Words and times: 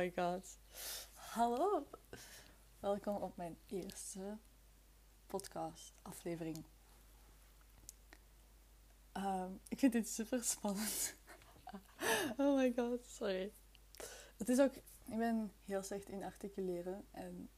my 0.00 0.12
god. 0.16 0.58
Hallo. 1.14 1.86
Welkom 2.78 3.16
op 3.16 3.36
mijn 3.36 3.58
eerste 3.66 4.38
podcast 5.26 5.94
aflevering. 6.02 6.64
Ehm, 9.12 9.52
ik 9.68 9.78
vind 9.78 9.92
dit 9.92 10.08
super 10.08 10.44
spannend. 10.44 11.14
oh 12.36 12.56
my 12.56 12.72
god, 12.76 13.06
sorry. 13.06 13.52
Het 14.36 14.48
is 14.48 14.60
ook, 14.60 14.74
ik 15.04 15.16
ben 15.16 15.52
heel 15.64 15.82
slecht 15.82 16.08
in 16.08 16.22
articuleren 16.22 17.06
en 17.10 17.50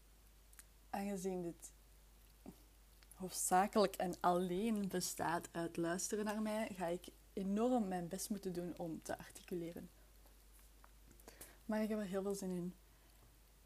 aangezien 0.90 1.42
dit 1.42 1.72
hoofdzakelijk 3.14 3.96
en 3.96 4.14
alleen 4.20 4.88
bestaat 4.88 5.48
uit 5.52 5.76
luisteren 5.76 6.24
naar 6.24 6.42
mij, 6.42 6.68
ga 6.74 6.86
ik 6.86 7.04
enorm 7.32 7.88
mijn 7.88 8.08
best 8.08 8.30
moeten 8.30 8.52
doen 8.52 8.78
om 8.78 9.02
te 9.02 9.18
articuleren. 9.18 9.90
Maar 11.72 11.82
ik 11.82 11.88
heb 11.88 11.98
er 11.98 12.06
heel 12.06 12.22
veel 12.22 12.34
zin 12.34 12.50
in. 12.50 12.74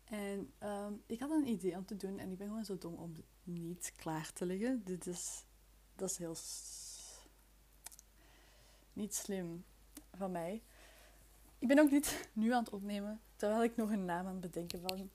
En 0.05 0.53
ehm, 0.59 0.93
ik 1.07 1.21
had 1.21 1.31
een 1.31 1.49
idee 1.49 1.77
om 1.77 1.85
te 1.85 1.97
doen 1.97 2.19
en 2.19 2.31
ik 2.31 2.39
ben 2.39 2.47
gewoon 2.49 2.65
zo 2.65 2.79
dom 2.79 2.95
om 2.95 3.13
niet 3.43 3.93
klaar 3.97 4.33
te 4.33 4.47
leggen. 4.47 4.85
Dit 4.85 5.07
is, 5.07 5.45
dat 5.95 6.11
is 6.11 6.17
heel 6.17 6.37
niet 8.93 9.15
slim 9.15 9.65
van 10.13 10.31
mij. 10.31 10.63
Ik 11.59 11.69
ben 11.69 11.79
ook 11.79 11.91
niet 11.91 12.29
nu 12.33 12.53
aan 12.53 12.65
het 12.65 12.73
opnemen, 12.73 13.21
terwijl 13.37 13.63
ik 13.63 13.77
nog 13.77 13.91
een 13.91 14.05
naam 14.05 14.27
aan 14.27 14.33
het 14.33 14.41
bedenken, 14.41 14.81
van, 14.81 15.11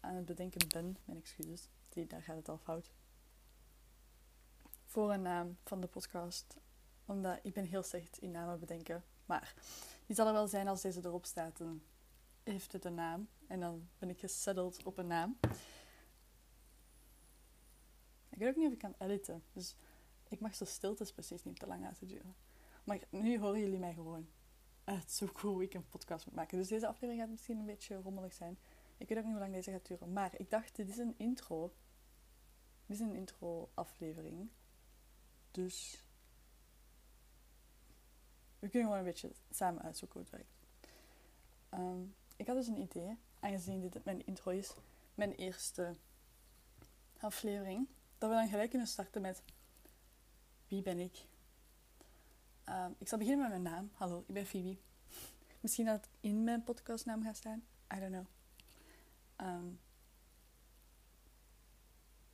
aan 0.00 0.14
het 0.14 0.24
bedenken 0.24 0.68
ben. 0.68 0.96
Mijn 1.04 1.18
excuses, 1.18 1.68
die, 1.88 2.06
daar 2.06 2.22
gaat 2.22 2.36
het 2.36 2.48
al 2.48 2.58
fout. 2.58 2.92
Voor 4.84 5.12
een 5.12 5.22
naam 5.22 5.56
van 5.64 5.80
de 5.80 5.86
podcast. 5.86 6.56
Omdat 7.04 7.38
ik 7.42 7.52
ben 7.52 7.64
heel 7.64 7.82
slecht 7.82 8.18
in 8.18 8.30
namen 8.30 8.60
bedenken. 8.60 9.04
Maar 9.26 9.54
die 10.06 10.16
zal 10.16 10.26
er 10.26 10.32
wel 10.32 10.48
zijn 10.48 10.68
als 10.68 10.82
deze 10.82 11.00
erop 11.04 11.24
staat. 11.24 11.60
Heeft 12.44 12.72
het 12.72 12.84
een 12.84 12.94
naam. 12.94 13.28
En 13.46 13.60
dan 13.60 13.88
ben 13.98 14.10
ik 14.10 14.18
gesetteld 14.18 14.82
op 14.82 14.98
een 14.98 15.06
naam. 15.06 15.38
Ik 18.28 18.38
weet 18.38 18.48
ook 18.48 18.56
niet 18.56 18.66
of 18.66 18.72
ik 18.72 18.78
kan 18.78 18.94
editen. 18.98 19.42
Dus 19.52 19.76
ik 20.28 20.40
mag 20.40 20.54
zo 20.54 20.64
stiltes 20.64 21.12
precies 21.12 21.44
niet 21.44 21.58
te 21.58 21.66
lang 21.66 21.82
laten 21.82 22.06
duren. 22.06 22.34
Maar 22.84 22.98
nu 23.10 23.38
horen 23.38 23.60
jullie 23.60 23.78
mij 23.78 23.94
gewoon 23.94 24.28
uitzoeken 24.84 25.48
hoe 25.48 25.62
ik 25.62 25.74
een 25.74 25.88
podcast 25.88 26.26
moet 26.26 26.34
maken. 26.34 26.58
Dus 26.58 26.68
deze 26.68 26.86
aflevering 26.86 27.20
gaat 27.20 27.30
misschien 27.30 27.58
een 27.58 27.66
beetje 27.66 28.00
rommelig 28.00 28.32
zijn. 28.32 28.58
Ik 28.96 29.08
weet 29.08 29.18
ook 29.18 29.24
niet 29.24 29.32
hoe 29.32 29.42
lang 29.42 29.52
deze 29.52 29.70
gaat 29.70 29.86
duren. 29.86 30.12
Maar 30.12 30.40
ik 30.40 30.50
dacht, 30.50 30.76
dit 30.76 30.88
is 30.88 30.98
een 30.98 31.14
intro. 31.18 31.74
Dit 32.86 32.96
is 32.96 33.02
een 33.02 33.14
intro-aflevering. 33.14 34.50
Dus 35.50 36.04
we 38.58 38.68
kunnen 38.68 38.88
gewoon 38.88 38.98
een 38.98 39.10
beetje 39.12 39.32
samen 39.50 39.82
uitzoeken 39.82 40.20
hoe 40.20 40.28
het 40.30 40.38
werkt. 40.38 40.56
Ehm, 41.68 42.02
ik 42.36 42.46
had 42.46 42.56
dus 42.56 42.66
een 42.66 42.80
idee, 42.80 43.18
aangezien 43.40 43.80
dit 43.80 44.04
mijn 44.04 44.26
intro 44.26 44.50
is, 44.50 44.74
mijn 45.14 45.32
eerste 45.32 45.96
aflevering, 47.18 47.88
dat 48.18 48.30
we 48.30 48.36
dan 48.36 48.48
gelijk 48.48 48.70
kunnen 48.70 48.88
starten 48.88 49.22
met 49.22 49.42
wie 50.68 50.82
ben 50.82 50.98
ik? 50.98 51.26
Ehm, 52.64 52.90
ik 52.98 53.08
zal 53.08 53.18
beginnen 53.18 53.50
met 53.50 53.62
mijn 53.62 53.74
naam. 53.74 53.90
Hallo, 53.94 54.24
ik 54.26 54.34
ben 54.34 54.46
Phoebe. 54.46 54.76
Misschien 55.60 55.84
dat 55.86 55.96
het 55.96 56.08
in 56.20 56.44
mijn 56.44 56.64
podcastnaam 56.64 57.22
gaat 57.22 57.36
staan. 57.36 57.64
I 57.94 57.98
don't 58.00 58.12
know. 58.12 58.26
Um, 59.48 59.80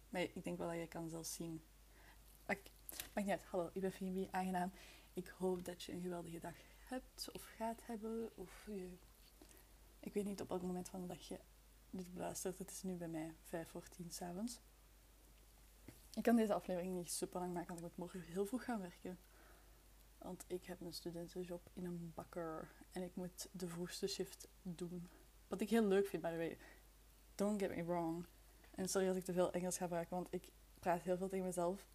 maar 0.08 0.20
ik 0.20 0.44
denk 0.44 0.58
wel 0.58 0.68
dat 0.68 0.76
je 0.76 0.88
kan 0.88 1.08
zelfs 1.08 1.34
zien. 1.34 1.62
Maakt 3.14 3.26
niet 3.26 3.28
uit. 3.28 3.44
Hallo, 3.44 3.70
ik 3.72 3.80
ben 3.80 3.92
Phoebe. 3.92 4.28
Aangenaam. 4.30 4.72
Ik 5.12 5.28
hoop 5.28 5.64
dat 5.64 5.82
je 5.82 5.92
een 5.92 6.02
geweldige 6.02 6.38
dag 6.38 6.54
hebt 6.78 7.30
of 7.32 7.44
gaat 7.56 7.80
hebben. 7.86 8.30
Of 8.36 8.66
je... 8.66 8.98
Ik 10.00 10.14
weet 10.14 10.24
niet 10.24 10.40
op 10.40 10.48
welk 10.48 10.62
moment 10.62 10.88
van 10.88 11.06
de 11.06 11.16
je 11.18 11.38
dit 11.90 12.12
beluistert. 12.12 12.58
Het 12.58 12.70
is 12.70 12.82
nu 12.82 12.94
bij 12.94 13.08
mij 13.08 13.34
5 13.42 13.68
voor 13.68 13.88
10 13.88 14.10
s'avonds. 14.10 14.60
Ik 16.14 16.22
kan 16.22 16.36
deze 16.36 16.54
aflevering 16.54 16.94
niet 16.94 17.10
super 17.10 17.40
lang 17.40 17.52
maken, 17.52 17.74
want 17.74 17.80
ik 17.80 17.84
moet 17.84 17.96
morgen 17.96 18.20
heel 18.20 18.46
vroeg 18.46 18.64
gaan 18.64 18.80
werken. 18.80 19.18
Want 20.18 20.44
ik 20.46 20.64
heb 20.64 20.80
een 20.80 20.92
studentenjob 20.92 21.70
in 21.72 21.84
een 21.84 22.12
bakker 22.14 22.72
en 22.90 23.02
ik 23.02 23.14
moet 23.14 23.48
de 23.52 23.68
vroegste 23.68 24.06
shift 24.06 24.48
doen. 24.62 25.08
Wat 25.48 25.60
ik 25.60 25.70
heel 25.70 25.84
leuk 25.84 26.06
vind, 26.06 26.22
by 26.22 26.30
the 26.30 26.36
way. 26.36 26.58
Don't 27.34 27.62
get 27.62 27.76
me 27.76 27.84
wrong. 27.84 28.26
En 28.70 28.88
sorry 28.88 29.08
als 29.08 29.16
ik 29.16 29.24
te 29.24 29.32
veel 29.32 29.52
Engels 29.52 29.76
ga 29.76 29.84
gebruiken, 29.84 30.16
want 30.16 30.28
ik 30.30 30.52
praat 30.78 31.02
heel 31.02 31.16
veel 31.16 31.28
tegen 31.28 31.44
mezelf 31.44 31.86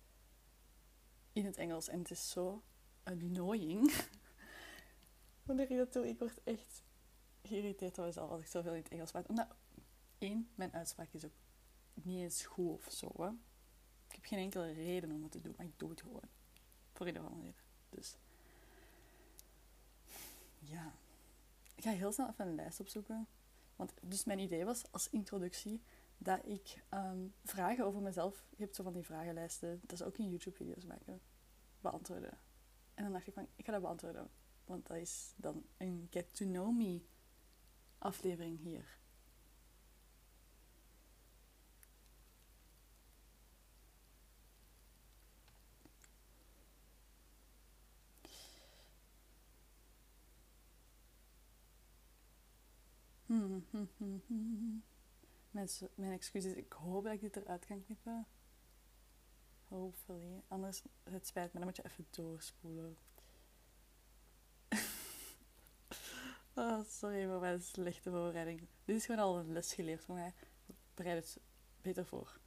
in 1.33 1.45
het 1.45 1.57
Engels. 1.57 1.87
En 1.87 1.99
het 1.99 2.11
is 2.11 2.29
zo 2.29 2.63
annoying. 3.03 3.93
Wanneer 5.45 5.71
ik 5.71 5.77
dat 5.77 5.93
doe, 5.93 6.07
ik 6.07 6.19
word 6.19 6.43
echt 6.43 6.83
geïrriteerd 7.47 7.95
door 7.95 8.05
mezelf 8.05 8.29
als 8.29 8.41
ik 8.41 8.47
zoveel 8.47 8.73
in 8.73 8.81
het 8.81 8.91
Engels 8.91 9.11
praat. 9.11 9.27
Omdat, 9.27 9.47
één, 10.17 10.49
mijn 10.55 10.73
uitspraak 10.73 11.13
is 11.13 11.25
ook 11.25 11.31
niet 11.93 12.19
eens 12.19 12.45
goed 12.45 12.71
of 12.71 12.91
zo. 12.91 13.11
Hè. 13.17 13.29
Ik 14.07 14.15
heb 14.15 14.25
geen 14.25 14.39
enkele 14.39 14.71
reden 14.71 15.11
om 15.11 15.23
het 15.23 15.31
te 15.31 15.41
doen, 15.41 15.53
maar 15.57 15.65
ik 15.65 15.79
doe 15.79 15.89
het 15.89 16.01
gewoon. 16.01 16.29
Voor 16.93 17.07
ieder 17.07 17.21
geval 17.21 17.37
reden. 17.37 17.55
Dus, 17.89 18.17
ja. 20.59 20.93
Ik 21.75 21.83
ga 21.83 21.91
heel 21.91 22.11
snel 22.11 22.29
even 22.29 22.47
een 22.47 22.55
lijst 22.55 22.79
opzoeken. 22.79 23.27
Want 23.75 23.93
dus 24.01 24.23
mijn 24.23 24.39
idee 24.39 24.65
was 24.65 24.91
als 24.91 25.09
introductie 25.09 25.81
dat 26.17 26.45
ik 26.45 26.83
um, 26.93 27.33
vragen 27.43 27.85
over 27.85 28.01
mezelf. 28.01 28.45
Je 28.49 28.63
hebt 28.63 28.75
zo 28.75 28.83
van 28.83 28.93
die 28.93 29.03
vragenlijsten. 29.03 29.81
Dat 29.81 29.99
is 29.99 30.05
ook 30.05 30.17
in 30.17 30.29
YouTube-video's 30.29 30.85
maken. 30.85 31.21
Beantwoorden. 31.79 32.37
En 32.93 33.03
dan 33.03 33.13
dacht 33.13 33.27
ik 33.27 33.33
van, 33.33 33.47
ik 33.55 33.65
ga 33.65 33.71
dat 33.71 33.81
beantwoorden. 33.81 34.29
Want 34.65 34.87
dat 34.87 34.97
is 34.97 35.33
dan 35.35 35.65
een 35.77 36.07
Get 36.09 36.35
to 36.35 36.45
Know 36.45 36.77
Me 36.77 37.01
aflevering 38.05 38.59
hier. 38.59 38.97
Mijn, 55.51 55.67
mijn 55.95 56.11
excuses, 56.11 56.53
ik 56.53 56.73
hoop 56.73 57.03
dat 57.03 57.13
ik 57.13 57.21
dit 57.21 57.35
eruit 57.35 57.65
kan 57.65 57.83
knippen. 57.83 58.27
Hopefully. 59.67 60.41
Anders, 60.47 60.81
het 61.03 61.27
spijt 61.27 61.53
me, 61.53 61.59
dan 61.59 61.67
moet 61.67 61.75
je 61.75 61.85
even 61.85 62.07
doorspoelen. 62.09 62.97
Oh, 66.55 66.85
sorry 66.85 67.27
voor 67.27 67.39
mijn 67.39 67.61
slechte 67.61 68.09
voorbereiding. 68.09 68.67
Dit 68.85 68.95
is 68.95 69.05
gewoon 69.05 69.21
al 69.21 69.39
een 69.39 69.51
les 69.51 69.73
geleerd 69.73 70.07
mij. 70.07 70.33
Bereid 70.93 71.23
het 71.23 71.43
beter 71.81 72.05
voor. 72.05 72.39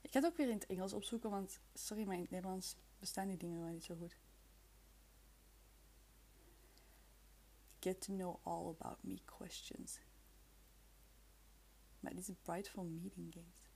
Ik 0.00 0.14
ga 0.14 0.20
het 0.20 0.30
ook 0.30 0.36
weer 0.36 0.48
in 0.48 0.54
het 0.54 0.66
Engels 0.66 0.92
opzoeken, 0.92 1.30
want 1.30 1.60
sorry, 1.74 2.04
maar 2.04 2.14
in 2.14 2.20
het 2.20 2.30
Nederlands 2.30 2.76
bestaan 2.98 3.28
die 3.28 3.36
dingen 3.36 3.60
wel 3.60 3.68
niet 3.68 3.84
zo 3.84 3.96
goed. 3.96 4.16
Get 7.80 8.00
to 8.00 8.14
know 8.14 8.46
all 8.46 8.68
about 8.68 9.02
me 9.02 9.18
questions. 9.24 9.98
Maar 12.00 12.14
dit 12.14 12.28
is 12.28 12.34
Brightful 12.42 12.84
Meeting 12.84 13.34
Games. 13.34 13.67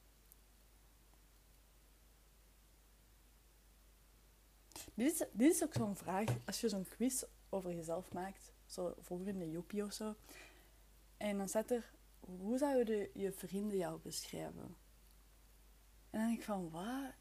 Dit 5.02 5.12
is, 5.12 5.26
dit 5.32 5.62
ook 5.62 5.72
zo'n 5.72 5.96
vraag, 5.96 6.28
als 6.44 6.60
je 6.60 6.68
zo'n 6.68 6.88
quiz 6.88 7.22
over 7.48 7.74
jezelf 7.74 8.12
maakt, 8.12 8.52
zo 8.66 8.94
volgende 9.00 9.50
Joepie 9.50 9.84
of 9.84 9.92
zo, 9.92 10.14
en 11.16 11.38
dan 11.38 11.48
staat 11.48 11.70
er, 11.70 11.90
hoe 12.20 12.58
zouden 12.58 13.08
je 13.14 13.32
vrienden 13.32 13.78
jou 13.78 14.00
beschrijven? 14.00 14.76
En 16.10 16.18
dan 16.18 16.26
denk 16.26 16.38
ik 16.38 16.44
van, 16.44 16.70
wat? 16.70 17.12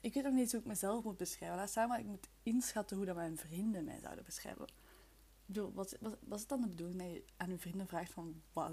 Ik 0.00 0.14
weet 0.14 0.26
ook 0.26 0.32
niet 0.32 0.50
hoe 0.50 0.60
ik 0.60 0.66
mezelf 0.66 1.04
moet 1.04 1.16
beschrijven. 1.16 1.56
Laat 1.56 1.70
staan 1.70 1.88
maar 1.88 2.00
ik 2.00 2.06
moet 2.06 2.28
inschatten 2.42 2.96
hoe 2.96 3.06
dat 3.06 3.16
mijn 3.16 3.36
vrienden 3.36 3.84
mij 3.84 3.98
zouden 4.00 4.24
beschrijven. 4.24 4.66
Ik 5.46 5.56
wat, 5.74 5.96
wat, 6.00 6.16
wat 6.20 6.38
is 6.38 6.46
dan 6.46 6.60
de 6.60 6.68
bedoeling 6.68 6.98
dat 6.98 7.10
je 7.10 7.24
aan 7.36 7.50
je 7.50 7.58
vrienden 7.58 7.86
vraagt 7.86 8.12
van, 8.12 8.42
wat, 8.52 8.72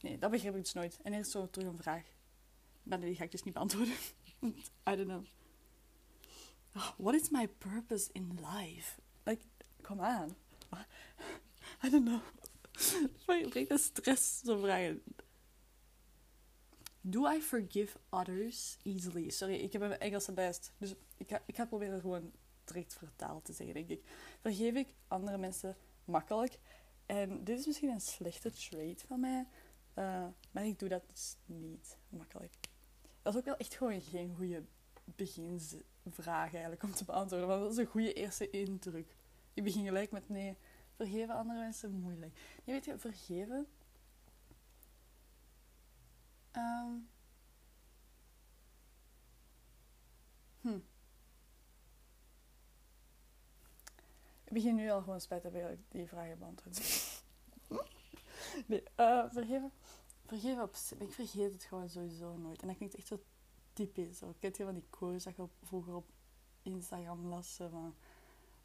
Nee, 0.00 0.18
dat 0.18 0.30
begrijp 0.30 0.56
ik 0.56 0.62
dus 0.62 0.72
nooit. 0.72 0.98
En 1.02 1.12
eerst 1.12 1.30
zo 1.30 1.50
terug 1.50 1.68
een 1.68 1.76
vraag. 1.76 2.04
Maar 2.82 3.00
die 3.00 3.14
ga 3.14 3.24
ik 3.24 3.30
dus 3.30 3.42
niet 3.42 3.54
beantwoorden. 3.54 3.94
I 4.90 4.96
don't 4.96 5.04
know. 5.04 5.24
What 6.96 7.14
is 7.14 7.30
my 7.30 7.48
purpose 7.58 8.10
in 8.12 8.38
life? 8.40 9.00
Like, 9.26 9.42
come 9.82 10.00
on. 10.00 10.34
I 11.84 11.90
don't 11.90 12.04
know. 12.04 12.20
Brengt 13.26 13.68
de 13.68 13.78
stress, 13.78 14.40
zo 14.44 14.58
vragen. 14.58 15.02
Do 17.00 17.26
I 17.26 17.40
forgive 17.40 17.98
others 18.10 18.78
easily? 18.82 19.30
Sorry, 19.30 19.54
ik 19.54 19.72
heb 19.72 19.80
mijn 19.80 20.00
Engelse 20.00 20.32
best. 20.32 20.72
Dus 20.78 20.94
ik 21.16 21.28
ga, 21.28 21.42
ik 21.46 21.56
ga 21.56 21.66
proberen 21.66 22.00
gewoon 22.00 22.32
direct 22.64 22.94
vertaald 22.94 23.44
te 23.44 23.52
zeggen, 23.52 23.74
denk 23.74 23.88
ik. 23.88 24.02
Vergeef 24.40 24.74
ik 24.74 24.94
andere 25.08 25.38
mensen 25.38 25.76
makkelijk? 26.04 26.58
En 27.06 27.44
dit 27.44 27.58
is 27.58 27.66
misschien 27.66 27.90
een 27.90 28.00
slechte 28.00 28.50
trait 28.50 29.04
van 29.06 29.20
mij. 29.20 29.46
Uh, 29.94 30.26
maar 30.50 30.66
ik 30.66 30.78
doe 30.78 30.88
dat 30.88 31.02
dus 31.08 31.36
niet 31.46 31.96
makkelijk. 32.08 32.54
Dat 33.22 33.32
is 33.32 33.38
ook 33.38 33.46
wel 33.46 33.56
echt 33.56 33.74
gewoon 33.74 34.00
geen 34.00 34.34
goede 34.36 34.64
beginsvraag 36.02 36.52
eigenlijk 36.52 36.82
om 36.82 36.92
te 36.92 37.04
beantwoorden. 37.04 37.48
Want 37.48 37.60
dat 37.60 37.70
is 37.70 37.76
een 37.76 37.86
goede 37.86 38.12
eerste 38.12 38.50
indruk 38.50 39.16
Ik 39.54 39.64
begin 39.64 39.84
gelijk 39.84 40.10
met 40.10 40.28
nee, 40.28 40.56
vergeven 40.96 41.34
andere 41.34 41.58
mensen 41.58 42.00
moeilijk. 42.00 42.38
Je 42.64 42.72
weet 42.72 42.84
je, 42.84 42.98
vergeven. 42.98 43.66
Ehm. 46.50 46.92
hm. 50.60 50.78
Ik 54.44 54.52
begin 54.58 54.74
nu 54.74 54.90
al 54.90 55.00
gewoon 55.02 55.20
spijt 55.20 55.42
te 55.42 55.48
hebben 55.48 55.68
dat 55.68 55.78
ik 55.78 55.84
die 55.88 56.08
vragen 56.08 56.38
beantwoord. 56.38 56.78
nee, 58.66 58.82
uh, 58.96 59.24
vergeven. 59.30 59.72
Vergeven 60.26 60.62
op 60.62 60.76
Ik 60.98 61.12
vergeet 61.12 61.52
het 61.52 61.64
gewoon 61.64 61.88
sowieso 61.88 62.36
nooit. 62.36 62.60
En 62.60 62.66
dat 62.66 62.76
klinkt 62.76 62.94
echt 62.94 63.06
zo 63.06 63.22
typisch. 63.72 64.18
Zo. 64.18 64.34
Kent 64.38 64.56
je 64.56 64.64
van 64.64 64.74
die 64.74 64.86
quotes 64.90 65.24
dat 65.24 65.36
je 65.36 65.48
vroeger 65.62 65.94
op 65.94 66.10
Instagram 66.62 67.26
las? 67.26 67.56
Van, 67.56 67.94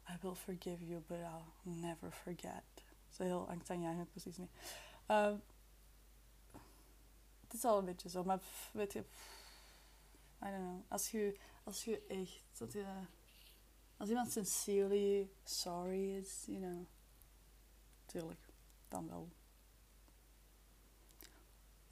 I 0.08 0.16
will 0.20 0.34
forgive 0.34 0.86
you, 0.86 1.00
but 1.00 1.18
I'll 1.18 1.44
never 1.62 2.12
forget. 2.12 2.62
Zo 3.10 3.22
heel 3.22 3.48
angstaanjagend, 3.48 4.10
precies 4.10 4.36
niet. 4.36 4.50
Uh, 5.08 5.34
het 7.40 7.52
is 7.52 7.64
al 7.64 7.78
een 7.78 7.84
beetje 7.84 8.08
zo, 8.08 8.24
maar 8.24 8.40
weet 8.72 8.92
je... 8.92 9.04
I 10.42 10.50
don't 10.50 10.56
know. 10.56 10.82
Als 10.88 11.10
je, 11.10 11.38
als 11.64 11.84
je 11.84 12.06
echt... 12.06 12.58
Dat 12.58 12.72
je, 12.72 12.86
als 13.96 14.08
iemand 14.08 14.32
sincerely 14.32 15.30
sorry 15.44 16.16
is, 16.16 16.44
you 16.46 16.58
know... 16.58 16.86
Tuurlijk, 18.06 18.48
dan 18.88 19.08
wel. 19.08 19.28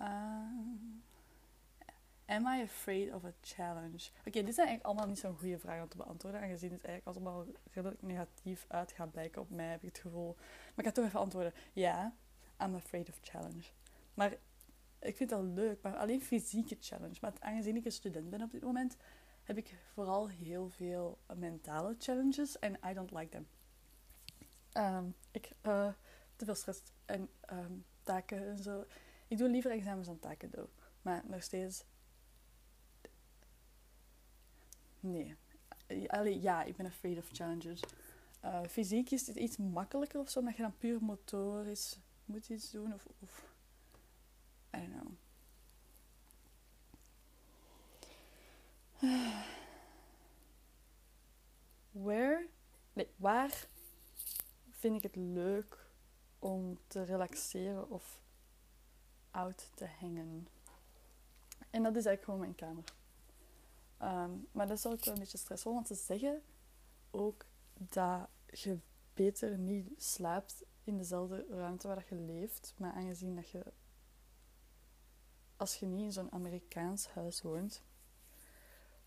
Uh, 0.01 0.51
am 2.27 2.47
I 2.47 2.63
afraid 2.63 3.13
of 3.13 3.25
a 3.25 3.33
challenge? 3.41 4.11
Oké, 4.27 4.43
dit 4.43 4.55
zijn 4.55 4.67
eigenlijk 4.67 4.85
allemaal 4.85 5.07
niet 5.07 5.19
zo'n 5.19 5.37
goede 5.37 5.59
vragen 5.59 5.83
om 5.83 5.89
te 5.89 5.97
beantwoorden. 5.97 6.41
Aangezien 6.41 6.73
het 6.73 6.85
eigenlijk 6.85 7.17
allemaal 7.17 7.47
redelijk 7.73 8.03
negatief 8.03 8.65
uit 8.69 8.93
gaat 8.93 9.11
blijken 9.11 9.43
op 9.43 9.51
mij, 9.51 9.67
heb 9.67 9.83
ik 9.83 9.89
het 9.89 9.99
gevoel. 9.99 10.35
Maar 10.35 10.75
ik 10.77 10.85
ga 10.85 10.93
toch 10.93 11.05
even 11.05 11.21
antwoorden. 11.21 11.53
Ja, 11.73 12.15
I'm 12.63 12.75
afraid 12.75 13.09
of 13.09 13.19
challenge. 13.23 13.65
Maar 14.15 14.37
ik 14.99 15.17
vind 15.17 15.31
dat 15.31 15.43
leuk, 15.43 15.83
maar 15.83 15.97
alleen 15.97 16.23
fysieke 16.23 16.77
challenge. 16.81 17.17
Maar 17.21 17.33
aangezien 17.39 17.77
ik 17.77 17.85
een 17.85 17.93
student 17.93 18.31
ben 18.31 18.43
op 18.43 18.51
dit 18.51 18.63
moment, 18.63 18.97
heb 19.43 19.57
ik 19.57 19.75
vooral 19.93 20.29
heel 20.29 20.69
veel 20.69 21.19
mentale 21.35 21.95
challenges. 21.99 22.59
En 22.59 22.79
I 22.91 22.95
don't 22.95 23.11
like 23.11 23.29
them. 23.29 23.47
Um, 24.77 25.15
ik, 25.31 25.51
uh, 25.63 25.93
te 26.37 26.45
veel 26.45 26.55
stress 26.55 26.83
en 27.05 27.29
um, 27.53 27.85
taken 28.03 28.49
en 28.49 28.59
zo. 28.63 28.85
Ik 29.29 29.39
doe 29.39 29.49
liever 29.49 29.71
examens 29.71 30.07
dan 30.07 30.19
taken 30.19 30.51
doen. 30.51 30.69
Maar 31.03 31.23
nog 31.27 31.43
steeds. 31.43 31.85
Nee. 35.11 35.37
Allee, 36.07 36.41
ja, 36.41 36.63
ik 36.63 36.77
ben 36.77 36.87
afraid 36.87 37.19
of 37.19 37.29
challenges. 37.33 37.81
Uh, 38.45 38.63
fysiek 38.63 39.11
is 39.11 39.27
het 39.27 39.37
iets 39.37 39.57
makkelijker 39.57 40.21
of 40.21 40.31
zo, 40.31 40.39
omdat 40.39 40.57
je 40.57 40.63
dan 40.63 40.77
puur 40.77 41.03
motorisch 41.03 41.99
moet 42.25 42.49
iets 42.49 42.71
doen. 42.71 42.95
Of, 42.95 43.07
of 43.21 43.55
I 44.77 44.79
don't 44.79 44.93
know. 44.93 45.15
Waar 53.17 53.67
vind 54.71 54.97
ik 54.97 55.03
het 55.03 55.17
leuk 55.17 55.87
om 56.39 56.79
te 56.87 57.03
relaxeren 57.03 57.91
of 57.91 58.21
out 59.31 59.71
te 59.75 59.87
hangen? 60.01 60.49
En 61.71 61.83
dat 61.83 61.97
is 61.97 62.05
eigenlijk 62.05 62.25
gewoon 62.25 62.41
mijn 62.41 62.55
kamer. 62.55 62.85
Um, 64.03 64.49
maar 64.53 64.67
dat 64.67 64.77
is 64.77 64.87
ook 64.87 65.05
wel 65.05 65.15
een 65.15 65.21
beetje 65.21 65.39
stressvol, 65.39 65.75
want 65.75 65.87
ze 65.87 65.95
zeggen 65.95 66.43
ook 67.11 67.45
dat 67.73 68.29
je 68.47 68.79
beter 69.15 69.59
niet 69.59 70.03
slaapt 70.03 70.65
in 70.85 70.97
dezelfde 70.97 71.47
ruimte 71.49 71.89
waar 71.89 72.05
je 72.09 72.15
leeft. 72.15 72.75
Maar 72.77 72.93
aangezien 72.93 73.35
dat 73.35 73.51
je, 73.51 73.73
als 75.57 75.77
je 75.77 75.87
niet 75.87 76.05
in 76.05 76.13
zo'n 76.13 76.33
Amerikaans 76.33 77.09
huis 77.09 77.43
woont, 77.43 77.83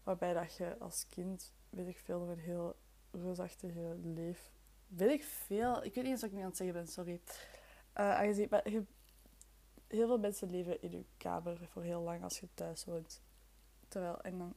waarbij 0.04 0.34
dat 0.34 0.56
je 0.56 0.78
als 0.80 1.08
kind, 1.08 1.54
weet 1.70 1.88
ik 1.88 1.98
veel, 1.98 2.30
een 2.30 2.40
heel 2.40 2.76
reusachtige 3.12 3.98
leef... 4.04 4.52
Weet 4.88 5.12
ik 5.12 5.24
veel, 5.24 5.84
ik 5.84 5.94
weet 5.94 6.04
niet 6.04 6.12
eens 6.14 6.22
wat 6.22 6.30
ik 6.30 6.36
nu 6.36 6.42
aan 6.42 6.48
het 6.48 6.58
zeggen 6.58 6.76
ben, 6.76 6.88
sorry. 6.88 7.22
Uh, 7.94 8.16
aangezien, 8.16 8.48
maar 8.50 8.64
heel 9.88 10.08
veel 10.08 10.20
mensen 10.20 10.50
leven 10.50 10.82
in 10.82 10.92
je 10.92 11.06
kamer 11.18 11.68
voor 11.68 11.84
heel 11.84 12.02
lang 12.02 12.24
als 12.24 12.40
je 12.40 12.48
thuis 12.54 12.86
woont. 12.86 13.22
Terwijl, 13.88 14.22
en 14.22 14.38
dan... 14.38 14.56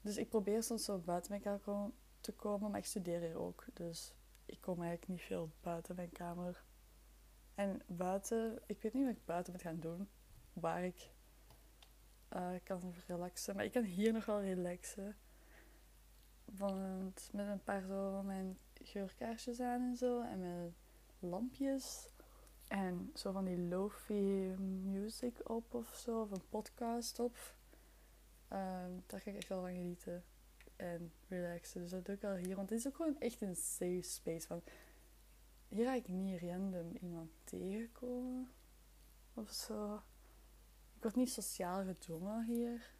Dus 0.00 0.16
ik 0.16 0.28
probeer 0.28 0.62
soms 0.62 0.84
zo 0.84 0.98
buiten 0.98 1.30
mijn 1.30 1.42
kamer 1.42 1.90
te 2.20 2.32
komen, 2.32 2.70
maar 2.70 2.80
ik 2.80 2.86
studeer 2.86 3.20
hier 3.20 3.38
ook. 3.38 3.64
Dus 3.72 4.14
ik 4.44 4.60
kom 4.60 4.80
eigenlijk 4.80 5.08
niet 5.08 5.22
veel 5.22 5.50
buiten 5.60 5.94
mijn 5.94 6.12
kamer. 6.12 6.64
En 7.54 7.82
buiten, 7.86 8.62
ik 8.66 8.82
weet 8.82 8.92
niet 8.92 9.04
wat 9.04 9.16
ik 9.16 9.24
buiten 9.24 9.52
moet 9.52 9.62
gaan 9.62 9.80
doen. 9.80 10.08
Waar 10.52 10.84
ik 10.84 11.10
uh, 12.32 12.50
kan 12.62 12.94
relaxen. 13.06 13.56
Maar 13.56 13.64
ik 13.64 13.72
kan 13.72 13.82
hier 13.82 14.12
nog 14.12 14.24
wel 14.24 14.40
relaxen. 14.40 15.16
Want 16.44 17.30
met 17.32 17.48
een 17.48 17.62
paar 17.62 17.82
zo 17.82 18.22
mijn 18.22 18.58
geurkaarsjes 18.74 19.60
aan 19.60 19.80
en 19.80 19.96
zo. 19.96 20.22
En 20.22 20.40
met 20.40 20.72
lampjes. 21.18 22.08
En 22.68 23.10
zo 23.14 23.32
van 23.32 23.44
die 23.44 23.58
lofi 23.58 24.54
music 24.84 25.48
op 25.48 25.74
of 25.74 25.94
zo. 25.94 26.20
Of 26.20 26.30
een 26.30 26.48
podcast 26.48 27.18
op. 27.18 27.56
Um, 28.52 29.02
daar 29.06 29.20
ga 29.20 29.30
ik 29.30 29.36
echt 29.36 29.48
wel 29.48 29.60
van 29.60 29.74
genieten. 29.74 30.24
En 30.76 31.12
relaxen. 31.28 31.80
Dus 31.80 31.90
dat 31.90 32.04
doe 32.04 32.14
ik 32.14 32.24
al 32.24 32.34
hier. 32.34 32.56
Want 32.56 32.70
het 32.70 32.78
is 32.78 32.86
ook 32.86 32.96
gewoon 32.96 33.20
echt 33.20 33.40
een 33.40 33.56
safe 33.56 34.02
space. 34.02 34.46
Van, 34.46 34.62
hier 35.68 35.84
ga 35.84 35.94
ik 35.94 36.08
niet 36.08 36.40
random 36.40 36.96
iemand 37.00 37.30
tegenkomen. 37.44 38.50
Of 39.34 39.50
zo. 39.50 40.02
Ik 40.96 41.02
word 41.02 41.16
niet 41.16 41.30
sociaal 41.30 41.84
gedwongen 41.84 42.44
hier. 42.44 42.94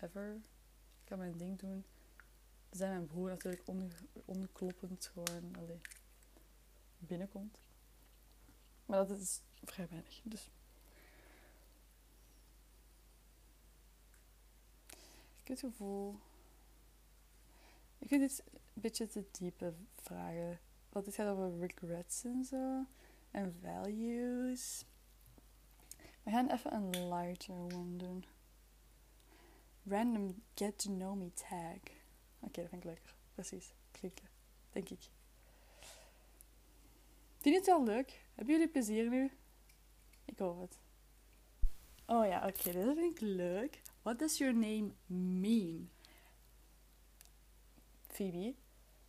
Ever. 0.00 0.34
Ik 0.34 1.04
kan 1.04 1.18
mijn 1.18 1.36
ding 1.36 1.58
doen. 1.58 1.84
zijn 2.70 2.90
mijn 2.90 3.06
broer 3.06 3.28
natuurlijk 3.28 3.68
onkloppend 4.24 5.06
gewoon 5.06 5.56
allee, 5.56 5.80
binnenkomt. 6.98 7.60
Maar 8.86 9.06
dat 9.06 9.18
is 9.18 9.42
vrij 9.64 9.88
weinig. 9.88 10.20
Dus. 10.24 10.50
Ik 15.48 15.54
het 15.54 15.72
gevoel. 15.72 16.18
Ik 17.98 18.08
vind 18.08 18.20
dit 18.20 18.44
een 18.52 18.80
beetje 18.80 19.06
te 19.06 19.24
diepe 19.30 19.74
vragen. 19.94 20.60
Want 20.88 21.06
het 21.06 21.14
gaat 21.14 21.36
over 21.36 21.58
regrets 21.58 22.24
en 22.24 22.44
zo. 22.44 22.84
En 23.30 23.58
values. 23.62 24.84
We 26.22 26.30
gaan 26.30 26.50
even 26.50 26.74
een 26.74 27.08
lighter 27.08 27.54
one 27.54 27.96
doen. 27.96 28.24
Random 29.86 30.42
get 30.54 30.78
to 30.78 30.90
know 30.90 31.16
me 31.16 31.32
tag. 31.32 31.76
Oké, 31.76 31.94
okay, 32.40 32.62
dat 32.62 32.68
vind 32.68 32.84
ik 32.84 32.84
leuker. 32.84 33.14
Precies. 33.34 33.74
Klikken. 33.90 34.28
Denk 34.70 34.88
ik. 34.88 35.10
Vind 37.36 37.54
je 37.54 37.54
het 37.54 37.66
wel 37.66 37.84
leuk? 37.84 38.24
Hebben 38.34 38.54
jullie 38.54 38.70
plezier 38.70 39.08
nu? 39.08 39.30
Ik 40.24 40.38
hoop 40.38 40.60
het. 40.60 40.78
Oh 42.06 42.26
ja, 42.26 42.36
oké. 42.36 42.58
Okay, 42.58 42.72
dit 42.72 42.96
vind 42.96 43.16
ik 43.16 43.20
leuk. 43.20 43.82
What 44.02 44.18
does 44.18 44.38
your 44.38 44.54
name 44.54 44.92
mean? 45.40 45.90
Phoebe. 48.06 48.54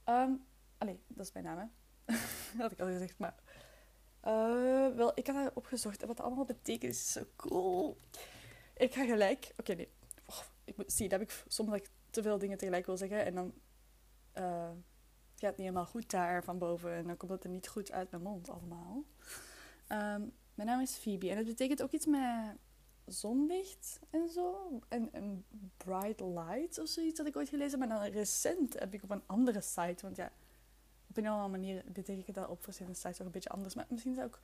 Um, 0.05 0.45
allee, 0.77 0.99
dat 1.07 1.25
is 1.25 1.31
mijn 1.31 1.45
naam, 1.45 1.71
dat 2.05 2.17
had 2.57 2.71
ik 2.71 2.79
al 2.79 2.87
gezegd, 2.87 3.17
maar... 3.17 3.35
Uh, 4.23 4.95
wel, 4.95 5.11
ik 5.15 5.27
had 5.27 5.35
daar 5.35 5.51
opgezocht 5.53 6.01
en 6.01 6.07
wat 6.07 6.17
dat 6.17 6.25
allemaal 6.25 6.45
betekent 6.45 6.93
is 6.93 7.11
zo 7.11 7.23
cool. 7.35 7.97
Ik 8.75 8.93
ga 8.93 9.05
gelijk... 9.05 9.53
Oké, 9.57 9.73
nee. 9.73 9.89
Ik 10.63 10.77
moet, 10.77 10.91
zie, 10.91 11.09
dat 11.09 11.19
heb 11.19 11.29
ik 11.29 11.43
soms 11.47 11.69
dat 11.69 11.79
ik 11.79 11.89
te 12.09 12.21
veel 12.21 12.37
dingen 12.37 12.57
tegelijk 12.57 12.85
wil 12.85 12.97
zeggen 12.97 13.25
en 13.25 13.35
dan 13.35 13.53
uh, 14.37 14.69
gaat 15.35 15.49
het 15.49 15.57
niet 15.57 15.67
helemaal 15.67 15.85
goed 15.85 16.09
daar 16.09 16.43
van 16.43 16.57
boven 16.57 16.93
en 16.93 17.07
dan 17.07 17.17
komt 17.17 17.31
het 17.31 17.43
er 17.43 17.49
niet 17.49 17.67
goed 17.67 17.91
uit 17.91 18.11
mijn 18.11 18.23
mond 18.23 18.49
allemaal. 18.49 19.03
Um, 19.87 20.33
mijn 20.53 20.67
naam 20.67 20.81
is 20.81 20.95
Phoebe 20.95 21.29
en 21.29 21.37
het 21.37 21.45
betekent 21.45 21.81
ook 21.81 21.91
iets 21.91 22.05
met 22.05 22.55
zonlicht 23.11 23.99
en 24.09 24.29
zo. 24.29 24.79
En, 24.87 25.45
bright 25.77 26.19
light 26.19 26.79
of 26.79 26.87
zoiets 26.87 27.17
had 27.17 27.27
ik 27.27 27.35
ooit 27.35 27.49
gelezen. 27.49 27.79
Maar 27.79 27.87
dan 27.87 28.01
recent 28.01 28.79
heb 28.79 28.93
ik 28.93 29.03
op 29.03 29.09
een 29.09 29.23
andere 29.25 29.61
site, 29.61 30.01
want 30.01 30.15
ja, 30.15 30.31
op 31.09 31.17
een 31.17 31.27
andere 31.27 31.49
manier 31.49 31.83
betekent 31.91 32.35
dat 32.35 32.49
op 32.49 32.63
verschillende 32.63 32.97
sites 32.97 33.19
ook 33.19 33.25
een 33.25 33.31
beetje 33.31 33.49
anders. 33.49 33.75
Maar 33.75 33.85
misschien 33.89 34.11
is 34.11 34.17
het 34.17 34.25
ook 34.25 34.39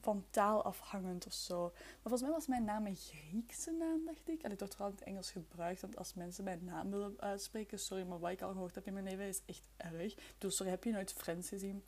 van 0.00 0.24
taal 0.30 0.62
afhangend 0.62 1.26
of 1.26 1.32
zo. 1.32 1.70
Maar 1.72 1.98
volgens 2.02 2.22
mij 2.22 2.30
was 2.30 2.46
mijn 2.46 2.64
naam 2.64 2.86
een 2.86 2.96
Griekse 2.96 3.70
naam, 3.70 4.04
dacht 4.04 4.28
ik. 4.28 4.42
En 4.42 4.50
ik 4.50 4.58
wordt 4.58 4.74
vooral 4.74 4.92
in 4.92 4.98
het 4.98 5.06
Engels 5.06 5.30
gebruikt. 5.30 5.80
Want 5.80 5.96
als 5.96 6.14
mensen 6.14 6.44
mijn 6.44 6.64
naam 6.64 6.90
willen 6.90 7.20
uitspreken, 7.20 7.78
sorry, 7.78 8.06
maar 8.06 8.18
wat 8.18 8.30
ik 8.30 8.42
al 8.42 8.52
gehoord 8.52 8.74
heb 8.74 8.86
in 8.86 8.92
mijn 8.92 9.04
leven 9.04 9.26
is 9.28 9.42
echt 9.46 9.62
erg. 9.76 10.14
Dus 10.38 10.56
sorry, 10.56 10.72
heb 10.72 10.84
je 10.84 10.92
nooit 10.92 11.12
Friends 11.12 11.48
gezien? 11.48 11.84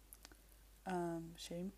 Um, 0.89 1.33
shame. 1.37 1.71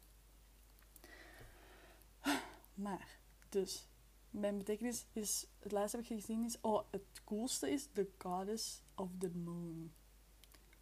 Maar, 2.75 3.19
dus, 3.49 3.89
mijn 4.35 4.59
betekenis 4.59 5.07
is, 5.13 5.47
het 5.59 5.73
laatste 5.73 5.97
heb 5.97 6.07
ik 6.07 6.21
gezien 6.21 6.45
is, 6.45 6.61
oh, 6.61 6.83
het 6.91 7.25
coolste 7.25 7.71
is 7.71 7.89
the 7.93 8.09
goddess 8.19 8.83
of 8.95 9.09
the 9.19 9.31
moon. 9.31 9.93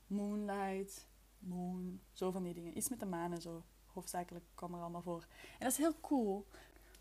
Moonlight, 0.07 1.07
moon, 1.39 2.01
zo 2.13 2.31
van 2.31 2.43
die 2.43 2.55
dingen. 2.55 2.77
Iets 2.77 2.89
met 2.89 3.01
de 3.01 3.07
maan 3.07 3.33
en 3.33 3.41
zo. 3.41 3.65
Hoofdzakelijk 3.87 4.45
kwam 4.55 4.75
er 4.75 4.81
allemaal 4.81 5.03
voor. 5.03 5.27
En 5.53 5.59
dat 5.59 5.73
is 5.73 5.77
heel 5.77 6.01
cool, 6.01 6.47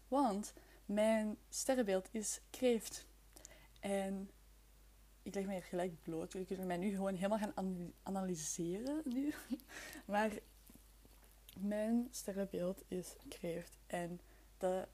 want 0.07 0.53
mijn 0.85 1.37
sterrenbeeld 1.49 2.07
is 2.11 2.41
kreeft. 2.49 3.07
En 3.79 4.29
ik 5.23 5.33
leg 5.35 5.45
me 5.45 5.51
hier 5.51 5.63
gelijk 5.63 6.01
bloot. 6.01 6.33
Je 6.33 6.45
kunt 6.45 6.65
mij 6.65 6.77
nu 6.77 6.89
gewoon 6.89 7.15
helemaal 7.15 7.51
gaan 7.53 7.93
analyseren 8.03 9.01
nu. 9.05 9.33
Maar 10.05 10.31
mijn 11.59 12.07
sterrenbeeld 12.11 12.83
is 12.87 13.15
kreeft. 13.29 13.77
En 13.87 14.19
dat, 14.57 14.87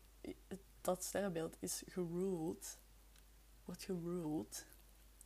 dat 0.88 1.04
sterrenbeeld 1.04 1.58
is 1.60 1.84
geruled, 1.88 2.80
wordt 3.66 3.84
geruled 3.84 4.66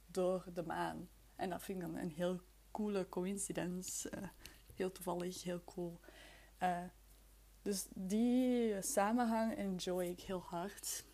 door 0.05 0.45
de 0.53 0.63
maan. 0.63 1.09
En 1.35 1.49
dat 1.49 1.63
vind 1.63 1.81
ik 1.81 1.87
dan 1.87 1.97
een 1.97 2.11
heel 2.11 2.41
coole 2.71 3.09
coincidence. 3.09 4.11
Uh, 4.17 4.27
heel 4.73 4.91
toevallig, 4.91 5.43
heel 5.43 5.63
cool. 5.63 5.99
Uh, 6.59 6.83
dus 7.61 7.87
die 7.93 8.81
samenhang 8.81 9.55
enjoy 9.55 10.05
ik 10.05 10.19
heel 10.19 10.41
hard. 10.41 11.05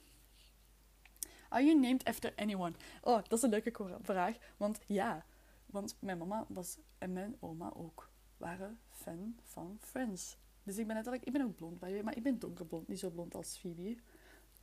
Are 1.49 1.63
you 1.63 1.79
named 1.79 2.03
after 2.03 2.33
anyone? 2.35 2.73
Oh, 3.01 3.23
dat 3.23 3.31
is 3.31 3.41
een 3.41 3.49
leuke 3.49 3.97
vraag. 4.01 4.37
Want 4.57 4.79
ja, 4.85 5.25
want 5.65 5.95
mijn 5.99 6.17
mama 6.17 6.45
was 6.49 6.77
en 6.97 7.13
mijn 7.13 7.37
oma 7.39 7.73
ook 7.73 8.09
waren 8.37 8.79
fan 8.89 9.39
van 9.43 9.77
Friends. 9.79 10.37
Dus 10.63 10.77
ik 10.77 10.87
ben 10.87 10.95
natuurlijk, 10.95 11.25
ik 11.25 11.33
ben 11.33 11.41
ook 11.41 11.55
blond 11.55 11.79
bij 11.79 12.03
maar 12.03 12.15
ik 12.15 12.23
ben 12.23 12.39
donkerblond, 12.39 12.87
niet 12.87 12.99
zo 12.99 13.09
blond 13.09 13.35
als 13.35 13.57
Phoebe 13.57 13.97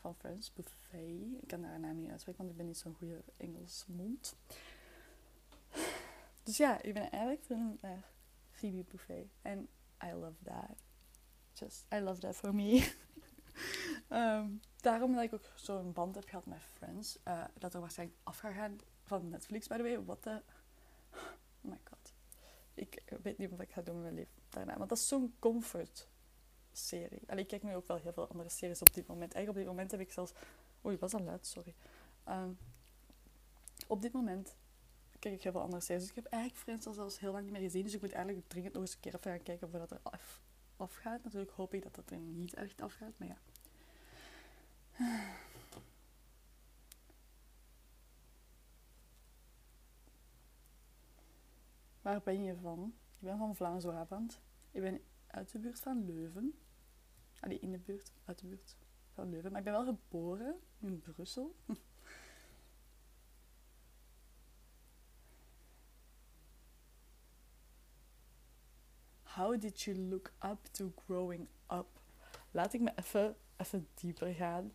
van 0.05 0.15
Friends, 0.15 0.53
Buffet. 0.53 1.41
Ik 1.41 1.47
kan 1.47 1.65
haar 1.65 1.81
naam 1.81 2.01
niet 2.01 2.11
uitspreken, 2.11 2.41
want 2.41 2.51
ik 2.51 2.57
ben 2.57 2.67
niet 2.67 2.79
zo'n 2.79 2.95
goede 2.95 3.25
Engels 3.37 3.85
mond. 3.87 4.37
Dus 6.43 6.57
ja, 6.57 6.83
ik 6.83 6.95
ben 6.95 7.11
eigenlijk 7.11 7.45
fan 7.45 7.79
naar 7.81 8.11
Phoebe 8.51 8.85
Buffet. 8.85 9.27
En 9.43 9.69
I 10.05 10.13
love 10.13 10.45
that. 10.45 10.77
Just, 11.53 11.87
I 11.95 11.99
love 11.99 12.21
that 12.21 12.37
for 12.37 12.55
me. 12.55 12.93
um, 14.11 14.61
daarom 14.81 15.15
dat 15.15 15.23
ik 15.23 15.35
ook 15.35 15.53
zo'n 15.55 15.93
band 15.93 16.15
heb 16.15 16.29
gehad 16.29 16.47
met 16.47 16.59
Friends. 16.61 17.19
Uh, 17.29 17.45
dat 17.59 17.75
er 17.75 17.81
waarschijnlijk 17.81 18.21
af 18.23 18.43
van 19.03 19.29
Netflix, 19.29 19.67
by 19.67 19.77
the 19.77 19.83
way. 19.83 20.05
Wat 20.05 20.23
de... 20.23 20.43
Oh 21.13 21.21
my 21.61 21.81
god. 21.85 22.15
Ik 22.75 23.03
weet 23.23 23.39
niet 23.39 23.51
wat 23.51 23.61
ik 23.61 23.71
ga 23.71 23.83
doen 23.83 23.95
met 23.95 24.03
mijn 24.03 24.15
leven 24.15 24.43
daarna. 24.49 24.77
Want 24.77 24.89
dat 24.89 24.99
is 24.99 25.09
zo'n 25.09 25.35
comfort 25.39 26.09
serie. 26.77 27.21
Allee, 27.27 27.43
ik 27.43 27.49
kijk 27.49 27.63
nu 27.63 27.75
ook 27.75 27.87
wel 27.87 27.97
heel 27.97 28.13
veel 28.13 28.29
andere 28.29 28.49
series 28.49 28.81
op 28.81 28.95
dit 28.95 29.07
moment. 29.07 29.35
Eigenlijk 29.35 29.49
op 29.49 29.57
dit 29.57 29.67
moment 29.67 29.91
heb 29.91 30.01
ik 30.01 30.13
zelfs... 30.13 30.33
Oei, 30.85 30.97
was 30.99 31.15
al 31.15 31.21
luid, 31.21 31.47
sorry. 31.47 31.75
Um, 32.29 32.59
op 33.87 34.03
dit 34.03 34.13
moment 34.13 34.57
kijk 35.19 35.35
ik 35.35 35.43
heel 35.43 35.53
veel 35.53 35.61
andere 35.61 35.83
series. 35.83 36.03
Dus 36.03 36.17
ik 36.17 36.23
heb 36.23 36.33
eigenlijk 36.33 36.63
Friends 36.63 36.87
al 36.87 36.93
zelfs 36.93 37.19
heel 37.19 37.33
lang 37.33 37.45
niet 37.45 37.53
meer 37.53 37.63
gezien. 37.63 37.83
Dus 37.83 37.95
ik 37.95 38.01
moet 38.01 38.13
eigenlijk 38.13 38.49
dringend 38.49 38.73
nog 38.73 38.83
eens 38.83 38.95
een 38.95 39.01
keer 39.01 39.15
even 39.15 39.31
gaan 39.31 39.43
kijken 39.43 39.67
of 39.67 39.73
dat 39.73 39.91
er 39.91 40.01
af, 40.03 40.41
afgaat. 40.77 41.25
Natuurlijk 41.25 41.53
hoop 41.53 41.75
ik 41.75 41.83
dat 41.83 41.95
dat 41.95 42.11
er 42.11 42.19
niet 42.19 42.55
echt 42.55 42.81
afgaat, 42.81 43.13
maar 43.19 43.29
ja. 43.29 43.39
Waar 52.03 52.21
ben 52.23 52.43
je 52.43 52.57
van? 52.57 52.95
Ik 53.19 53.27
ben 53.27 53.39
van 53.39 53.57
Vlaams-Brabant. 53.57 54.41
Ik 54.71 54.81
ben 54.81 55.01
uit 55.27 55.53
de 55.53 55.59
buurt 55.59 55.81
van 55.81 56.05
Leuven. 56.05 56.59
Allee, 57.45 57.59
in 57.59 57.71
de 57.73 57.79
buurt, 57.79 58.13
uit 58.25 58.39
de 58.39 58.47
buurt 58.47 58.77
van 59.13 59.29
Leuven. 59.31 59.51
Maar 59.51 59.59
ik 59.59 59.65
ben 59.65 59.75
wel 59.75 59.85
geboren 59.85 60.61
in 60.79 61.01
Brussel. 61.01 61.55
How 69.23 69.61
did 69.61 69.83
you 69.83 69.99
look 69.99 70.33
up 70.45 70.65
to 70.71 70.93
growing 71.07 71.49
up? 71.73 72.01
Laat 72.51 72.73
ik 72.73 72.81
me 72.81 72.93
even, 72.97 73.37
even 73.57 73.89
dieper 73.95 74.35
gaan. 74.35 74.73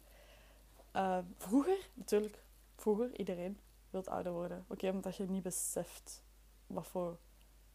Uh, 0.95 1.19
vroeger, 1.37 1.89
natuurlijk, 1.93 2.43
vroeger, 2.75 3.17
iedereen 3.17 3.59
wil 3.89 4.05
ouder 4.05 4.31
worden. 4.31 4.65
Oké, 4.67 4.89
omdat 4.89 5.15
je 5.15 5.29
niet 5.29 5.43
beseft 5.43 6.23
wat 6.67 6.87
voor 6.87 7.19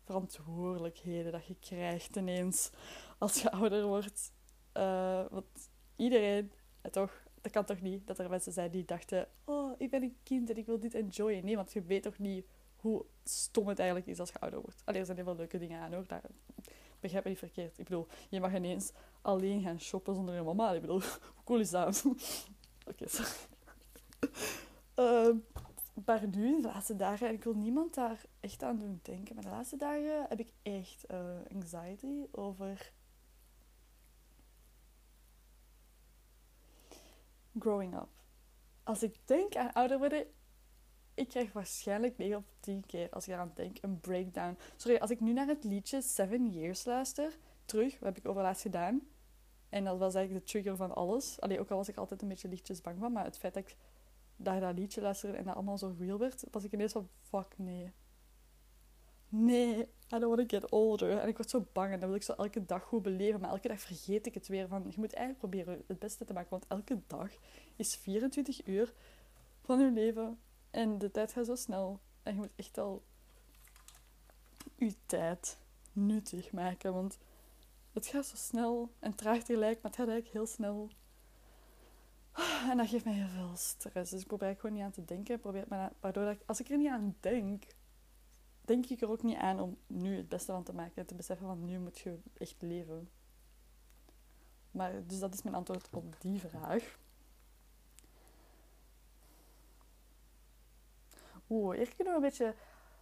verantwoordelijkheden 0.05 1.33
dat 1.33 1.47
je 1.47 1.57
krijgt 1.61 2.17
ineens 2.17 2.71
als 3.19 3.43
je 3.43 3.51
ouder 3.61 3.85
wordt. 3.87 4.33
Uh, 4.77 5.25
want 5.31 5.71
iedereen, 5.97 6.53
eh, 6.81 6.91
toch, 6.91 7.23
dat 7.41 7.53
kan 7.53 7.65
toch 7.65 7.81
niet 7.81 8.07
dat 8.07 8.19
er 8.19 8.31
mensen 8.31 8.53
zijn 8.53 8.71
die 8.71 8.85
dachten: 8.85 9.29
Oh, 9.45 9.75
ik 9.79 9.91
ben 9.91 10.03
een 10.03 10.17
kind 10.23 10.51
en 10.51 10.57
ik 10.57 10.67
wil 10.67 10.81
dit 10.81 10.95
enjoyen. 10.95 11.45
Nee, 11.45 11.57
want 11.57 11.73
je 11.73 11.83
weet 11.83 12.03
toch 12.03 12.19
niet 12.19 12.47
hoe 12.77 13.05
stom 13.25 13.69
het 13.69 13.79
eigenlijk 13.79 14.09
is 14.09 14.21
als 14.21 14.31
je 14.31 14.41
ouder 14.41 14.61
wordt. 14.61 14.83
Alleen 14.85 15.01
er 15.01 15.07
zijn 15.07 15.19
heel 15.19 15.27
veel 15.27 15.37
leuke 15.37 15.59
dingen 15.59 15.81
aan 15.81 15.93
hoor. 15.93 16.07
Daar, 16.07 16.23
begrijp 17.01 17.25
me 17.25 17.31
niet 17.31 17.39
verkeerd. 17.39 17.79
Ik 17.79 17.85
bedoel, 17.85 18.07
je 18.29 18.41
mag 18.41 18.55
ineens 18.55 18.93
alleen 19.23 19.63
gaan 19.63 19.81
shoppen 19.81 20.15
zonder 20.15 20.35
je 20.35 20.43
mama. 20.43 20.73
Ik 20.73 20.81
bedoel, 20.81 21.01
hoe 21.35 21.45
cool 21.45 21.61
is 21.61 21.71
dat? 21.71 22.05
Oké, 22.91 23.09
sorry. 23.09 23.31
Uh, 24.97 25.37
maar 26.05 26.29
nu, 26.29 26.61
de 26.61 26.69
laatste 26.69 26.97
dagen, 26.97 27.29
en 27.29 27.35
ik 27.35 27.45
wil 27.45 27.55
niemand 27.55 27.95
daar 27.95 28.25
echt 28.41 28.63
aan 28.63 28.79
doen 28.79 29.01
denken, 29.03 29.35
maar 29.35 29.45
de 29.45 29.51
laatste 29.51 29.77
dagen 29.77 30.27
heb 30.29 30.41
ik 30.41 30.53
echt 30.63 31.05
uh, 31.11 31.19
anxiety 31.55 32.27
over 32.31 32.93
growing 37.59 37.95
up. 37.95 38.09
Als 38.83 39.03
ik 39.03 39.17
denk 39.25 39.57
aan 39.57 39.73
ouder 39.73 39.99
worden, 39.99 40.27
ik 41.15 41.29
krijg 41.29 41.53
waarschijnlijk 41.53 42.19
9 42.19 42.37
op 42.37 42.45
10 42.61 42.87
keer, 42.87 43.11
als 43.11 43.27
ik 43.27 43.35
eraan 43.35 43.53
denk, 43.55 43.79
een 43.81 44.01
breakdown. 44.01 44.59
Sorry, 44.77 44.99
als 44.99 45.11
ik 45.11 45.21
nu 45.21 45.33
naar 45.33 45.47
het 45.47 45.65
liedje 45.65 46.03
Seven 46.03 46.51
Years 46.51 46.85
luister, 46.85 47.39
terug, 47.65 47.99
wat 47.99 48.09
heb 48.09 48.19
ik 48.19 48.29
overlaatst 48.29 48.63
gedaan? 48.63 49.01
En 49.69 49.85
dat 49.85 49.99
was 49.99 50.15
eigenlijk 50.15 50.47
de 50.47 50.53
trigger 50.53 50.77
van 50.77 50.95
alles. 50.95 51.41
Allee, 51.41 51.61
ook 51.61 51.71
al 51.71 51.77
was 51.77 51.89
ik 51.89 51.97
altijd 51.97 52.23
een 52.23 52.29
beetje 52.29 52.49
lichtjes 52.49 52.81
bang 52.81 52.99
van, 52.99 53.13
maar 53.13 53.25
het 53.25 53.39
feit 53.39 53.55
dat 53.55 53.63
ik 53.69 53.77
daar 54.37 54.61
dat 54.61 54.75
liedje 54.75 55.01
luisterde 55.01 55.37
en 55.37 55.45
dat 55.45 55.55
allemaal 55.55 55.79
zo 55.79 55.95
real 55.99 56.19
werd, 56.19 56.45
was 56.51 56.65
ik 56.65 56.73
ineens 56.73 56.93
van, 56.93 57.09
fuck, 57.21 57.55
nee. 57.59 57.93
Nee, 59.37 59.89
I 60.15 60.19
don't 60.19 60.37
want 60.37 60.49
to 60.49 60.59
get 60.59 60.71
older. 60.71 61.19
En 61.19 61.29
ik 61.29 61.37
word 61.37 61.51
zo 61.51 61.67
bang 61.73 61.93
en 61.93 62.01
dan 62.01 62.09
wil 62.09 62.19
ik 62.19 62.23
zo 62.23 62.33
elke 62.33 62.65
dag 62.65 62.83
goed 62.83 63.03
beleven, 63.03 63.41
maar 63.41 63.51
elke 63.51 63.69
dag 63.69 63.81
vergeet 63.81 64.27
ik 64.27 64.35
het 64.35 64.49
weer 64.49 64.69
van, 64.69 64.85
je 64.89 64.95
moet 64.97 65.13
eigenlijk 65.13 65.39
proberen 65.39 65.85
het 65.87 65.99
beste 65.99 66.25
te 66.25 66.33
maken, 66.33 66.51
want 66.51 66.67
elke 66.69 67.01
dag 67.07 67.31
is 67.77 67.97
24 67.97 68.67
uur 68.67 68.95
van 69.63 69.79
je 69.79 69.91
leven 69.91 70.39
en 70.71 70.99
de 70.99 71.11
tijd 71.11 71.33
gaat 71.33 71.47
zo 71.47 71.55
snel. 71.55 72.01
En 72.23 72.33
je 72.35 72.39
moet 72.39 72.53
echt 72.57 72.79
al 72.79 73.03
je 74.77 74.95
tijd 75.07 75.59
nuttig 75.93 76.53
maken, 76.53 76.93
want 76.93 77.19
het 77.93 78.07
gaat 78.07 78.27
zo 78.27 78.37
snel 78.37 78.93
en 78.99 79.15
traag 79.15 79.43
tegelijk, 79.43 79.83
maar 79.83 79.91
het 79.91 80.01
gaat 80.01 80.09
eigenlijk 80.09 80.37
heel 80.37 80.47
snel. 80.47 80.91
En 82.71 82.77
dat 82.77 82.89
geeft 82.89 83.05
mij 83.05 83.15
heel 83.15 83.29
veel 83.29 83.57
stress. 83.57 84.11
Dus 84.11 84.21
ik 84.21 84.27
probeer 84.27 84.57
gewoon 84.57 84.77
niet 84.77 84.85
aan 84.85 84.91
te 84.91 85.05
denken. 85.05 85.41
Probeer 85.41 85.65
maar, 85.69 85.93
waardoor 86.01 86.31
ik, 86.31 86.41
als 86.47 86.61
ik 86.61 86.69
er 86.69 86.79
niet 86.79 86.91
aan 86.91 87.17
denk, 87.21 87.65
denk 88.65 88.87
ik 88.87 89.01
er 89.01 89.11
ook 89.11 89.23
niet 89.23 89.37
aan 89.37 89.61
om 89.61 89.77
nu 89.87 90.17
het 90.17 90.29
beste 90.29 90.53
van 90.53 90.63
te 90.63 90.75
maken. 90.75 90.97
En 90.97 91.07
te 91.07 91.15
beseffen 91.15 91.47
van 91.47 91.65
nu 91.65 91.79
moet 91.79 91.99
je 91.99 92.19
echt 92.39 92.63
leven. 92.63 93.11
Maar, 94.71 95.07
dus 95.07 95.19
dat 95.19 95.35
is 95.35 95.43
mijn 95.43 95.57
antwoord 95.57 95.89
op 95.91 96.21
die 96.21 96.41
vraag. 96.41 96.99
Oeh, 101.49 101.77
hier 101.77 101.95
kunnen 101.95 102.13
we 102.13 102.19
een 102.19 102.29
beetje... 102.29 102.55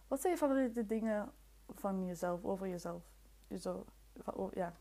Wat 0.07 0.21
zijn 0.21 0.33
je 0.33 0.39
favoriete 0.39 0.85
dingen 0.85 1.31
van 1.69 2.05
jezelf, 2.05 2.43
over 2.43 2.67
jezelf? 2.67 3.03
Zo, 3.59 3.85
oh, 4.33 4.51
ja, 4.51 4.75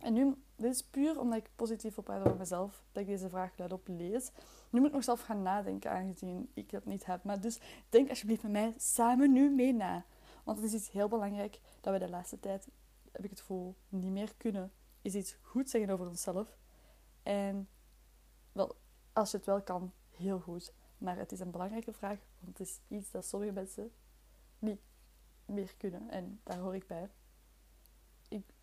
en 0.00 0.12
nu, 0.12 0.34
dit 0.56 0.72
is 0.74 0.82
puur 0.82 1.20
omdat 1.20 1.38
ik 1.38 1.50
positief 1.56 1.98
op 1.98 2.08
over 2.08 2.36
mezelf, 2.36 2.82
dat 2.92 3.02
ik 3.02 3.08
deze 3.08 3.28
vraag 3.28 3.58
luidop 3.58 3.88
lees. 3.88 4.30
Nu 4.70 4.78
moet 4.78 4.88
ik 4.88 4.94
nog 4.94 5.04
zelf 5.04 5.20
gaan 5.20 5.42
nadenken, 5.42 5.90
aangezien 5.90 6.50
ik 6.54 6.70
dat 6.70 6.84
niet 6.84 7.06
heb. 7.06 7.24
Maar 7.24 7.40
dus 7.40 7.60
denk 7.88 8.08
alsjeblieft 8.08 8.42
met 8.42 8.52
mij 8.52 8.74
samen 8.76 9.32
nu 9.32 9.50
mee 9.50 9.72
na. 9.72 10.04
Want 10.44 10.58
het 10.58 10.66
is 10.66 10.74
iets 10.74 10.90
heel 10.90 11.08
belangrijk 11.08 11.60
dat 11.80 11.92
we 11.92 11.98
de 11.98 12.08
laatste 12.08 12.40
tijd, 12.40 12.68
heb 13.12 13.24
ik 13.24 13.30
het 13.30 13.40
gevoel, 13.40 13.74
niet 13.88 14.10
meer 14.10 14.34
kunnen. 14.36 14.72
Is 15.02 15.14
iets 15.14 15.36
goed 15.40 15.70
zeggen 15.70 15.90
over 15.90 16.08
onszelf. 16.08 16.56
En 17.22 17.68
wel, 18.52 18.76
als 19.12 19.30
je 19.30 19.36
het 19.36 19.46
wel 19.46 19.62
kan, 19.62 19.92
heel 20.10 20.40
goed. 20.40 20.72
Maar 20.98 21.16
het 21.16 21.32
is 21.32 21.40
een 21.40 21.50
belangrijke 21.50 21.92
vraag, 21.92 22.18
want 22.40 22.58
het 22.58 22.68
is 22.68 22.80
iets 22.88 23.10
dat 23.10 23.26
sommige 23.26 23.52
mensen 23.52 23.92
niet 24.58 24.80
meer 25.46 25.74
kunnen. 25.76 26.10
En 26.10 26.40
daar 26.42 26.58
hoor 26.58 26.74
ik 26.74 26.86
bij. 26.86 27.10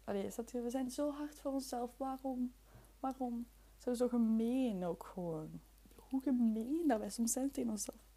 Allee, 0.03 0.25
is 0.25 0.35
we 0.35 0.69
zijn 0.69 0.91
zo 0.91 1.11
hard 1.11 1.39
voor 1.39 1.51
onszelf. 1.51 1.97
Waarom? 1.97 2.53
Waarom 2.99 3.47
zijn 3.77 3.95
we 3.95 4.01
zo 4.01 4.07
gemeen 4.07 4.83
ook 4.83 5.05
gewoon? 5.05 5.61
Hoe 5.95 6.21
gemeen 6.21 6.87
dat 6.87 6.99
wij 6.99 7.09
soms 7.09 7.31
zijn 7.31 7.51
tegen 7.51 7.69
onszelf. 7.69 8.11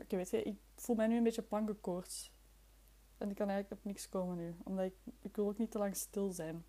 Oké, 0.00 0.16
weet 0.16 0.30
je, 0.30 0.42
ik 0.42 0.58
voel 0.74 0.96
mij 0.96 1.06
nu 1.06 1.16
een 1.16 1.22
beetje 1.22 1.42
plankenkoorts. 1.42 2.32
En 3.18 3.30
ik 3.30 3.36
kan 3.36 3.48
eigenlijk 3.48 3.80
op 3.80 3.86
niks 3.86 4.08
komen 4.08 4.36
nu. 4.36 4.54
Omdat 4.64 4.84
ik, 4.84 4.94
ik 5.20 5.36
wil 5.36 5.48
ook 5.48 5.58
niet 5.58 5.70
te 5.70 5.78
lang 5.78 5.96
stil 5.96 6.30
zijn. 6.30 6.64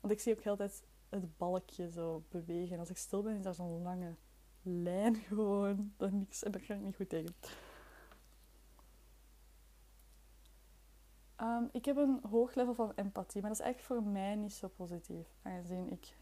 Want 0.00 0.12
ik 0.12 0.20
zie 0.20 0.32
ook 0.32 0.42
heel 0.42 0.56
tijd 0.56 0.82
het 1.08 1.36
balkje 1.36 1.90
zo 1.90 2.24
bewegen. 2.28 2.72
En 2.72 2.78
als 2.78 2.90
ik 2.90 2.96
stil 2.96 3.22
ben, 3.22 3.36
is 3.36 3.42
dat 3.42 3.56
zo'n 3.56 3.82
lange 3.82 4.14
lijn 4.62 5.14
gewoon. 5.28 5.92
Dat 5.96 6.12
niks, 6.12 6.42
en 6.42 6.52
daar 6.52 6.62
kan 6.66 6.76
ik 6.76 6.82
niet 6.82 6.96
goed 6.96 7.08
tegen. 7.08 7.34
Ehm, 11.42 11.64
ik 11.72 11.84
heb 11.84 11.96
een 11.96 12.20
hoog 12.30 12.54
level 12.54 12.74
van 12.74 12.92
empathie, 12.94 13.40
maar 13.40 13.50
dat 13.50 13.60
is 13.60 13.64
eigenlijk 13.64 14.02
voor 14.02 14.12
mij 14.12 14.34
niet 14.34 14.52
zo 14.52 14.68
positief. 14.68 15.26
Aangezien 15.42 15.90
ik 15.92 16.16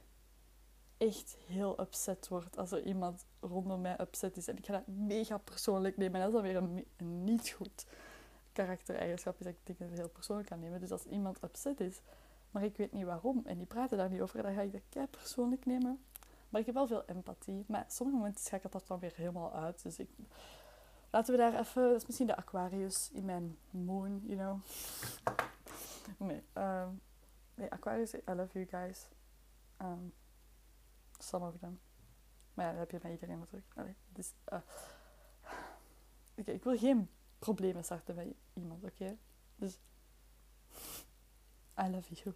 echt 0.96 1.36
heel 1.46 1.80
upset 1.80 2.28
word 2.28 2.56
als 2.56 2.72
er 2.72 2.82
iemand 2.82 3.26
rondom 3.40 3.80
mij 3.80 4.00
upset 4.00 4.36
is. 4.36 4.48
En 4.48 4.56
ik 4.56 4.66
ga 4.66 4.72
dat 4.72 4.86
mega 4.86 5.38
persoonlijk 5.38 5.96
nemen. 5.96 6.20
En 6.20 6.30
dat 6.30 6.44
is 6.44 6.52
dan 6.54 6.62
weer 6.62 6.86
een, 6.96 7.24
niet 7.24 7.50
goed 7.50 7.86
karaktereigenschap. 8.52 9.38
Is 9.38 9.44
dat 9.44 9.54
ik 9.54 9.76
dingen 9.76 9.92
heel 9.92 10.08
persoonlijk 10.08 10.48
kan 10.48 10.60
nemen. 10.60 10.80
Dus 10.80 10.90
als 10.90 11.04
iemand 11.04 11.42
upset 11.44 11.80
is, 11.80 12.00
maar 12.50 12.64
ik 12.64 12.76
weet 12.76 12.92
niet 12.92 13.04
waarom, 13.04 13.42
en 13.44 13.58
die 13.58 13.66
praten 13.66 13.98
daar 13.98 14.10
niet 14.10 14.20
over, 14.20 14.42
dan 14.42 14.54
ga 14.54 14.60
ik 14.60 14.72
dat 14.72 14.82
kei 14.88 15.06
persoonlijk 15.06 15.66
nemen. 15.66 16.04
Maar 16.48 16.60
ik 16.60 16.66
heb 16.66 16.74
wel 16.74 16.86
veel 16.86 17.04
empathie. 17.04 17.64
Maar 17.68 17.84
sommige 17.88 18.18
momenten 18.18 18.44
schakelt 18.44 18.72
dat 18.72 18.86
dan 18.86 18.98
weer 18.98 19.14
helemaal 19.16 19.52
uit. 19.52 19.82
Dus 19.82 19.98
ik, 19.98 20.08
laten 21.10 21.32
we 21.32 21.38
daar 21.40 21.58
even... 21.58 21.82
Dat 21.82 21.96
is 21.96 22.06
misschien 22.06 22.26
de 22.26 22.36
Aquarius 22.36 23.10
in 23.10 23.24
mijn 23.24 23.58
moon, 23.70 24.20
you 24.24 24.36
know. 24.36 24.60
Nee, 26.16 26.42
um, 26.54 27.00
nee 27.54 27.70
Aquarius, 27.70 28.14
I 28.14 28.32
love 28.34 28.52
you 28.52 28.66
guys. 28.66 29.08
Um, 29.82 30.12
some 31.18 31.46
of 31.46 31.58
them. 31.58 31.80
Maar 32.54 32.64
ja, 32.64 32.70
dat 32.70 32.80
heb 32.80 32.90
je 32.90 32.98
bij 32.98 33.10
iedereen 33.10 33.38
natuurlijk. 33.38 33.72
Allee, 33.76 33.96
dus, 34.08 34.32
uh, 34.52 34.60
ik 36.34 36.62
wil 36.62 36.78
geen 36.78 37.10
problemen 37.38 37.84
starten 37.84 38.14
bij 38.14 38.36
iemand, 38.52 38.84
oké? 38.84 39.16
Dus... 39.56 39.78
I 41.78 41.88
love 41.88 42.14
you. 42.14 42.34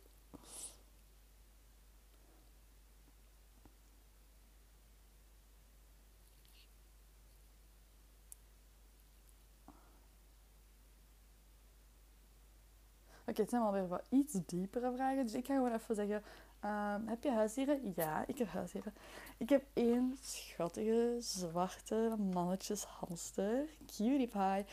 Oké, 13.26 13.40
het 13.40 13.50
zijn 13.50 13.62
alweer 13.62 13.88
wat 13.88 14.06
iets 14.10 14.32
diepere 14.46 14.92
vragen. 14.92 15.24
Dus 15.24 15.34
ik 15.34 15.46
ga 15.46 15.54
gewoon 15.54 15.72
even 15.72 15.94
zeggen: 15.94 16.22
um, 16.64 17.08
Heb 17.08 17.22
je 17.22 17.30
huisdieren? 17.30 17.92
Ja, 17.96 18.26
ik 18.26 18.38
heb 18.38 18.48
huisdieren. 18.48 18.94
Ik 19.38 19.48
heb 19.48 19.64
één 19.72 20.16
schattige 20.20 21.16
zwarte 21.18 22.16
mannetjes 22.32 22.84
hamster, 22.84 23.68
cutie 23.86 24.26
pie, 24.26 24.64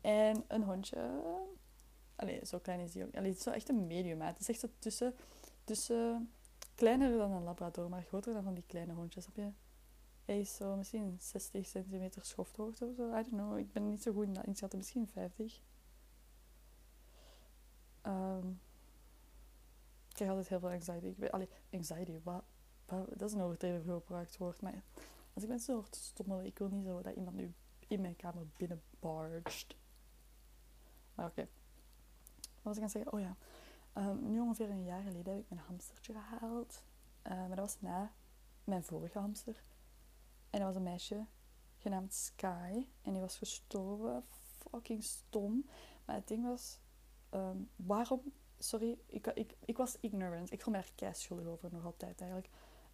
en 0.00 0.44
een 0.48 0.62
hondje. 0.62 1.10
Allee, 2.16 2.46
zo 2.46 2.58
klein 2.58 2.80
is 2.80 2.92
die 2.92 3.04
ook. 3.04 3.14
Allee, 3.14 3.28
het 3.28 3.38
is 3.38 3.44
zo 3.44 3.50
echt 3.50 3.68
een 3.68 3.86
medium. 3.86 4.20
Het 4.20 4.40
is 4.40 4.48
echt 4.48 4.60
zo 4.60 4.68
tussen, 4.78 5.14
tussen 5.64 6.30
kleiner 6.74 7.18
dan 7.18 7.30
een 7.30 7.42
labrador, 7.42 7.88
maar 7.88 8.02
groter 8.02 8.32
dan 8.34 8.42
van 8.42 8.54
die 8.54 8.64
kleine 8.66 8.92
hondjes. 8.92 9.26
Heb 9.26 9.36
je? 9.36 9.50
Hij 10.24 10.40
is 10.40 10.56
zo 10.56 10.76
misschien 10.76 11.16
60 11.20 11.66
centimeter 11.66 12.24
schofthoogte 12.24 12.84
of 12.84 12.94
zo. 12.94 13.08
I 13.08 13.10
don't 13.12 13.28
know. 13.28 13.58
Ik 13.58 13.72
ben 13.72 13.88
niet 13.88 14.02
zo 14.02 14.12
goed 14.12 14.26
in 14.26 14.32
dat 14.32 14.46
inschatten. 14.46 14.78
Misschien 14.78 15.06
50. 15.06 15.60
Um, 18.08 18.60
ik 20.08 20.14
krijg 20.14 20.30
altijd 20.30 20.48
heel 20.48 20.60
veel 20.60 20.70
anxiety. 20.70 21.06
Ik 21.06 21.18
weet, 21.18 21.32
allee, 21.32 21.48
anxiety, 21.72 22.20
wat, 22.22 22.44
dat 22.86 23.22
is 23.28 23.32
een 23.32 23.40
overdreven 23.40 23.92
gebruikt 23.92 24.36
woord. 24.36 24.60
Maar 24.60 24.82
als 25.34 25.42
ik 25.42 25.48
mensen 25.48 25.74
hoor 25.74 25.88
te 25.88 26.44
ik 26.44 26.58
wil 26.58 26.68
niet 26.68 26.84
zo 26.84 27.02
dat 27.02 27.14
iemand 27.14 27.36
nu 27.36 27.54
in 27.86 28.00
mijn 28.00 28.16
kamer 28.16 28.46
binnenbarged. 28.56 29.76
Maar 31.14 31.26
oké. 31.26 31.48
Wat 32.40 32.62
was 32.62 32.76
ik 32.76 32.82
aan 32.82 32.90
zeggen? 32.90 33.12
Oh 33.12 33.20
ja. 33.20 33.36
Um, 33.94 34.30
nu 34.30 34.40
ongeveer 34.40 34.70
een 34.70 34.84
jaar 34.84 35.02
geleden 35.02 35.32
heb 35.32 35.42
ik 35.42 35.48
mijn 35.48 35.66
hamstertje 35.66 36.12
gehaald. 36.12 36.82
Uh, 37.26 37.32
maar 37.32 37.48
dat 37.48 37.58
was 37.58 37.80
na 37.80 38.12
mijn 38.64 38.84
vorige 38.84 39.18
hamster. 39.18 39.62
En 40.50 40.58
dat 40.58 40.68
was 40.68 40.76
een 40.76 40.82
meisje 40.82 41.26
genaamd 41.76 42.14
Sky. 42.14 42.86
En 43.02 43.12
die 43.12 43.20
was 43.20 43.38
gestorven. 43.38 44.24
Fucking 44.70 45.04
stom. 45.04 45.68
Maar 46.04 46.16
het 46.16 46.28
ding 46.28 46.44
was, 46.44 46.80
Um, 47.34 47.70
waarom, 47.76 48.20
sorry, 48.58 48.98
ik, 49.06 49.26
ik, 49.26 49.56
ik 49.64 49.76
was 49.76 49.96
ignorant. 50.00 50.52
Ik 50.52 50.62
voel 50.62 50.74
me 50.74 50.82
kei 50.94 51.14
schuldig 51.14 51.46
over, 51.46 51.68
nog 51.72 51.84
altijd 51.84 52.20
eigenlijk. 52.20 52.50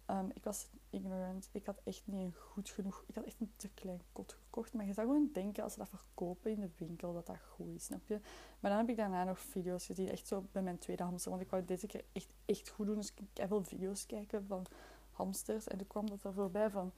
Um, 0.09 0.31
ik 0.33 0.43
was 0.43 0.67
ignorant. 0.89 1.49
Ik 1.51 1.65
had 1.65 1.81
echt 1.83 2.01
niet 2.05 2.35
goed 2.35 2.69
genoeg... 2.69 3.03
Ik 3.07 3.15
had 3.15 3.23
echt 3.23 3.39
een 3.39 3.53
te 3.55 3.69
klein 3.69 4.01
kot 4.11 4.33
gekocht. 4.33 4.73
Maar 4.73 4.85
je 4.85 4.93
zou 4.93 5.07
gewoon 5.07 5.29
denken, 5.33 5.63
als 5.63 5.73
ze 5.73 5.79
dat 5.79 5.89
verkopen 5.89 6.51
in 6.51 6.59
de 6.59 6.69
winkel, 6.77 7.13
dat 7.13 7.25
dat 7.25 7.37
goed 7.49 7.75
is, 7.75 7.85
snap 7.85 8.07
je? 8.07 8.19
Maar 8.59 8.71
dan 8.71 8.79
heb 8.79 8.89
ik 8.89 8.97
daarna 8.97 9.23
nog 9.23 9.39
video's 9.39 9.85
gezien. 9.85 10.09
Echt 10.09 10.27
zo 10.27 10.45
bij 10.51 10.61
mijn 10.61 10.77
tweede 10.77 11.03
hamster. 11.03 11.31
Want 11.31 11.43
ik 11.43 11.49
wou 11.49 11.65
deze 11.65 11.87
keer 11.87 12.05
echt, 12.11 12.33
echt 12.45 12.69
goed 12.69 12.85
doen. 12.85 12.95
Dus 12.95 13.13
ik 13.15 13.21
heb 13.33 13.47
veel 13.47 13.63
video's 13.63 14.05
kijken 14.05 14.45
van 14.45 14.65
hamsters. 15.11 15.67
En 15.67 15.77
toen 15.77 15.87
kwam 15.87 16.09
dat 16.09 16.23
er 16.23 16.33
voorbij 16.33 16.69
van... 16.69 16.91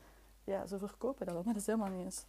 Ja, 0.44 0.66
ze 0.66 0.80
verkopen 0.80 1.26
dat 1.26 1.34
wel. 1.34 1.44
Maar 1.44 1.54
dat 1.54 1.62
is 1.62 1.68
helemaal 1.68 1.90
niet 1.90 2.06
eens 2.06 2.26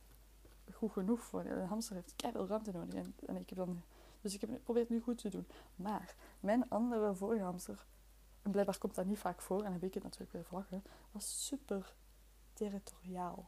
goed 0.73 0.93
genoeg 0.93 1.21
voor... 1.21 1.45
Een 1.45 1.67
hamster 1.67 1.95
heeft 1.95 2.15
veel 2.17 2.47
ruimte 2.47 2.73
nodig. 2.73 3.07
En 3.27 3.37
ik 3.37 3.49
heb 3.49 3.59
dan 3.59 3.83
dus 4.21 4.35
ik 4.35 4.41
heb 4.41 4.51
geprobeerd 4.51 4.89
nu 4.89 5.01
goed 5.01 5.19
te 5.19 5.29
doen. 5.29 5.47
Maar 5.77 6.15
mijn 6.41 6.71
andere 6.71 7.15
vorige 7.15 7.43
hamster, 7.43 7.87
en 8.43 8.51
blijkbaar 8.51 8.79
komt 8.79 8.95
dat 8.95 9.07
niet 9.07 9.19
vaak 9.19 9.41
voor, 9.41 9.63
en 9.63 9.73
heb 9.73 9.83
ik 9.83 9.95
het 9.95 10.03
natuurlijk 10.03 10.33
weer 10.33 10.45
vlaggen, 10.45 10.83
was 11.11 11.47
super 11.47 11.95
territoriaal. 12.53 13.47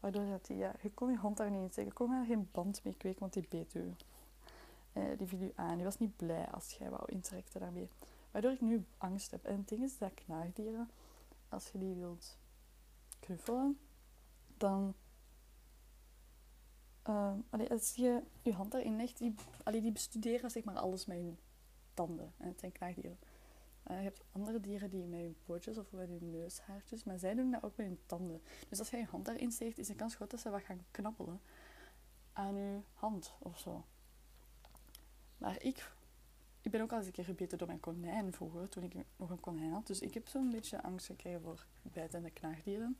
Waardoor 0.00 0.26
dat 0.26 0.46
die, 0.46 0.56
ja, 0.56 0.74
je 0.82 0.90
kon 0.90 1.10
je 1.10 1.18
hond 1.18 1.36
daar 1.36 1.50
niet 1.50 1.62
in 1.62 1.70
steken. 1.70 1.90
Je 1.90 1.96
kon 1.96 2.12
er 2.12 2.24
geen 2.24 2.48
band 2.52 2.84
mee 2.84 2.94
kweken, 2.94 3.20
want 3.20 3.32
die 3.32 3.46
beet 3.48 3.74
u. 3.74 3.94
Eh, 4.92 5.18
die 5.18 5.26
viel 5.26 5.40
u 5.40 5.52
aan. 5.54 5.74
Die 5.74 5.84
was 5.84 5.98
niet 5.98 6.16
blij 6.16 6.46
als 6.50 6.72
jij 6.72 6.90
wou 6.90 7.02
interacten 7.06 7.60
daarmee. 7.60 7.88
Waardoor 8.30 8.52
ik 8.52 8.60
nu 8.60 8.84
angst 8.98 9.30
heb. 9.30 9.44
En 9.44 9.56
het 9.56 9.68
ding 9.68 9.82
is 9.82 9.98
dat 9.98 10.14
knaagdieren, 10.14 10.90
als 11.48 11.68
je 11.68 11.78
die 11.78 11.94
wilt 11.94 12.38
knuffelen, 13.20 13.78
dan 14.56 14.94
Uh, 17.08 17.32
als 17.70 17.94
je 17.94 18.22
je 18.42 18.52
hand 18.52 18.72
daarin 18.72 18.96
legt, 18.96 19.18
die, 19.18 19.34
die 19.70 19.92
bestuderen 19.92 20.50
zeg 20.50 20.64
maar 20.64 20.78
alles 20.78 21.06
met 21.06 21.16
hun 21.16 21.38
tanden. 21.94 22.32
En 22.36 22.48
het 22.48 22.60
zijn 22.60 22.72
knaagdieren. 22.72 23.18
Uh, 23.90 23.96
je 23.96 24.02
hebt 24.02 24.24
andere 24.32 24.60
dieren 24.60 24.90
die 24.90 25.06
met 25.06 25.20
hun 25.20 25.36
pootjes 25.44 25.78
of 25.78 25.92
met 25.92 26.08
hun 26.08 26.30
neushaartjes, 26.30 27.04
maar 27.04 27.18
zij 27.18 27.34
doen 27.34 27.50
dat 27.50 27.62
ook 27.62 27.76
met 27.76 27.86
hun 27.86 28.00
tanden. 28.06 28.42
Dus 28.68 28.78
als 28.78 28.90
je 28.90 28.96
je 28.96 29.04
hand 29.04 29.24
daarin 29.24 29.52
steekt, 29.52 29.78
is 29.78 29.86
de 29.86 29.94
kans 29.94 30.14
groot 30.14 30.30
dat 30.30 30.40
ze 30.40 30.50
wat 30.50 30.62
gaan 30.62 30.84
knappelen 30.90 31.40
aan 32.32 32.54
je 32.54 32.80
hand 32.94 33.34
of 33.38 33.58
zo. 33.58 33.84
Maar 35.38 35.62
ik, 35.62 35.92
ik 36.60 36.70
ben 36.70 36.80
ook 36.80 36.90
al 36.90 36.98
eens 36.98 37.06
een 37.06 37.12
keer 37.12 37.24
gebeten 37.24 37.58
door 37.58 37.66
mijn 37.66 37.80
konijn 37.80 38.32
vroeger, 38.32 38.68
toen 38.68 38.82
ik 38.82 38.94
nog 39.16 39.30
een 39.30 39.40
konijn 39.40 39.72
had. 39.72 39.86
Dus 39.86 40.00
ik 40.00 40.14
heb 40.14 40.28
zo'n 40.28 40.50
beetje 40.50 40.82
angst 40.82 41.06
gekregen 41.06 41.40
voor 41.40 41.66
bijtende 41.82 42.30
knaagdieren. 42.30 42.98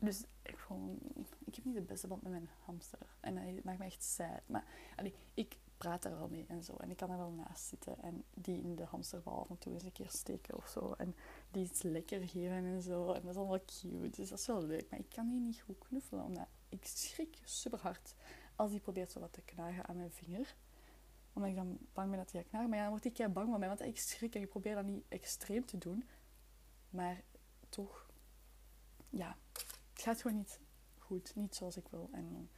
Dus 0.00 0.24
ik, 0.42 0.58
vond, 0.58 1.02
ik 1.44 1.54
heb 1.54 1.64
niet 1.64 1.74
de 1.74 1.80
beste 1.80 2.06
band 2.06 2.22
met 2.22 2.32
mijn 2.32 2.48
hamster. 2.64 3.16
En 3.20 3.54
dat 3.54 3.64
maakt 3.64 3.78
me 3.78 3.84
echt 3.84 4.02
sad. 4.02 4.40
Maar 4.46 4.64
allee, 4.96 5.14
ik 5.34 5.56
praat 5.76 6.04
er 6.04 6.10
wel 6.10 6.28
mee 6.28 6.44
en 6.48 6.62
zo. 6.62 6.76
En 6.76 6.90
ik 6.90 6.96
kan 6.96 7.10
er 7.10 7.16
wel 7.16 7.30
naast 7.30 7.64
zitten. 7.64 8.02
En 8.02 8.24
die 8.34 8.62
in 8.62 8.76
de 8.76 8.84
hamsterbal 8.84 9.40
af 9.40 9.50
en 9.50 9.58
toe 9.58 9.72
eens 9.72 9.82
een 9.82 9.92
keer 9.92 10.10
steken 10.10 10.56
of 10.56 10.68
zo. 10.68 10.92
En 10.92 11.14
die 11.50 11.64
iets 11.64 11.82
lekker 11.82 12.28
geven 12.28 12.64
en 12.64 12.82
zo. 12.82 13.12
En 13.12 13.22
dat 13.22 13.30
is 13.30 13.36
allemaal 13.36 13.64
cute. 13.64 14.20
Dus 14.20 14.28
dat 14.28 14.38
is 14.38 14.46
wel 14.46 14.62
leuk. 14.62 14.90
Maar 14.90 14.98
ik 14.98 15.08
kan 15.08 15.28
die 15.28 15.40
niet 15.40 15.60
goed 15.60 15.78
knuffelen. 15.78 16.24
Omdat 16.24 16.46
ik 16.68 16.84
schrik 16.84 17.38
super 17.44 17.78
hard 17.78 18.14
als 18.56 18.70
die 18.70 18.80
probeert 18.80 19.12
zo 19.12 19.20
wat 19.20 19.32
te 19.32 19.42
knagen 19.42 19.86
aan 19.86 19.96
mijn 19.96 20.12
vinger. 20.12 20.54
Omdat 21.32 21.50
ik 21.50 21.56
dan 21.56 21.78
bang 21.92 22.08
ben 22.10 22.18
dat 22.18 22.32
hij 22.32 22.40
gaat 22.40 22.50
knagen. 22.50 22.68
Maar 22.68 22.78
ja, 22.78 22.84
dan 22.84 22.92
word 22.92 23.04
ik 23.04 23.12
keer 23.12 23.32
bang 23.32 23.50
van 23.50 23.58
mij. 23.58 23.68
Want 23.68 23.80
ik 23.80 23.98
schrik 23.98 24.34
en 24.34 24.42
ik 24.42 24.48
probeer 24.48 24.74
dat 24.74 24.84
niet 24.84 25.04
extreem 25.08 25.64
te 25.64 25.78
doen. 25.78 26.04
Maar 26.90 27.22
toch, 27.68 28.10
ja, 29.08 29.36
het 30.00 30.08
gaat 30.08 30.20
gewoon 30.20 30.36
niet 30.36 30.60
goed, 30.98 31.34
niet 31.34 31.54
zoals 31.54 31.76
ik 31.76 31.88
wil. 31.88 32.08
En 32.12 32.50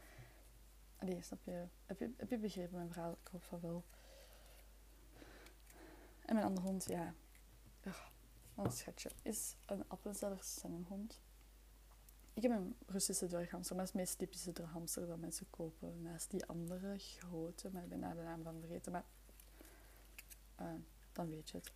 uh, 1.04 1.22
snap 1.22 1.44
je, 1.44 1.66
heb 1.86 1.98
je, 1.98 2.10
heb 2.16 2.30
je 2.30 2.38
begrepen 2.38 2.76
mijn 2.76 2.92
verhaal? 2.92 3.12
Ik 3.12 3.28
hoop 3.32 3.42
van 3.42 3.60
wel. 3.60 3.84
En 6.20 6.34
mijn 6.34 6.46
andere 6.46 6.66
hond, 6.66 6.84
ja, 6.84 7.14
een 8.56 8.72
schatje, 8.72 9.10
is 9.22 9.56
een 9.66 9.88
Appenzeller 9.88 10.44
hond. 10.88 11.20
Ik 12.34 12.42
heb 12.42 12.52
een 12.52 12.76
Russische 12.86 13.26
dwerghamster, 13.26 13.76
maar 13.76 13.84
dat 13.84 13.94
is 13.94 14.00
het 14.00 14.08
meest 14.08 14.18
typische 14.18 14.52
dwerghamster 14.52 15.06
dat 15.06 15.18
mensen 15.18 15.50
kopen. 15.50 16.02
Naast 16.02 16.30
die 16.30 16.46
andere 16.46 16.98
grote, 16.98 17.70
maar 17.70 17.82
ik 17.82 17.88
ben 17.88 18.00
daar 18.00 18.14
de 18.14 18.22
naam 18.22 18.42
van 18.42 18.60
vergeten. 18.60 18.92
Maar 18.92 19.04
uh, 20.60 20.74
dan 21.12 21.28
weet 21.28 21.50
je 21.50 21.56
het. 21.56 21.72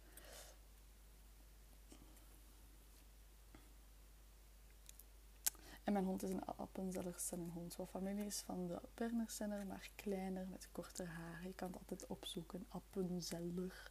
En 5.86 5.92
mijn 5.92 6.04
hond 6.04 6.22
is 6.22 6.30
een 6.30 6.44
Appenzeller 6.44 7.16
hond. 7.52 7.76
Wat 7.76 7.88
familie 7.88 8.24
is 8.24 8.40
van 8.40 8.66
de 8.66 8.80
Berner 8.94 9.66
maar 9.66 9.90
kleiner 9.94 10.48
met 10.48 10.68
korter 10.72 11.06
haar. 11.06 11.46
Je 11.46 11.54
kan 11.54 11.68
het 11.68 11.78
altijd 11.78 12.06
opzoeken. 12.06 12.66
Appenzeller 12.68 13.84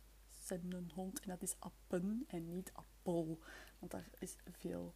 hond. 0.93 1.19
En 1.19 1.29
dat 1.29 1.41
is 1.41 1.55
appen 1.59 2.23
en 2.27 2.53
niet 2.53 2.73
appel. 2.73 3.39
Want 3.79 3.91
daar 3.91 4.09
is 4.19 4.35
veel 4.51 4.93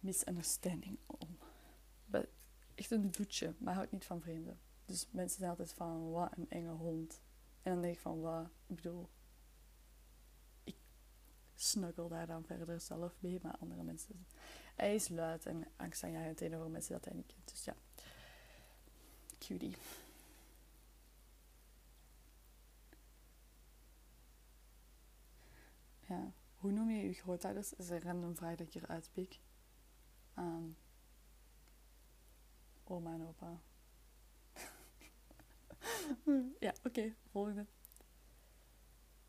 misunderstanding 0.00 0.98
om. 1.06 1.38
Echt 2.74 2.90
een 2.90 3.10
doetje, 3.10 3.54
maar 3.58 3.74
houdt 3.74 3.92
niet 3.92 4.04
van 4.04 4.20
vreemden. 4.20 4.60
Dus 4.84 5.08
mensen 5.10 5.38
zijn 5.38 5.50
altijd 5.50 5.72
van, 5.72 6.10
wat 6.10 6.36
een 6.36 6.50
enge 6.50 6.72
hond. 6.72 7.22
En 7.62 7.72
dan 7.72 7.82
denk 7.82 7.94
ik 7.94 8.00
van, 8.00 8.20
wat, 8.20 8.50
ik 8.66 8.76
bedoel, 8.76 9.10
ik 10.64 10.76
snuggle 11.54 12.08
daar 12.08 12.26
dan 12.26 12.44
verder 12.44 12.80
zelf 12.80 13.16
mee, 13.20 13.38
maar 13.42 13.56
andere 13.56 13.82
mensen 13.82 14.26
hij 14.74 14.94
is 14.94 15.08
luid 15.08 15.46
en 15.46 15.66
angstaanjagend 15.76 16.36
tegenover 16.36 16.70
mensen 16.70 16.92
dat 16.92 17.04
hij 17.04 17.14
niet 17.14 17.26
kent. 17.26 17.50
Dus 17.50 17.64
ja, 17.64 17.74
cutie. 19.38 19.76
Ja, 26.06 26.32
hoe 26.56 26.72
noem 26.72 26.90
je 26.90 27.02
je 27.02 27.12
grootouders? 27.12 27.74
Is 27.74 27.88
een 27.88 28.00
random 28.02 28.36
vraag 28.36 28.56
dat 28.56 28.66
ik 28.66 28.72
hier 28.72 28.86
uitpiek. 28.86 29.40
Aan 30.34 30.76
ehm, 32.84 32.92
oma 32.92 33.12
en 33.12 33.26
opa. 33.26 33.60
ja, 36.66 36.74
oké, 36.84 37.14
volgende. 37.30 37.66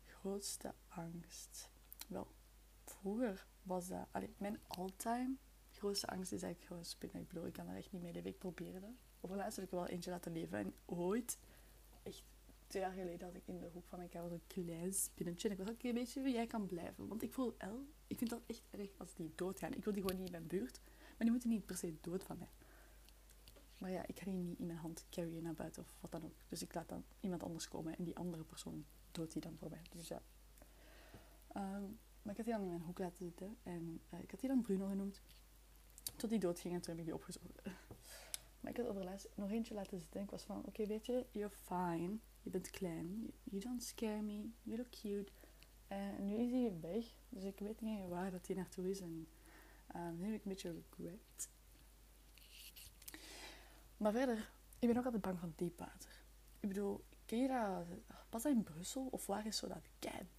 Grootste 0.04 0.74
angst. 0.88 1.70
Wel, 2.08 2.26
vroeger 2.84 3.46
was 3.64 3.88
dat... 3.88 4.06
Allee, 4.10 4.34
mijn 4.38 4.60
all-time 4.66 5.36
grootste 5.70 6.06
angst 6.06 6.32
is 6.32 6.42
eigenlijk 6.42 6.72
gewoon 6.72 6.84
spinnen. 6.84 7.20
Ik 7.20 7.28
bedoel, 7.28 7.46
ik 7.46 7.52
kan 7.52 7.68
er 7.68 7.76
echt 7.76 7.92
niet 7.92 8.02
mee 8.02 8.12
leven. 8.12 8.30
Ik 8.30 8.38
probeerde 8.38 8.80
dat. 8.80 8.90
Heb 9.54 9.64
ik 9.64 9.70
wel 9.70 9.86
eentje 9.86 10.10
laten 10.10 10.32
leven. 10.32 10.58
En 10.58 10.74
ooit, 10.84 11.38
echt 12.02 12.22
twee 12.66 12.82
jaar 12.82 12.92
geleden, 12.92 13.26
had 13.26 13.36
ik 13.36 13.46
in 13.46 13.58
de 13.58 13.70
hoek 13.72 13.86
van 13.86 13.98
mijn 13.98 14.10
kamer 14.10 14.28
zo'n 14.28 14.46
klein 14.46 14.92
spinnetje. 14.92 15.48
En 15.48 15.54
ik 15.54 15.60
was 15.60 15.70
ook 15.74 15.82
een 15.82 15.94
beetje, 15.94 16.30
jij 16.30 16.46
kan 16.46 16.66
blijven. 16.66 17.08
Want 17.08 17.22
ik 17.22 17.32
voel 17.32 17.54
El, 17.58 17.86
ik 18.06 18.18
vind 18.18 18.30
dat 18.30 18.42
echt 18.46 18.62
erg 18.70 18.90
als 18.98 19.14
die 19.14 19.32
doodgaan. 19.34 19.72
Ik 19.72 19.84
wil 19.84 19.92
die 19.92 20.02
gewoon 20.02 20.16
niet 20.16 20.26
in 20.26 20.32
mijn 20.32 20.46
buurt. 20.46 20.80
Maar 20.84 21.18
die 21.18 21.30
moeten 21.30 21.48
niet 21.48 21.66
per 21.66 21.76
se 21.76 21.94
dood 22.00 22.22
van 22.24 22.38
mij. 22.38 22.50
Maar 23.78 23.90
ja, 23.90 24.06
ik 24.06 24.18
ga 24.18 24.24
die 24.24 24.34
niet 24.34 24.58
in 24.58 24.66
mijn 24.66 24.78
hand 24.78 25.06
carryen 25.10 25.42
naar 25.42 25.54
buiten 25.54 25.82
of 25.82 25.96
wat 26.00 26.10
dan 26.10 26.24
ook. 26.24 26.36
Dus 26.48 26.62
ik 26.62 26.74
laat 26.74 26.88
dan 26.88 27.04
iemand 27.20 27.42
anders 27.42 27.68
komen 27.68 27.96
en 27.96 28.04
die 28.04 28.16
andere 28.16 28.44
persoon 28.44 28.84
doodt 29.10 29.32
die 29.32 29.42
dan 29.42 29.56
voor 29.58 29.70
mij. 29.70 29.82
Dus 29.90 30.08
ja. 30.08 30.22
Ehm, 31.48 31.84
maar 32.24 32.32
ik 32.32 32.36
had 32.36 32.44
die 32.44 32.54
dan 32.54 32.62
in 32.62 32.68
mijn 32.68 32.82
hoek 32.82 32.98
laten 32.98 33.24
zitten 33.24 33.56
en 33.62 34.00
uh, 34.14 34.20
ik 34.20 34.30
had 34.30 34.40
die 34.40 34.48
dan 34.48 34.62
Bruno 34.62 34.86
genoemd. 34.86 35.20
Tot 36.16 36.30
die 36.30 36.38
dood 36.38 36.60
ging 36.60 36.74
en 36.74 36.80
toen 36.80 36.90
heb 36.90 36.98
ik 36.98 37.04
die 37.04 37.14
opgezocht. 37.14 37.62
maar 38.60 38.70
ik 38.70 38.76
had 38.76 38.86
overlaatst 38.86 39.28
nog 39.34 39.50
eentje 39.50 39.74
laten 39.74 39.98
zitten 39.98 40.18
en 40.18 40.24
ik 40.24 40.30
was 40.30 40.42
van, 40.42 40.64
oké 40.66 40.86
weet 40.86 41.06
je, 41.06 41.26
you're 41.30 41.54
fine. 41.64 42.18
Je 42.42 42.50
bent 42.50 42.70
klein. 42.70 43.32
You 43.42 43.62
don't 43.62 43.82
scare 43.82 44.22
me. 44.22 44.50
You 44.62 44.76
look 44.76 44.90
cute. 44.90 45.32
En 45.86 46.26
nu 46.26 46.36
is 46.36 46.50
hij 46.50 46.72
weg. 46.80 47.04
Dus 47.28 47.44
ik 47.44 47.58
weet 47.58 47.80
niet 47.80 48.08
waar 48.08 48.30
dat 48.30 48.46
hij 48.46 48.56
naartoe 48.56 48.90
is. 48.90 49.00
En 49.00 49.28
uh, 49.96 50.10
nu 50.10 50.24
heb 50.24 50.34
ik 50.34 50.44
een 50.44 50.50
beetje 50.50 50.72
regret. 50.72 51.48
Maar 53.96 54.12
verder, 54.12 54.50
ik 54.78 54.88
ben 54.88 54.98
ook 54.98 55.04
altijd 55.04 55.22
bang 55.22 55.38
van 55.38 55.52
diep 55.56 55.78
water. 55.78 56.22
Ik 56.60 56.68
bedoel, 56.68 57.04
dat? 57.48 57.86
Was 58.30 58.42
dat 58.42 58.52
in 58.52 58.62
Brussel? 58.62 59.08
Of 59.10 59.26
waar 59.26 59.46
is 59.46 59.56
zo 59.56 59.68
dat 59.68 59.88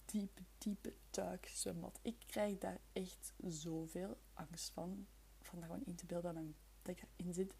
diepe, 0.04 0.42
diepe 0.58 0.94
duikzwembad? 1.10 1.98
Ik 2.02 2.16
krijg 2.26 2.58
daar 2.58 2.80
echt 2.92 3.32
zoveel 3.46 4.16
angst 4.32 4.70
van. 4.70 5.06
Van 5.40 5.60
daar 5.60 5.68
gewoon 5.68 5.84
in 5.84 5.94
te 5.94 6.06
beelden 6.06 6.54
dat 6.82 6.96
ik 6.96 7.04
erin 7.16 7.34
zit. 7.34 7.54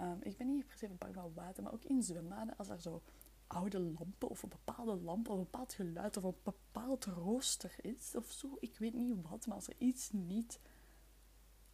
Um, 0.00 0.18
ik 0.22 0.36
ben 0.36 0.46
niet 0.46 0.66
per 0.66 0.76
se 0.76 0.88
bang 0.88 1.14
van 1.14 1.34
water, 1.34 1.62
maar 1.62 1.72
ook 1.72 1.84
in 1.84 2.02
zwembaden, 2.02 2.56
als 2.56 2.68
er 2.68 2.80
zo 2.80 3.02
oude 3.46 3.80
lampen 3.80 4.28
of 4.28 4.42
een 4.42 4.48
bepaalde 4.48 4.96
lamp 4.96 5.28
of 5.28 5.36
een 5.36 5.44
bepaald 5.44 5.72
geluid 5.72 6.16
of 6.16 6.22
een 6.22 6.36
bepaald 6.42 7.04
rooster 7.04 7.74
is 7.80 8.14
of 8.14 8.30
zo. 8.30 8.56
Ik 8.60 8.78
weet 8.78 8.94
niet 8.94 9.22
wat, 9.22 9.46
maar 9.46 9.56
als 9.56 9.68
er 9.68 9.74
iets 9.78 10.10
niet 10.10 10.60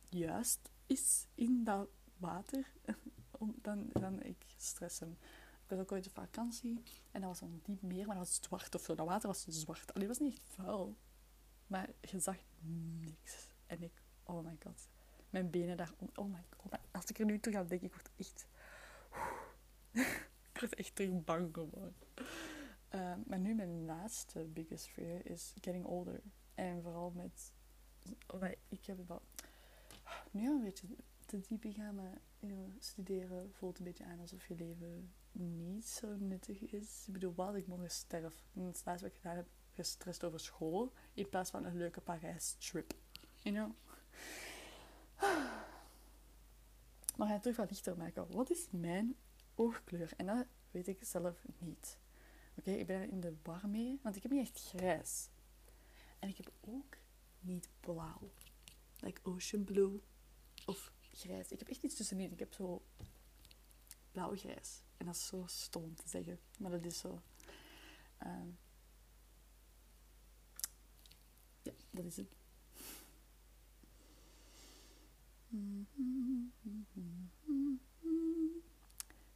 juist 0.08 0.70
is 0.86 1.26
in 1.34 1.64
dat 1.64 1.88
water, 2.16 2.72
dan, 3.62 3.88
dan 3.92 4.22
ik 4.22 4.44
stress 4.56 5.00
hem. 5.00 5.18
Ik 5.68 5.76
was 5.76 5.82
ook 5.82 5.92
ooit 5.92 6.06
op 6.06 6.12
vakantie 6.12 6.82
en 7.10 7.20
dat 7.20 7.30
was 7.30 7.40
een 7.40 7.60
diep 7.62 7.82
meer, 7.82 8.06
maar 8.06 8.16
dat 8.16 8.26
was 8.26 8.38
zwart 8.40 8.74
of 8.74 8.82
zo. 8.82 8.94
Dat 8.94 9.06
water 9.06 9.28
was 9.28 9.44
zwart. 9.48 9.94
Allee, 9.94 10.08
het 10.08 10.18
was 10.18 10.28
niet 10.28 10.36
echt 10.36 10.46
vuil, 10.48 10.96
maar 11.66 11.90
je 12.00 12.20
zag 12.20 12.36
niks. 13.00 13.54
En 13.66 13.82
ik, 13.82 14.02
oh 14.22 14.44
my 14.44 14.56
god, 14.62 14.88
mijn 15.30 15.50
benen 15.50 15.76
daar, 15.76 15.92
oh 16.14 16.32
my 16.32 16.44
god. 16.56 16.78
Als 16.90 17.04
ik 17.04 17.18
er 17.18 17.24
nu 17.24 17.40
toe 17.40 17.52
ga 17.52 17.64
denk 17.64 17.82
ik 17.82 17.92
word 17.92 18.10
echt... 18.16 18.46
ik 20.52 20.60
word 20.60 20.74
echt 20.74 20.94
terug 20.94 21.24
bang 21.24 21.54
geworden. 21.54 21.96
Uh, 22.94 23.14
maar 23.26 23.38
nu 23.38 23.54
mijn 23.54 23.84
laatste 23.84 24.44
biggest 24.44 24.86
fear 24.86 25.26
is 25.26 25.54
getting 25.60 25.84
older. 25.84 26.22
En 26.54 26.82
vooral 26.82 27.10
met... 27.10 27.52
Ik 28.68 28.86
heb 28.86 29.08
wel... 29.08 29.22
Nu 30.30 30.48
een 30.48 30.62
beetje 30.62 30.86
te 31.26 31.40
diep 31.40 31.64
gaan, 31.68 31.94
maar 31.94 32.20
know, 32.40 32.70
studeren 32.78 33.52
voelt 33.52 33.78
een 33.78 33.84
beetje 33.84 34.04
aan 34.04 34.20
alsof 34.20 34.46
je 34.46 34.54
leven 34.54 35.12
niet 35.38 35.86
zo 35.86 36.16
nuttig 36.16 36.60
is. 36.60 37.04
Ik 37.06 37.12
bedoel, 37.12 37.34
wat 37.34 37.54
ik 37.54 37.66
morgen 37.66 37.90
sterf. 37.90 38.46
En 38.54 38.62
het 38.62 38.82
laatste 38.84 39.06
wat 39.06 39.14
ik 39.14 39.20
gedaan 39.20 39.36
heb, 39.36 39.48
gestrest 39.72 40.24
over 40.24 40.40
school. 40.40 40.92
In 41.14 41.28
plaats 41.28 41.50
van 41.50 41.64
een 41.64 41.76
leuke 41.76 42.00
Parijs-trip. 42.00 42.94
You 43.36 43.54
know? 43.54 43.70
Maar 47.16 47.28
ga 47.28 47.38
terug 47.38 47.56
wat 47.56 47.70
lichter 47.70 47.96
maken. 47.96 48.32
Wat 48.32 48.50
is 48.50 48.66
mijn 48.70 49.16
oogkleur? 49.54 50.12
En 50.16 50.26
dat 50.26 50.46
weet 50.70 50.88
ik 50.88 51.04
zelf 51.04 51.44
niet. 51.58 51.98
Oké, 52.58 52.70
ik 52.70 52.86
ben 52.86 52.96
er 52.96 53.08
in 53.08 53.20
de 53.20 53.36
war 53.42 53.68
mee, 53.68 53.98
want 54.02 54.16
ik 54.16 54.22
heb 54.22 54.32
niet 54.32 54.48
echt 54.48 54.60
grijs. 54.60 55.28
En 56.18 56.28
ik 56.28 56.36
heb 56.36 56.52
ook 56.60 56.96
niet 57.40 57.68
blauw. 57.80 58.30
Like 59.00 59.20
ocean 59.22 59.64
blue 59.64 60.00
of 60.66 60.92
grijs. 61.12 61.50
Ik 61.50 61.58
heb 61.58 61.68
echt 61.68 61.82
iets 61.82 61.94
tussenin. 61.94 62.32
Ik 62.32 62.38
heb 62.38 62.52
zo 62.52 62.82
blauw-grijs. 64.18 64.82
En 64.96 65.06
dat 65.06 65.14
is 65.14 65.26
zo 65.26 65.44
stom 65.46 65.94
te 65.94 66.08
zeggen, 66.08 66.38
maar 66.58 66.70
dat 66.70 66.84
is 66.84 66.98
zo. 66.98 67.22
Uh, 68.22 68.48
ja, 71.62 71.72
dat 71.90 72.04
is 72.04 72.16
het. 72.16 72.36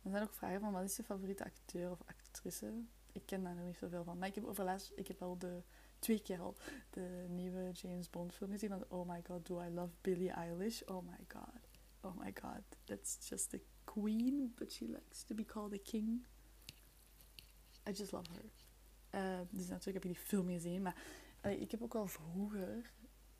Er 0.03 0.11
zijn 0.11 0.23
ook 0.23 0.35
vragen 0.35 0.61
van 0.61 0.73
wat 0.73 0.83
is 0.83 0.97
je 0.97 1.03
favoriete 1.03 1.45
acteur 1.45 1.90
of 1.90 2.03
actrice? 2.07 2.85
Ik 3.12 3.27
ken 3.27 3.42
daar 3.42 3.55
nog 3.55 3.64
niet 3.64 3.77
zoveel 3.77 4.05
van. 4.05 4.18
Maar 4.18 4.29
ik 4.29 4.35
heb 4.35 4.45
overlaatst, 4.45 4.92
ik 4.95 5.09
heb 5.09 5.18
wel 5.18 5.38
de 5.38 5.62
twee 5.99 6.23
keer 6.23 6.40
al 6.40 6.57
de 6.90 7.27
nieuwe 7.29 7.71
James 7.73 8.11
Bond 8.11 8.35
film 8.35 8.51
gezien. 8.51 8.90
Oh 8.90 9.09
my 9.09 9.23
god, 9.27 9.47
do 9.47 9.61
I 9.62 9.68
love 9.68 9.92
Billie 10.01 10.31
Eilish? 10.31 10.83
Oh 10.83 11.07
my 11.07 11.25
god. 11.29 11.61
Oh 12.01 12.16
my 12.18 12.33
god. 12.40 12.62
That's 12.85 13.29
just 13.29 13.51
the 13.51 13.61
queen, 13.93 14.53
but 14.59 14.73
she 14.73 14.87
likes 14.89 15.23
to 15.23 15.35
be 15.35 15.45
called 15.45 15.73
a 15.73 15.79
king. 15.83 16.25
I 17.89 17.93
just 17.93 18.13
love 18.13 18.29
her. 18.31 18.51
Uh, 19.15 19.41
dus 19.51 19.69
natuurlijk 19.69 19.95
heb 19.95 20.03
je 20.03 20.19
die 20.19 20.27
film 20.27 20.49
gezien. 20.49 20.83
Maar 20.83 20.97
ik 21.43 21.71
heb 21.71 21.83
ook 21.83 21.95
al 21.95 22.07
vroeger, 22.07 22.93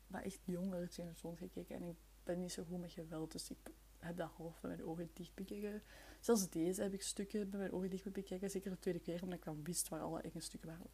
maar 0.07 0.21
echt 0.21 0.39
jonger, 0.45 0.89
James 0.89 1.21
Bond 1.21 1.37
gekeken. 1.37 1.75
En 1.75 1.83
ik 1.83 1.95
ben 2.23 2.39
niet 2.39 2.51
zo 2.51 2.63
goed 2.63 2.79
met 2.79 2.91
geweld. 2.91 3.31
Dus 3.31 3.49
ik 3.49 3.57
heb 3.99 4.17
dat 4.17 4.29
half 4.29 4.61
met 4.61 4.71
mijn 4.71 4.85
ogen 4.85 5.09
dicht 5.13 5.35
bekeken. 5.35 5.81
Zelfs 6.19 6.49
deze 6.49 6.81
heb 6.81 6.93
ik 6.93 7.01
stukken 7.01 7.39
met 7.39 7.59
mijn 7.59 7.71
ogen 7.71 7.89
dicht 7.89 8.11
bekeken. 8.11 8.49
Zeker 8.49 8.71
de 8.71 8.79
tweede 8.79 8.99
keer, 8.99 9.23
omdat 9.23 9.37
ik 9.37 9.45
dan 9.45 9.63
wist 9.63 9.89
waar 9.89 10.01
alle 10.01 10.21
enge 10.21 10.39
stukken 10.39 10.69
waren. 10.69 10.87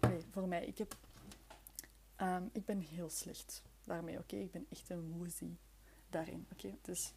nee, 0.10 0.20
voor 0.30 0.48
mij, 0.48 0.66
ik 0.66 0.78
heb... 0.78 0.96
Um, 2.20 2.50
ik 2.52 2.64
ben 2.64 2.80
heel 2.80 3.08
slecht 3.08 3.62
daarmee, 3.84 4.18
oké? 4.18 4.36
Ik 4.36 4.50
ben 4.50 4.66
echt 4.68 4.90
een 4.90 5.12
woozy 5.12 5.56
daarin, 6.08 6.46
oké? 6.52 6.76
Dus, 6.82 7.12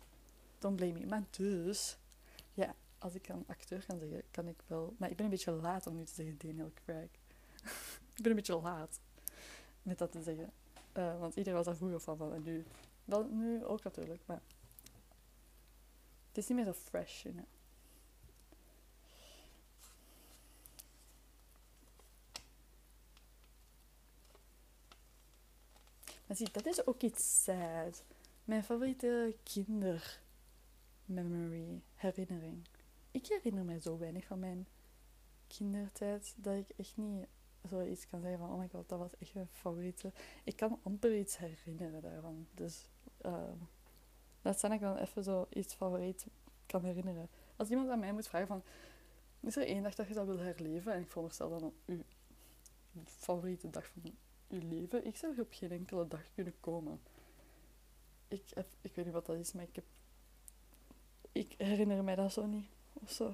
don't 0.64 0.76
blame 0.76 1.00
me. 1.00 1.06
Maar 1.06 1.24
dus, 1.30 1.98
ja, 2.54 2.76
als 2.98 3.14
ik 3.14 3.28
een 3.28 3.44
acteur 3.48 3.86
kan 3.86 4.00
zeggen, 4.00 4.24
kan 4.32 4.48
ik 4.48 4.62
wel... 4.68 4.96
Maar 4.98 5.10
ik 5.10 5.16
ben 5.16 5.26
een 5.26 5.32
beetje 5.32 5.52
laat 5.52 5.88
om 5.88 5.96
nu 5.96 6.04
te 6.04 6.14
zeggen 6.14 6.38
Daniel 6.38 6.72
Craig. 6.74 7.10
ik 8.16 8.22
ben 8.22 8.30
een 8.30 8.36
beetje 8.36 8.62
laat 8.62 9.00
met 9.82 9.98
dat 9.98 10.12
te 10.12 10.22
zeggen. 10.22 10.52
Uh, 10.98 11.20
want 11.20 11.36
iedereen 11.36 11.58
was 11.58 11.66
daar 11.66 11.76
vroeger 11.76 12.00
van, 12.00 12.34
en 12.34 12.44
nu... 12.44 12.66
Wel, 13.06 13.24
nu 13.24 13.66
ook 13.66 13.84
natuurlijk, 13.84 14.22
maar 14.26 14.42
het 16.28 16.38
is 16.38 16.48
niet 16.48 16.58
meer 16.58 16.66
zo 16.66 16.74
fresh, 16.74 17.24
you. 17.24 17.36
Maar 26.26 26.38
zie, 26.38 26.52
dat 26.52 26.66
is 26.66 26.86
ook 26.86 27.02
iets 27.02 27.44
sad. 27.44 28.04
Mijn 28.44 28.64
favoriete 28.64 29.36
kindermemory, 31.14 31.82
herinnering. 31.96 32.68
Ik 33.12 33.28
herinner 33.28 33.64
mij 33.64 33.80
zo 33.80 33.98
weinig 33.98 34.26
van 34.26 34.40
mijn 34.40 34.68
kindertijd 35.48 36.34
dat 36.38 36.56
ik 36.56 36.70
echt 36.78 36.98
niet 36.98 37.28
zoiets 37.64 38.08
kan 38.08 38.22
zeggen 38.22 38.40
van 38.40 38.52
oh 38.52 38.60
my 38.60 38.70
god, 38.70 38.90
dat 38.90 39.00
was 39.00 39.18
echt 39.18 39.34
mijn 39.34 39.48
favoriete. 39.52 40.12
Ik 40.44 40.56
kan 40.56 40.80
amper 40.84 41.18
iets 41.18 41.38
herinneren 41.38 42.02
daarvan. 42.02 42.48
Dus 42.54 42.90
uh, 43.26 43.52
dat 44.42 44.60
zijn 44.60 44.72
ik 44.72 44.80
dan 44.80 44.98
even 44.98 45.24
zo 45.24 45.48
iets 45.50 45.74
favoriet 45.74 46.28
kan 46.66 46.84
herinneren. 46.84 47.30
Als 47.56 47.70
iemand 47.70 47.90
aan 47.90 48.00
mij 48.00 48.14
moet 48.14 48.28
vragen 48.28 48.48
van, 48.48 48.64
is 49.40 49.56
er 49.56 49.68
één 49.68 49.84
dag 49.84 49.96
dat 49.96 50.08
je 50.08 50.14
dat 50.14 50.26
wil 50.26 50.40
herleven? 50.40 50.94
En 50.94 51.02
ik 51.02 51.10
veronderstel 51.10 51.60
dan 51.60 51.74
uw 51.86 52.04
favoriete 53.06 53.70
dag 53.70 53.88
van 53.88 54.16
uw 54.50 54.70
leven. 54.70 55.06
Ik 55.06 55.18
zou 55.18 55.40
op 55.40 55.48
geen 55.52 55.72
enkele 55.72 56.08
dag 56.08 56.22
kunnen 56.36 56.54
komen. 56.60 57.02
Ik, 58.28 58.44
ik 58.82 58.96
weet 58.96 59.06
niet 59.06 59.14
wat 59.14 59.26
dat 59.26 59.38
is, 59.38 59.54
maar 59.54 59.64
ik 59.64 59.76
heb... 59.76 59.86
Ik 61.34 61.54
herinner 61.58 62.04
mij 62.04 62.16
dat 62.16 62.34
zo 62.34 62.46
niet. 62.46 62.70
Of 62.94 63.12
zo. 63.12 63.34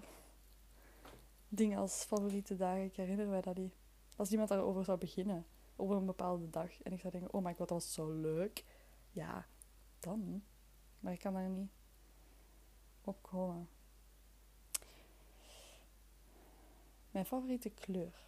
Dingen 1.48 1.80
als 1.80 2.04
favoriete 2.04 2.56
dagen, 2.56 2.84
ik 2.84 2.96
herinner 2.96 3.28
mij 3.28 3.42
dat 3.42 3.58
niet. 3.58 3.74
Als 4.16 4.32
iemand 4.32 4.50
daarover 4.50 4.84
zou 4.84 4.98
beginnen, 4.98 5.46
over 5.76 5.96
een 5.96 6.06
bepaalde 6.06 6.50
dag, 6.50 6.82
en 6.82 6.92
ik 6.92 7.00
zou 7.00 7.12
denken, 7.12 7.34
oh 7.34 7.44
my 7.44 7.50
god, 7.50 7.58
dat 7.58 7.70
was 7.70 7.94
zo 7.94 8.12
leuk. 8.12 8.66
Ja, 9.12 9.48
dan. 10.00 10.44
Maar 11.00 11.14
ik 11.14 11.20
kan 11.20 11.34
daar 11.34 11.50
niet 11.50 11.72
opkomen. 13.02 13.70
Mijn 17.12 17.26
favoriete 17.26 17.70
kleur. 17.70 18.28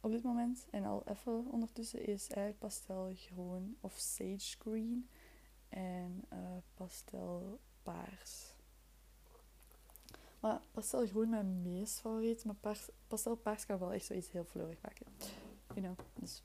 op 0.00 0.10
dit 0.10 0.22
moment 0.22 0.66
en 0.70 0.84
al 0.84 1.02
even 1.06 1.46
ondertussen 1.50 2.06
is 2.06 2.28
eigenlijk 2.28 2.58
pastelgroen 2.58 3.76
of 3.80 3.92
sage 3.92 4.56
green 4.58 5.08
en 5.68 6.24
uh, 6.32 6.56
pastelpaars. 6.74 8.57
Maar 10.40 10.60
pastelgroen 10.70 11.28
mijn 11.28 11.62
meest 11.62 12.00
favoriet, 12.00 12.44
maar 12.44 12.54
paars, 12.54 12.88
pastelpaars 13.06 13.66
kan 13.66 13.78
wel 13.78 13.92
echt 13.92 14.04
zoiets 14.04 14.30
heel 14.30 14.44
fleurig 14.44 14.80
maken. 14.80 15.06
You 15.74 15.80
know, 15.80 15.98
dus. 16.14 16.42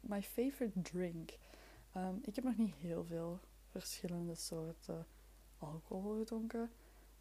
My 0.00 0.22
favorite 0.22 0.80
drink. 0.82 1.30
Um, 1.96 2.20
ik 2.24 2.34
heb 2.34 2.44
nog 2.44 2.56
niet 2.56 2.74
heel 2.74 3.04
veel 3.04 3.40
verschillende 3.70 4.34
soorten 4.34 5.06
alcohol 5.58 6.18
gedronken. 6.18 6.70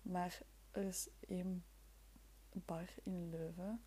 Maar 0.01 0.41
er 0.71 0.83
is 0.83 1.09
één 1.27 1.65
bar 2.51 2.89
in 3.03 3.29
Leuven 3.29 3.81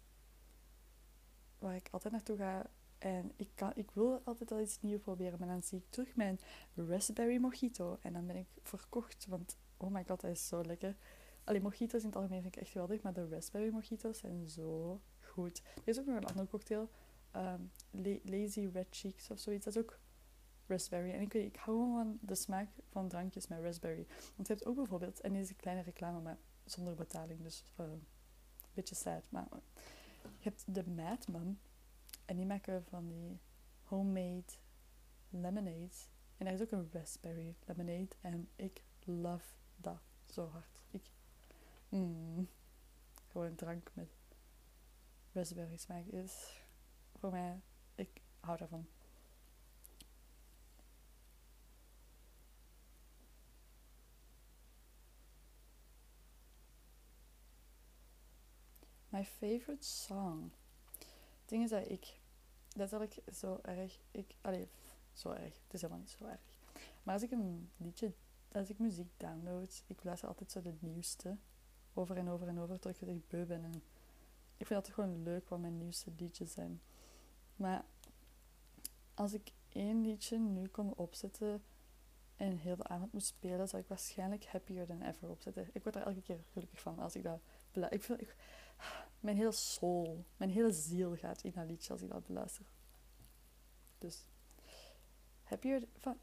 waar 1.58 1.74
ik 1.74 1.88
altijd 1.90 2.12
naartoe 2.12 2.36
ga. 2.36 2.66
En 3.04 3.32
ik, 3.36 3.48
kan, 3.54 3.72
ik 3.74 3.90
wil 3.90 4.20
altijd 4.24 4.52
al 4.52 4.60
iets 4.60 4.80
nieuws 4.80 5.00
proberen. 5.00 5.38
Maar 5.38 5.48
dan 5.48 5.62
zie 5.62 5.78
ik 5.78 5.84
terug 5.88 6.16
mijn 6.16 6.40
raspberry 6.74 7.36
mojito. 7.36 7.98
En 8.00 8.12
dan 8.12 8.26
ben 8.26 8.36
ik 8.36 8.46
verkocht. 8.62 9.26
Want 9.26 9.58
oh 9.76 9.90
my 9.90 10.04
god, 10.04 10.20
dat 10.20 10.30
is 10.30 10.48
zo 10.48 10.62
lekker. 10.62 10.96
Alleen 11.44 11.62
mojito's 11.62 12.00
in 12.00 12.06
het 12.06 12.16
algemeen 12.16 12.42
vind 12.42 12.54
ik 12.54 12.60
echt 12.60 12.70
geweldig. 12.70 13.02
Maar 13.02 13.12
de 13.12 13.28
raspberry 13.28 13.70
mojito's 13.70 14.18
zijn 14.18 14.48
zo 14.48 15.00
goed. 15.20 15.62
Er 15.74 15.88
is 15.88 15.98
ook 15.98 16.06
nog 16.06 16.16
een 16.16 16.26
andere 16.26 16.48
cocktail. 16.48 16.90
Um, 17.36 17.70
lazy 18.22 18.70
Red 18.72 18.86
Cheeks 18.90 19.30
of 19.30 19.38
zoiets. 19.38 19.64
Dat 19.64 19.76
is 19.76 19.82
ook 19.82 19.98
raspberry. 20.66 21.10
En 21.10 21.20
ik 21.20 21.56
hou 21.56 21.78
gewoon 21.78 21.92
van 21.94 22.18
de 22.20 22.34
smaak 22.34 22.68
van 22.90 23.08
drankjes 23.08 23.46
met 23.46 23.60
raspberry. 23.60 24.06
Want 24.36 24.48
je 24.48 24.54
hebt 24.54 24.66
ook 24.66 24.76
bijvoorbeeld, 24.76 25.20
en 25.20 25.32
deze 25.32 25.54
kleine 25.54 25.82
reclame, 25.82 26.20
maar 26.20 26.38
zonder 26.64 26.94
betaling, 26.94 27.42
dus 27.42 27.64
een 27.76 28.06
beetje 28.74 28.94
sad. 28.94 29.26
Maar 29.30 29.46
je 30.22 30.48
hebt 30.48 30.74
de 30.74 30.90
Mad 30.90 31.28
Mom. 31.28 31.58
En 32.24 32.36
die 32.36 32.46
maken 32.46 32.84
van 32.84 33.08
die 33.08 33.40
homemade 33.82 34.52
lemonade. 35.28 35.94
En 36.36 36.44
daar 36.44 36.54
is 36.54 36.62
ook 36.62 36.70
een 36.70 36.90
raspberry 36.92 37.56
lemonade. 37.64 38.16
En 38.20 38.48
ik 38.56 38.82
love 39.04 39.54
dat 39.76 40.02
zo 40.26 40.46
hard. 40.46 40.82
Ik, 40.90 41.10
mm, 41.88 42.48
gewoon 43.28 43.54
drank 43.54 43.90
met 43.94 44.08
raspberry 45.32 45.76
smaak 45.76 46.06
is 46.06 46.62
voor 47.18 47.30
mij, 47.30 47.60
ik 47.94 48.20
hou 48.40 48.58
daarvan. 48.58 48.86
My 59.08 59.24
favorite 59.24 59.86
song. 59.86 60.52
Ding 61.54 61.70
is 61.72 62.88
dat 62.90 63.02
ik 63.02 63.22
zo 63.34 63.58
erg. 63.62 63.98
Ik, 64.10 64.34
allee, 64.40 64.68
zo 65.12 65.30
erg. 65.30 65.54
Het 65.62 65.74
is 65.74 65.80
helemaal 65.80 66.02
niet 66.02 66.10
zo 66.10 66.24
erg. 66.24 66.40
Maar 67.02 67.14
als 67.14 67.22
ik 67.22 67.30
een 67.30 67.70
liedje, 67.76 68.12
als 68.52 68.70
ik 68.70 68.78
muziek 68.78 69.10
download, 69.16 69.82
ik 69.86 70.04
luister 70.04 70.28
altijd 70.28 70.50
zo 70.50 70.62
de 70.62 70.74
nieuwste. 70.78 71.36
Over 71.92 72.16
en 72.16 72.28
over 72.28 72.48
en 72.48 72.58
over, 72.58 72.78
tot 72.78 73.00
ik 73.00 73.08
echt 73.08 73.28
beu 73.28 73.44
ben. 73.44 73.64
En 73.64 73.82
ik 74.56 74.66
vind 74.66 74.86
het 74.86 74.94
gewoon 74.94 75.22
leuk 75.22 75.48
wat 75.48 75.58
mijn 75.58 75.78
nieuwste 75.78 76.12
liedjes 76.16 76.52
zijn. 76.52 76.80
Maar 77.56 77.84
als 79.14 79.32
ik 79.32 79.52
één 79.68 80.02
liedje 80.02 80.38
nu 80.38 80.68
kon 80.68 80.94
opzetten 80.94 81.62
en 82.36 82.56
heel 82.56 82.76
de 82.76 82.84
avond 82.84 83.12
moet 83.12 83.24
spelen, 83.24 83.68
zou 83.68 83.82
ik 83.82 83.88
waarschijnlijk 83.88 84.44
Happier 84.44 84.86
Than 84.86 85.02
Ever 85.02 85.28
opzetten. 85.28 85.68
Ik 85.72 85.82
word 85.82 85.96
er 85.96 86.02
elke 86.02 86.22
keer 86.22 86.44
gelukkig 86.52 86.80
van 86.80 86.98
als 86.98 87.14
ik 87.14 87.22
dat. 87.22 87.40
Ik, 87.90 88.02
vind, 88.02 88.20
ik, 88.20 88.36
mijn 89.24 89.36
hele 89.36 89.52
soul, 89.52 90.24
mijn 90.36 90.50
hele 90.50 90.72
ziel 90.72 91.16
gaat 91.16 91.42
in 91.42 91.52
dat 91.54 91.66
liedje 91.66 91.92
als 91.92 92.02
ik 92.02 92.10
dat 92.10 92.26
beluister. 92.26 92.64
Dus 93.98 94.26
Happier 95.42 95.82
van 95.96 96.18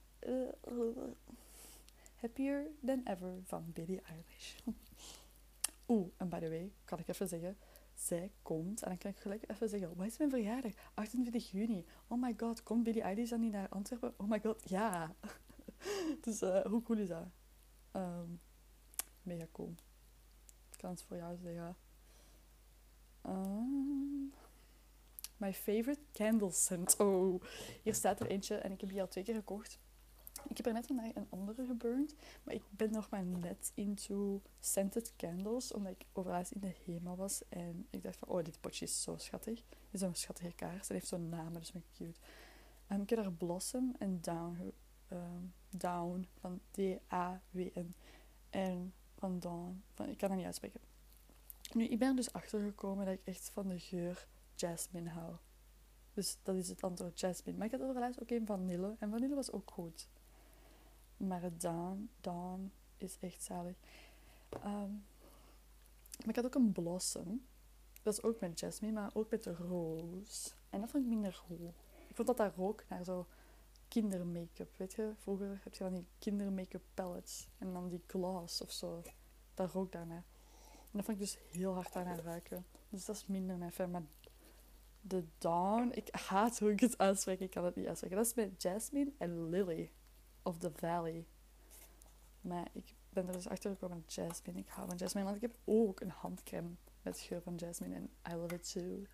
Happier 2.15 2.67
Than 2.85 3.01
Ever 3.03 3.39
van 3.43 3.71
Billie 3.73 4.01
Eilish. 4.01 4.55
Oeh, 5.87 6.11
en 6.17 6.29
by 6.29 6.39
the 6.39 6.49
way, 6.49 6.71
kan 6.85 6.99
ik 6.99 7.07
even 7.07 7.27
zeggen, 7.27 7.57
zij 7.93 8.31
komt, 8.41 8.81
en 8.81 8.89
dan 8.89 8.97
kan 8.97 9.11
ik 9.11 9.17
gelijk 9.17 9.49
even 9.49 9.69
zeggen, 9.69 9.95
wat 9.95 10.05
is 10.05 10.17
mijn 10.17 10.29
verjaardag? 10.29 10.71
28 10.93 11.51
juni. 11.51 11.85
Oh 12.07 12.21
my 12.21 12.33
god, 12.37 12.63
komt 12.63 12.83
Billie 12.83 13.01
Eilish 13.01 13.29
dan 13.29 13.39
niet 13.39 13.51
naar 13.51 13.69
Antwerpen? 13.69 14.13
Oh 14.17 14.29
my 14.29 14.39
god, 14.39 14.69
ja. 14.69 15.15
dus 16.21 16.41
uh, 16.41 16.65
hoe 16.65 16.81
cool 16.81 16.99
is 16.99 17.07
dat? 17.07 17.27
Um, 17.93 18.41
mega 19.21 19.47
cool. 19.51 19.75
Het 20.69 21.01
voor 21.01 21.17
jou 21.17 21.37
zeggen. 21.37 21.75
Um, 23.25 24.33
my 25.37 25.53
favorite 25.53 26.01
candle 26.11 26.51
scent. 26.51 26.99
Oh, 26.99 27.43
hier 27.83 27.93
staat 27.93 28.19
er 28.19 28.27
eentje 28.27 28.55
en 28.55 28.71
ik 28.71 28.81
heb 28.81 28.89
die 28.89 29.01
al 29.01 29.07
twee 29.07 29.23
keer 29.23 29.35
gekocht. 29.35 29.79
Ik 30.47 30.57
heb 30.57 30.65
er 30.65 30.73
net 30.73 30.85
vandaag 30.85 31.15
een 31.15 31.27
andere 31.29 31.65
geburnt. 31.65 32.15
Maar 32.43 32.53
ik 32.53 32.63
ben 32.69 32.91
nog 32.91 33.09
maar 33.09 33.25
net 33.25 33.71
into 33.73 34.41
scented 34.59 35.13
candles. 35.15 35.73
Omdat 35.73 35.91
ik 35.91 36.05
overlaatst 36.13 36.51
in 36.51 36.61
de 36.61 36.75
HEMA 36.85 37.15
was. 37.15 37.41
En 37.49 37.87
ik 37.89 38.03
dacht 38.03 38.17
van, 38.17 38.27
oh, 38.27 38.43
dit 38.43 38.61
potje 38.61 38.85
is 38.85 39.03
zo 39.03 39.17
schattig. 39.17 39.55
Dit 39.55 39.87
is 39.91 39.99
zo'n 39.99 40.15
schattige 40.15 40.53
kaars. 40.55 40.87
Het 40.87 40.87
heeft 40.87 41.07
zo'n 41.07 41.29
naam, 41.29 41.53
dus 41.53 41.71
ben 41.71 41.81
ik 41.81 41.97
cute. 41.97 42.19
En 42.87 43.01
ik 43.01 43.09
heb 43.09 43.19
daar 43.19 43.31
Blossom 43.31 43.95
en 43.99 44.21
Down, 44.21 44.73
um, 45.09 45.53
Down 45.69 46.27
van 46.39 46.61
D-A-W-N. 46.71 47.93
En 48.49 48.93
van 49.17 49.39
Dawn, 49.39 49.83
ik 50.07 50.17
kan 50.17 50.29
dat 50.29 50.37
niet 50.37 50.45
uitspreken. 50.45 50.79
Nu, 51.73 51.85
ik 51.85 51.99
ben 51.99 52.15
dus 52.15 52.33
achtergekomen 52.33 53.05
dat 53.05 53.13
ik 53.13 53.25
echt 53.25 53.49
van 53.53 53.67
de 53.67 53.79
geur 53.79 54.27
jasmine 54.55 55.09
hou. 55.09 55.35
Dus 56.13 56.37
dat 56.43 56.55
is 56.55 56.69
het 56.69 56.81
antwoord 56.81 57.19
jasmine. 57.19 57.57
Maar 57.57 57.67
ik 57.67 57.71
had 57.71 57.81
overlaatst 57.81 58.21
ook 58.21 58.29
een 58.29 58.45
vanille. 58.45 58.95
En 58.99 59.09
vanille 59.09 59.35
was 59.35 59.51
ook 59.51 59.71
goed. 59.71 60.07
Maar 61.17 61.41
het 61.41 61.61
Dawn, 62.21 62.71
is 62.97 63.17
echt 63.19 63.43
zalig. 63.43 63.75
Um, 64.53 65.03
maar 66.19 66.29
ik 66.29 66.35
had 66.35 66.45
ook 66.45 66.55
een 66.55 66.71
Blossom. 66.71 67.45
Dat 68.03 68.13
is 68.13 68.23
ook 68.23 68.39
met 68.39 68.59
jasmine, 68.59 68.93
maar 68.93 69.11
ook 69.13 69.29
met 69.29 69.45
roos. 69.45 70.53
En 70.69 70.79
dat 70.79 70.89
vond 70.89 71.03
ik 71.03 71.09
minder 71.09 71.33
goed. 71.33 71.59
Ik 72.07 72.15
vond 72.15 72.27
dat 72.27 72.37
dat 72.37 72.55
rook 72.55 72.83
naar 72.87 73.03
zo 73.03 73.27
kindermake-up. 73.87 74.77
Weet 74.77 74.93
je, 74.93 75.13
vroeger 75.17 75.59
heb 75.63 75.73
je 75.73 75.83
dan 75.83 75.93
die 75.93 76.05
kindermake-up 76.19 76.83
pellets. 76.93 77.47
En 77.57 77.73
dan 77.73 77.89
die 77.89 78.03
gloss 78.07 78.61
of 78.61 78.71
zo. 78.71 79.01
Dat 79.53 79.71
rook 79.71 79.91
daarna. 79.91 80.23
En 80.91 80.97
dat 80.97 81.05
vond 81.05 81.17
ik 81.17 81.23
dus 81.23 81.37
heel 81.51 81.73
hard 81.73 81.95
aan 81.95 82.19
ruiken. 82.19 82.65
Dus 82.89 83.05
dat 83.05 83.15
is 83.15 83.25
minder 83.25 83.57
mijn 83.57 83.71
fan. 83.71 83.91
Maar 83.91 84.03
de 85.01 85.23
Dawn, 85.37 85.91
ik 85.93 86.15
haat 86.15 86.59
hoe 86.59 86.71
ik 86.71 86.79
het 86.79 86.97
uitspreek. 86.97 87.39
Ik 87.39 87.49
kan 87.49 87.65
het 87.65 87.75
niet 87.75 87.87
uitspreken. 87.87 88.17
Dat 88.17 88.25
is 88.25 88.33
met 88.33 88.61
Jasmine 88.61 89.11
en 89.17 89.49
Lily 89.49 89.91
of 90.43 90.57
the 90.57 90.71
Valley. 90.71 91.25
Maar 92.41 92.67
ik 92.71 92.95
ben 93.09 93.27
er 93.27 93.33
dus 93.33 93.47
achter 93.47 93.71
gekomen 93.71 93.97
met 93.97 94.13
jasmine. 94.13 94.59
Ik 94.59 94.69
hou 94.69 94.87
van 94.87 94.97
jasmine, 94.97 95.25
want 95.25 95.35
ik 95.35 95.41
heb 95.41 95.55
ook 95.63 95.99
een 95.99 96.09
handcrème 96.09 96.69
met 97.01 97.19
geur 97.19 97.41
van 97.41 97.55
jasmine 97.55 97.95
en 97.95 98.09
I 98.31 98.35
love 98.35 98.55
it 98.55 98.71
too. 98.71 99.05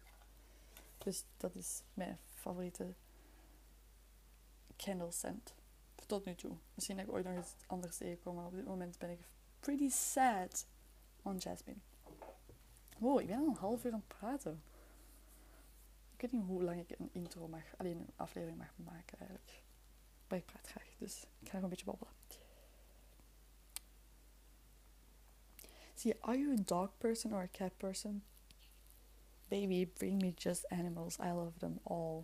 Dus 0.97 1.25
dat 1.37 1.55
is 1.55 1.83
mijn 1.93 2.19
favoriete 2.33 2.93
candle 4.75 5.11
scent. 5.11 5.55
Tot 6.05 6.25
nu 6.25 6.35
toe. 6.35 6.57
Misschien 6.73 6.97
dat 6.97 7.05
ik 7.05 7.11
ooit 7.11 7.25
nog 7.25 7.37
iets 7.37 7.55
anders 7.65 7.97
tegenkom, 7.97 8.35
maar 8.35 8.45
op 8.45 8.55
dit 8.55 8.65
moment 8.65 8.97
ben 8.97 9.09
ik 9.09 9.19
pretty 9.59 9.89
sad 9.89 10.67
on 11.27 11.37
jasmine. 11.37 11.79
Wow, 12.97 13.19
ik 13.19 13.27
ben 13.27 13.37
al 13.37 13.47
een 13.47 13.55
half 13.55 13.83
uur 13.83 13.93
aan 13.93 14.03
het 14.07 14.17
praten. 14.17 14.63
Ik 16.13 16.21
weet 16.21 16.31
niet 16.31 16.45
hoe 16.45 16.63
lang 16.63 16.79
ik 16.79 16.99
een 16.99 17.09
intro 17.11 17.47
mag, 17.47 17.63
alleen 17.77 17.97
een 17.97 18.13
aflevering 18.15 18.57
mag 18.57 18.71
maken 18.75 19.19
eigenlijk. 19.19 19.63
Maar 20.27 20.37
ik 20.37 20.45
praat 20.45 20.67
graag, 20.67 20.95
dus 20.97 21.25
ik 21.39 21.49
ga 21.49 21.53
nog 21.53 21.63
een 21.63 21.69
beetje 21.69 21.85
babbelen. 21.85 22.13
See, 25.93 26.13
are 26.21 26.37
you 26.37 26.53
a 26.53 26.61
dog 26.65 26.89
person 26.97 27.33
or 27.33 27.41
a 27.41 27.47
cat 27.47 27.77
person? 27.77 28.23
Baby, 29.47 29.87
bring 29.87 30.21
me 30.21 30.33
just 30.35 30.69
animals. 30.69 31.17
I 31.19 31.31
love 31.31 31.57
them 31.59 31.79
all. 31.83 32.23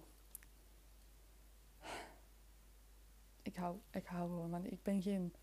Ik 3.41 3.55
hou, 3.55 3.77
ik 3.91 4.05
hou 4.05 4.29
gewoon 4.29 4.49
van, 4.49 4.65
ik 4.65 4.83
ben 4.83 5.01
geen, 5.01 5.33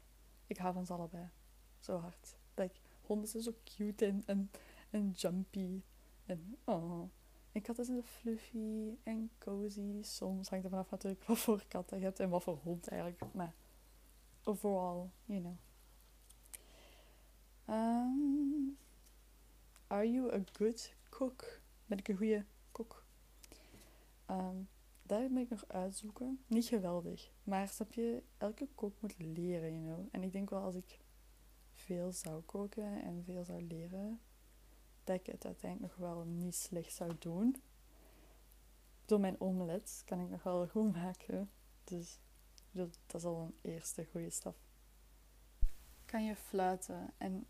ik 0.47 0.57
hou 0.57 0.75
van 0.75 0.87
ze 0.87 0.93
allebei. 0.93 1.29
Zo 1.79 1.99
hard. 1.99 2.40
Honden 3.11 3.29
zijn 3.29 3.43
zo 3.43 3.55
cute 3.65 4.07
en, 4.07 4.23
en, 4.27 4.51
en 4.91 5.11
jumpy. 5.11 5.83
En, 6.27 6.57
oh. 6.65 7.11
En 7.53 7.63
katten 7.63 7.85
zijn 7.85 8.03
fluffy 8.03 8.97
en 9.03 9.31
cozy. 9.39 10.03
Soms 10.03 10.49
hangt 10.49 10.65
er 10.65 10.71
vanaf 10.71 10.91
natuurlijk 10.91 11.25
wat 11.25 11.39
voor 11.39 11.65
kat 11.69 11.91
je 11.91 11.97
hebt 11.97 12.21
en 12.21 12.29
wat 12.29 12.43
voor 12.43 12.59
hond 12.63 12.89
eigenlijk. 12.89 13.35
Maar 13.35 13.55
overal, 14.45 15.11
you 15.25 15.41
know. 15.41 15.57
Um, 17.69 18.79
are 19.87 20.11
you 20.11 20.33
a 20.33 20.43
good 20.53 20.95
cook? 21.09 21.61
Ben 21.87 21.99
ik 21.99 22.09
een 22.09 22.17
goede 22.17 22.45
kok? 22.73 23.05
Um, 24.31 24.69
daar 25.03 25.29
ben 25.29 25.39
ik 25.39 25.51
nog 25.51 25.65
uitzoeken. 25.69 26.45
Niet 26.47 26.67
geweldig. 26.67 27.31
Maar 27.45 27.69
snap 27.69 27.93
je, 27.93 28.23
elke 28.39 28.69
kok 28.75 29.01
moet 29.01 29.19
leren, 29.19 29.73
you 29.73 29.95
know. 29.95 30.09
En 30.11 30.23
ik 30.23 30.33
denk 30.33 30.51
wel 30.51 30.63
als 30.63 30.75
ik 30.75 31.00
veel 31.81 32.13
zou 32.13 32.43
koken 32.43 33.03
en 33.03 33.25
veel 33.25 33.45
zou 33.45 33.63
leren, 33.63 34.21
dat 35.05 35.17
ik 35.17 35.27
het 35.27 35.45
uiteindelijk 35.45 35.97
nog 35.97 36.09
wel 36.09 36.25
niet 36.25 36.55
slecht 36.55 36.95
zou 36.95 37.13
doen. 37.19 37.63
Door 39.05 39.21
mijn 39.21 39.41
omelet 39.41 40.03
kan 40.05 40.21
ik 40.21 40.29
nog 40.29 40.43
wel 40.43 40.69
goed 40.69 40.93
maken. 40.93 41.51
Dus 41.85 42.19
dat, 42.71 42.99
is 43.15 43.25
al 43.25 43.41
een 43.41 43.71
eerste 43.71 44.05
goede 44.05 44.31
stap. 44.31 44.57
Kan 46.05 46.25
je 46.25 46.37
fluiten? 46.37 47.13
En 47.17 47.47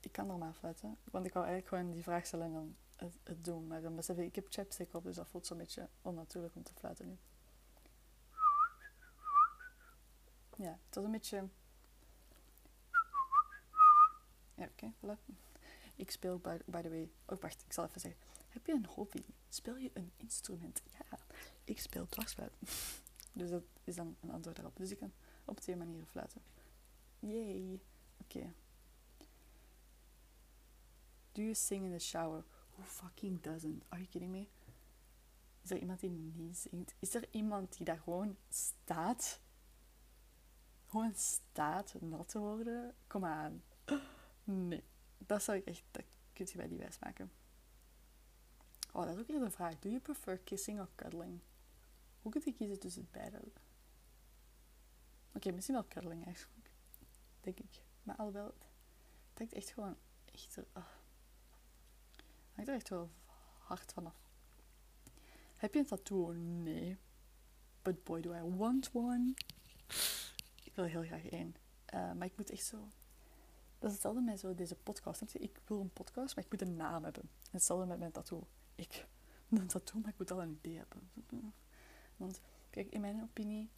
ik 0.00 0.12
kan 0.12 0.26
normaal 0.26 0.52
fluiten. 0.52 0.96
Want 1.04 1.26
ik 1.26 1.32
wou 1.32 1.46
eigenlijk 1.46 1.74
gewoon 1.74 1.94
die 1.94 2.02
vraag 2.02 2.26
stellen 2.26 2.46
en 2.46 2.52
dan 2.52 2.76
het, 2.96 3.18
het 3.22 3.44
doen. 3.44 3.66
Maar 3.66 3.82
dan 3.82 3.96
besef 3.96 4.16
ik, 4.16 4.26
ik 4.26 4.34
heb 4.34 4.46
chapstick 4.48 4.94
op, 4.94 5.02
dus 5.02 5.16
dat 5.16 5.28
voelt 5.28 5.46
zo'n 5.46 5.58
beetje 5.58 5.88
onnatuurlijk 6.02 6.54
om 6.54 6.62
te 6.62 6.74
fluiten 6.74 7.08
nu. 7.08 7.18
Ja, 10.56 10.78
het 10.86 10.94
was 10.94 11.04
een 11.04 11.10
beetje... 11.10 11.48
Ik 15.96 16.10
speel, 16.10 16.38
by, 16.38 16.58
by 16.64 16.80
the 16.80 16.88
way... 16.88 17.10
Oh, 17.26 17.40
wacht, 17.40 17.62
ik 17.66 17.72
zal 17.72 17.84
even 17.84 18.00
zeggen. 18.00 18.20
Heb 18.48 18.66
je 18.66 18.72
een 18.72 18.86
hobby? 18.86 19.24
Speel 19.48 19.76
je 19.76 19.90
een 19.94 20.12
instrument? 20.16 20.82
Ja, 20.90 21.18
ik 21.64 21.80
speel 21.80 22.06
dwarsfluit. 22.08 22.52
dus 23.32 23.50
dat 23.50 23.62
is 23.84 23.94
dan 23.94 24.16
een 24.20 24.30
antwoord 24.30 24.56
daarop. 24.56 24.76
Dus 24.76 24.90
ik 24.90 24.98
kan 24.98 25.12
op 25.44 25.60
twee 25.60 25.76
manieren 25.76 26.06
fluiten. 26.06 26.42
Yay. 27.18 27.80
Oké. 28.20 28.52
Do 31.32 31.42
you 31.42 31.54
sing 31.54 31.84
in 31.84 31.90
the 31.90 32.04
shower? 32.04 32.44
Who 32.74 32.82
fucking 32.82 33.40
doesn't? 33.40 33.82
Are 33.88 34.00
you 34.00 34.10
kidding 34.10 34.30
me? 34.30 34.46
Is 35.62 35.70
er 35.70 35.78
iemand 35.78 36.00
die 36.00 36.10
niet 36.10 36.58
zingt? 36.58 36.94
Is 36.98 37.14
er 37.14 37.28
iemand 37.30 37.76
die 37.76 37.86
daar 37.86 37.98
gewoon 37.98 38.36
staat? 38.48 39.40
Gewoon 40.86 41.14
staat 41.14 41.94
nat 42.00 42.28
te 42.28 42.38
worden? 42.38 42.94
Kom 43.06 43.24
aan. 43.24 43.62
Nee. 44.50 44.84
Dat 45.18 45.42
zou 45.42 45.58
ik 45.58 45.64
echt... 45.66 45.82
Dat 45.90 46.04
kun 46.32 46.46
je 46.50 46.56
bij 46.56 46.68
die 46.68 46.78
wijs 46.78 46.98
maken. 46.98 47.32
Oh, 48.92 49.04
dat 49.04 49.14
is 49.14 49.20
ook 49.20 49.26
weer 49.26 49.38
de 49.38 49.50
vraag. 49.50 49.78
Do 49.78 49.88
you 49.88 50.00
prefer 50.00 50.38
kissing 50.38 50.80
or 50.80 50.88
cuddling? 50.94 51.40
Hoe 52.22 52.32
kun 52.32 52.42
je 52.44 52.52
kiezen 52.52 52.78
tussen 52.78 53.08
beide? 53.10 53.40
Oké, 55.32 55.50
misschien 55.50 55.74
wel 55.74 55.88
cuddling 55.88 56.24
eigenlijk. 56.24 56.70
Denk 57.40 57.58
ik. 57.58 57.82
Maar 58.02 58.16
alhoewel, 58.16 58.54
het 59.28 59.38
hangt 59.38 59.52
echt 59.52 59.70
gewoon 59.70 59.96
echt... 60.32 60.56
Uh, 60.56 60.64
hangt 62.52 62.68
er 62.68 62.74
echt 62.74 62.88
wel 62.88 63.10
hard 63.58 63.92
vanaf. 63.92 64.30
Heb 65.56 65.74
je 65.74 65.80
een 65.80 65.86
tattoo? 65.86 66.32
Nee. 66.32 66.98
But 67.82 68.04
boy, 68.04 68.20
do 68.20 68.34
I 68.34 68.56
want 68.56 68.90
one. 68.92 69.34
Ik 70.64 70.74
wil 70.74 70.84
heel 70.84 71.04
graag 71.04 71.26
één. 71.26 71.56
Uh, 71.94 72.12
maar 72.12 72.26
ik 72.26 72.36
moet 72.36 72.50
echt 72.50 72.64
zo... 72.64 72.88
Dat 73.78 73.88
is 73.88 73.92
hetzelfde 73.92 74.20
met 74.20 74.40
zo 74.40 74.54
deze 74.54 74.76
podcast. 74.76 75.34
Ik 75.34 75.60
wil 75.66 75.80
een 75.80 75.92
podcast, 75.92 76.36
maar 76.36 76.44
ik 76.44 76.50
moet 76.50 76.60
een 76.60 76.76
naam 76.76 77.04
hebben. 77.04 77.30
Hetzelfde 77.50 77.86
met 77.86 77.98
mijn 77.98 78.12
tattoo. 78.12 78.46
Ik 78.74 79.06
een 79.50 79.66
tattoo, 79.66 80.00
maar 80.00 80.10
ik 80.10 80.18
moet 80.18 80.30
al 80.30 80.42
een 80.42 80.58
idee 80.62 80.76
hebben. 80.76 81.10
Want, 82.16 82.40
kijk, 82.70 82.92
in 82.92 83.00
mijn 83.00 83.22
opinie... 83.22 83.70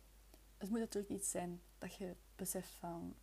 Het 0.59 0.71
moet 0.71 0.79
natuurlijk 0.79 1.13
iets 1.13 1.31
zijn 1.31 1.61
dat 1.79 1.95
je 1.95 2.17
beseft 2.37 2.71
van... 2.71 3.15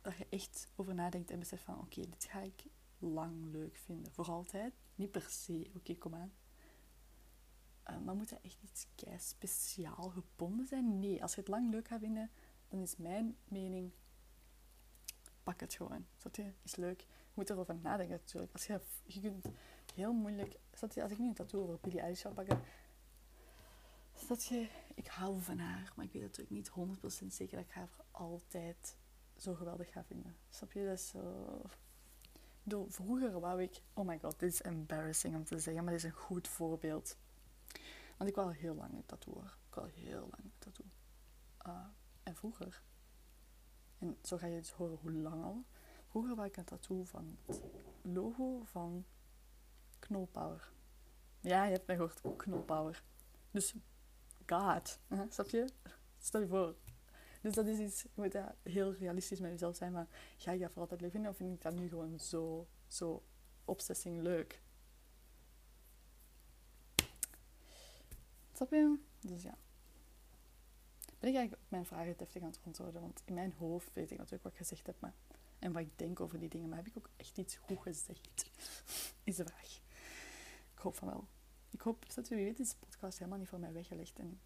Dat 0.00 0.16
je 0.16 0.26
echt 0.30 0.68
over 0.74 0.94
nadenkt 0.94 1.30
en 1.30 1.38
beseft 1.38 1.62
van... 1.62 1.80
Oké, 1.80 2.00
dit 2.00 2.24
ga 2.24 2.40
ik 2.40 2.64
lang 2.98 3.52
leuk 3.52 3.76
vinden. 3.76 4.12
Voor 4.12 4.26
altijd. 4.26 4.74
Niet 4.94 5.10
per 5.10 5.26
se. 5.28 5.70
Oké, 5.74 5.94
kom 5.94 6.14
aan. 6.14 6.32
Uh, 7.90 7.98
maar 7.98 8.14
moet 8.14 8.28
dat 8.28 8.40
echt 8.42 8.62
iets 8.62 8.86
kei 8.94 9.18
speciaal 9.18 10.10
gebonden 10.10 10.66
zijn? 10.66 10.98
Nee, 10.98 11.22
als 11.22 11.34
je 11.34 11.40
het 11.40 11.48
lang 11.48 11.70
leuk 11.70 11.88
gaat 11.88 12.00
vinden, 12.00 12.30
dan 12.68 12.80
is 12.80 12.96
mijn 12.96 13.36
mening, 13.44 13.92
pak 15.44 15.60
het 15.60 15.74
gewoon. 15.74 16.06
Dat 16.22 16.38
is 16.62 16.76
leuk. 16.76 17.00
Je 17.00 17.34
moet 17.34 17.50
erover 17.50 17.76
nadenken 17.82 18.16
natuurlijk. 18.16 18.52
Als 18.52 18.66
je, 18.66 18.80
je 19.04 19.20
kunt 19.20 19.46
heel 19.94 20.12
moeilijk, 20.12 20.56
je, 20.94 21.02
als 21.02 21.10
ik 21.10 21.18
nu 21.18 21.28
een 21.28 21.34
tattoo 21.34 21.62
over 21.62 21.78
Billie 21.80 22.00
Eilish 22.00 22.20
zou 22.20 22.34
pakken, 22.34 22.60
dat 24.28 24.44
je, 24.44 24.68
ik 24.94 25.06
hou 25.06 25.40
van 25.40 25.58
haar, 25.58 25.92
maar 25.96 26.04
ik 26.04 26.12
weet 26.12 26.22
natuurlijk 26.22 26.50
niet 26.50 26.70
100% 27.24 27.26
zeker 27.26 27.56
dat 27.56 27.66
ik 27.66 27.72
haar 27.72 27.88
voor 27.88 28.04
altijd 28.10 28.96
zo 29.36 29.54
geweldig 29.54 29.92
ga 29.92 30.04
vinden. 30.04 30.36
Snap 30.48 30.72
je? 30.72 30.84
Dat 30.86 31.00
zo... 31.00 31.62
Door, 32.62 32.92
vroeger 32.92 33.40
wou 33.40 33.62
ik, 33.62 33.80
oh 33.92 34.06
my 34.06 34.18
god, 34.18 34.38
dit 34.38 34.52
is 34.52 34.62
embarrassing 34.62 35.34
om 35.34 35.44
te 35.44 35.58
zeggen, 35.58 35.84
maar 35.84 35.92
dit 35.92 36.04
is 36.04 36.10
een 36.10 36.16
goed 36.16 36.48
voorbeeld. 36.48 37.16
Want 38.16 38.30
ik 38.30 38.36
wou 38.36 38.54
heel 38.54 38.74
lang 38.74 38.92
een 38.92 39.06
tattoo 39.06 39.42
Ik 39.68 39.74
wou 39.74 39.90
heel 39.90 40.20
lang 40.20 40.44
een 40.44 40.52
tattoo. 40.58 40.86
Uh, 41.66 41.86
en 42.22 42.36
vroeger, 42.36 42.82
en 43.98 44.16
zo 44.22 44.36
ga 44.36 44.46
je 44.46 44.58
dus 44.58 44.70
horen 44.70 44.98
hoe 45.00 45.12
lang 45.12 45.44
al. 45.44 45.64
Vroeger 46.06 46.34
wou 46.34 46.48
ik 46.48 46.56
een 46.56 46.64
tattoo 46.64 47.04
van 47.04 47.38
het 47.46 47.62
logo 48.02 48.60
van 48.64 49.04
Knolpower. 49.98 50.72
Ja, 51.40 51.64
je 51.64 51.72
hebt 51.72 51.86
mij 51.86 51.96
gehoord, 51.96 52.20
Knolpower. 52.36 53.02
Dus, 53.50 53.74
God, 54.46 54.98
snap 55.28 55.48
je? 55.48 55.68
Stel 56.18 56.40
je 56.40 56.46
voor. 56.46 56.74
Dus 57.44 57.54
dat 57.54 57.66
is 57.66 57.78
iets, 57.78 58.02
je 58.02 58.08
moet 58.14 58.32
ja, 58.32 58.54
heel 58.62 58.92
realistisch 58.92 59.40
met 59.40 59.50
jezelf 59.50 59.76
zijn, 59.76 59.92
maar 59.92 60.08
ga 60.36 60.52
ik 60.52 60.60
dat 60.60 60.72
voor 60.72 60.80
altijd 60.80 61.00
leuk 61.00 61.10
vinden 61.10 61.30
of 61.30 61.36
vind 61.36 61.54
ik 61.54 61.62
dat 61.62 61.74
nu 61.74 61.88
gewoon 61.88 62.20
zo, 62.20 62.66
zo 62.86 63.22
obsessing 63.64 64.22
leuk? 64.22 64.62
Snap 68.52 68.70
je? 68.70 68.98
Dus 69.20 69.42
ja. 69.42 69.58
Ben 71.18 71.30
ik 71.30 71.36
eigenlijk 71.36 71.62
mijn 71.68 71.86
vragen 71.86 72.16
deftig 72.16 72.42
aan 72.42 72.48
het 72.48 72.60
antwoorden? 72.64 73.00
Want 73.00 73.22
in 73.24 73.34
mijn 73.34 73.52
hoofd 73.52 73.92
weet 73.92 74.10
ik 74.10 74.16
natuurlijk 74.16 74.42
wat 74.42 74.52
ik 74.52 74.58
gezegd 74.58 74.86
heb 74.86 75.00
maar, 75.00 75.14
en 75.58 75.72
wat 75.72 75.82
ik 75.82 75.98
denk 75.98 76.20
over 76.20 76.38
die 76.38 76.48
dingen. 76.48 76.68
Maar 76.68 76.78
heb 76.78 76.86
ik 76.86 76.96
ook 76.96 77.10
echt 77.16 77.38
iets 77.38 77.56
goed 77.56 77.78
gezegd? 77.78 78.50
Is 79.24 79.36
de 79.36 79.44
vraag. 79.44 79.80
Ik 80.74 80.78
hoop 80.78 80.94
van 80.96 81.08
wel. 81.08 81.28
Ik 81.70 81.80
hoop 81.80 82.14
dat 82.14 82.30
u 82.30 82.36
weet, 82.36 82.56
deze 82.56 82.76
podcast 82.78 83.18
helemaal 83.18 83.38
niet 83.38 83.48
voor 83.48 83.58
mij 83.58 83.72
weggelegd. 83.72 84.18
En, 84.18 84.40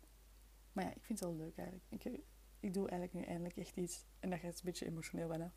maar 0.73 0.85
ja, 0.85 0.91
ik 0.95 1.05
vind 1.05 1.21
het 1.21 1.29
wel 1.29 1.39
leuk 1.39 1.57
eigenlijk. 1.57 2.05
Ik, 2.05 2.21
ik 2.61 2.75
doe 2.75 2.89
eigenlijk 2.89 3.13
nu 3.13 3.23
eindelijk 3.23 3.57
echt 3.57 3.77
iets. 3.77 4.05
En 4.21 4.31
dat 4.31 4.39
gaat 4.39 4.55
een 4.55 4.65
beetje 4.65 4.87
emotioneel 4.87 5.29
bijna. 5.29 5.53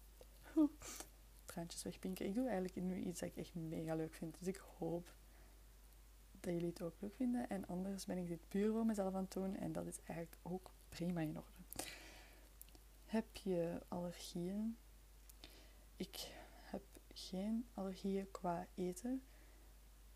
Traantjes 1.45 1.83
wegpinken. 1.83 2.25
Ik 2.25 2.33
doe 2.33 2.47
eigenlijk 2.47 2.75
nu 2.75 2.99
iets 2.99 3.19
dat 3.19 3.29
ik 3.29 3.35
echt 3.35 3.53
mega 3.53 3.95
leuk 3.95 4.13
vind. 4.13 4.35
Dus 4.39 4.47
ik 4.47 4.63
hoop 4.77 5.15
dat 6.31 6.53
jullie 6.53 6.69
het 6.69 6.81
ook 6.81 6.95
leuk 6.99 7.15
vinden. 7.15 7.49
En 7.49 7.67
anders 7.67 8.05
ben 8.05 8.17
ik 8.17 8.27
dit 8.27 8.47
puur 8.47 8.71
voor 8.71 8.85
mezelf 8.85 9.13
aan 9.13 9.23
het 9.23 9.33
doen. 9.33 9.55
En 9.55 9.71
dat 9.71 9.85
is 9.85 9.99
eigenlijk 10.03 10.37
ook 10.41 10.71
prima 10.91 11.21
in 11.21 11.37
orde. 11.37 11.85
Heb 13.05 13.35
je 13.35 13.81
allergieën? 13.87 14.77
Ik 15.95 16.31
heb 16.61 16.81
geen 17.13 17.65
allergieën 17.73 18.31
qua 18.31 18.67
eten. 18.75 19.21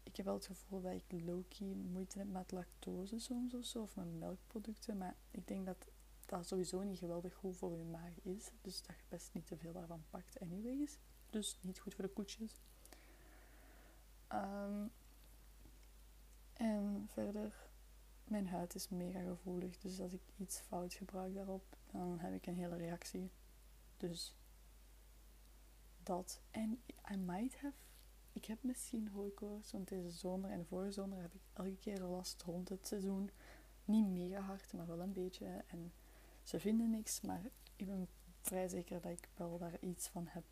Ik 0.03 0.15
heb 0.15 0.25
wel 0.25 0.35
het 0.35 0.45
gevoel 0.45 0.81
dat 0.81 0.93
ik 0.93 1.21
low-key 1.21 1.67
moeite 1.67 2.17
heb 2.17 2.27
met 2.27 2.51
lactose 2.51 3.19
soms 3.19 3.53
of 3.53 3.65
zo. 3.65 3.81
Of 3.81 3.95
met 3.95 4.19
melkproducten. 4.19 4.97
Maar 4.97 5.15
ik 5.31 5.47
denk 5.47 5.65
dat 5.65 5.87
dat 6.25 6.47
sowieso 6.47 6.81
niet 6.81 6.97
geweldig 6.97 7.33
goed 7.33 7.57
voor 7.57 7.77
je 7.77 7.83
maag 7.83 8.21
is. 8.21 8.51
Dus 8.61 8.81
dat 8.81 8.95
je 8.95 9.03
best 9.09 9.33
niet 9.33 9.47
te 9.47 9.57
veel 9.57 9.73
daarvan 9.73 10.03
pakt 10.09 10.39
anyways. 10.39 10.97
Dus 11.29 11.57
niet 11.61 11.79
goed 11.79 11.93
voor 11.93 12.03
de 12.03 12.13
koetjes. 12.13 12.61
Um, 14.33 14.91
en 16.53 17.09
verder, 17.13 17.69
mijn 18.27 18.47
huid 18.47 18.75
is 18.75 18.89
mega 18.89 19.19
gevoelig. 19.21 19.77
Dus 19.77 19.99
als 19.99 20.13
ik 20.13 20.21
iets 20.37 20.59
fout 20.59 20.93
gebruik 20.93 21.33
daarop, 21.33 21.77
dan 21.91 22.19
heb 22.19 22.33
ik 22.33 22.45
een 22.45 22.57
hele 22.57 22.77
reactie. 22.77 23.31
Dus 23.97 24.35
dat. 26.03 26.41
En 26.51 26.81
I 27.11 27.17
might 27.17 27.61
have. 27.61 27.75
Ik 28.33 28.45
heb 28.45 28.63
misschien 28.63 29.07
hooikoorts, 29.07 29.71
want 29.71 29.87
deze 29.87 30.11
zomer 30.11 30.49
en 30.49 30.65
vorige 30.65 30.91
zomer 30.91 31.21
heb 31.21 31.33
ik 31.33 31.41
elke 31.53 31.77
keer 31.77 31.99
last 31.99 32.41
rond 32.41 32.69
het 32.69 32.87
seizoen. 32.87 33.29
Niet 33.85 34.07
mega 34.07 34.39
hard, 34.39 34.73
maar 34.73 34.87
wel 34.87 35.01
een 35.01 35.13
beetje. 35.13 35.63
En 35.67 35.93
ze 36.43 36.59
vinden 36.59 36.89
niks, 36.89 37.21
maar 37.21 37.41
ik 37.75 37.85
ben 37.85 38.07
vrij 38.41 38.67
zeker 38.67 39.01
dat 39.01 39.11
ik 39.11 39.29
wel 39.35 39.57
daar 39.57 39.77
iets 39.79 40.07
van 40.07 40.27
heb. 40.27 40.45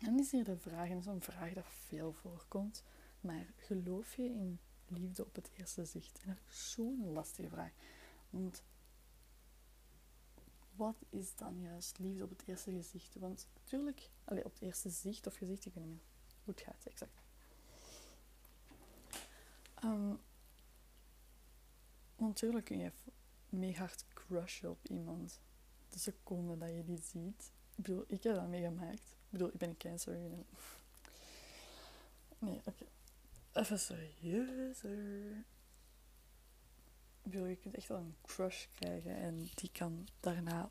En 0.00 0.11
is 0.22 0.30
hier 0.30 0.44
de 0.44 0.56
vraag, 0.56 0.88
en 0.88 0.94
dat 0.94 1.00
is 1.00 1.06
een 1.06 1.22
vraag 1.22 1.52
dat 1.52 1.64
veel 1.66 2.12
voorkomt, 2.12 2.84
maar 3.20 3.52
geloof 3.56 4.14
je 4.14 4.24
in 4.24 4.60
liefde 4.86 5.24
op 5.24 5.34
het 5.34 5.50
eerste 5.56 5.84
zicht? 5.84 6.20
En 6.22 6.28
dat 6.28 6.38
is 6.48 6.72
zo'n 6.72 7.12
lastige 7.12 7.48
vraag. 7.48 7.72
Want 8.30 8.62
wat 10.76 10.96
is 11.10 11.34
dan 11.34 11.60
juist 11.60 11.98
liefde 11.98 12.24
op 12.24 12.30
het 12.30 12.42
eerste 12.46 12.70
gezicht? 12.70 13.14
Want 13.14 13.48
natuurlijk, 13.54 14.10
allez, 14.24 14.44
op 14.44 14.52
het 14.52 14.62
eerste 14.62 14.90
zicht 14.90 15.26
of 15.26 15.36
gezicht, 15.36 15.66
ik 15.66 15.74
weet 15.74 15.84
niet 15.84 15.92
meer 15.92 16.04
hoe 16.44 16.54
het 16.54 16.62
gaat, 16.62 16.84
exact. 16.84 17.22
Um, 19.84 20.20
natuurlijk 22.16 22.64
kun 22.64 22.78
je 22.78 22.92
mega 23.48 23.78
hard 23.78 24.04
crushen 24.08 24.70
op 24.70 24.86
iemand 24.88 25.40
de 25.88 25.98
seconde 25.98 26.58
dat 26.58 26.68
je 26.68 26.84
die 26.84 27.00
ziet. 27.02 27.52
Ik 27.74 27.84
bedoel, 27.84 28.04
ik 28.06 28.22
heb 28.22 28.34
dat 28.34 28.48
meegemaakt. 28.48 29.16
Ik 29.32 29.38
bedoel, 29.38 29.52
ik 29.52 29.58
ben 29.58 29.68
een 29.68 29.76
cancer. 29.76 30.18
Nee, 32.38 32.60
oké. 32.64 32.84
even 33.52 33.78
serieuzer. 33.78 35.36
Ik 37.22 37.30
bedoel, 37.30 37.46
je 37.46 37.56
kunt 37.56 37.74
echt 37.74 37.88
wel 37.88 37.98
een 37.98 38.16
crush 38.22 38.66
krijgen 38.74 39.16
en 39.16 39.48
die 39.54 39.70
kan 39.72 40.08
daarna 40.20 40.70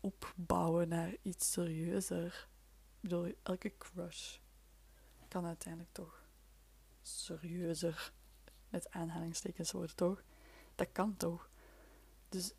opbouwen 0.00 0.88
naar 0.88 1.16
iets 1.22 1.52
serieuzer. 1.52 2.48
Ik 2.94 3.00
bedoel, 3.00 3.34
elke 3.42 3.76
crush 3.78 4.36
kan 5.28 5.46
uiteindelijk 5.46 5.92
toch 5.92 6.28
serieuzer 7.02 8.12
met 8.68 8.90
aanhalingstekens 8.90 9.72
worden, 9.72 9.96
toch? 9.96 10.22
Dat 10.74 10.88
kan 10.92 11.16
toch? 11.16 11.50
Dus 12.28 12.52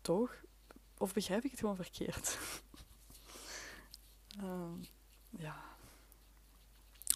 toch? 0.00 0.44
Of 0.98 1.12
begrijp 1.12 1.44
ik 1.44 1.50
het 1.50 1.60
gewoon 1.60 1.76
verkeerd? 1.76 2.38
Ehm, 4.36 4.82
ja. 5.30 5.64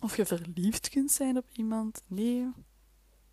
Of 0.03 0.17
je 0.17 0.27
verliefd 0.27 0.89
kunt 0.89 1.11
zijn 1.11 1.37
op 1.37 1.49
iemand? 1.53 2.03
Nee, 2.07 2.53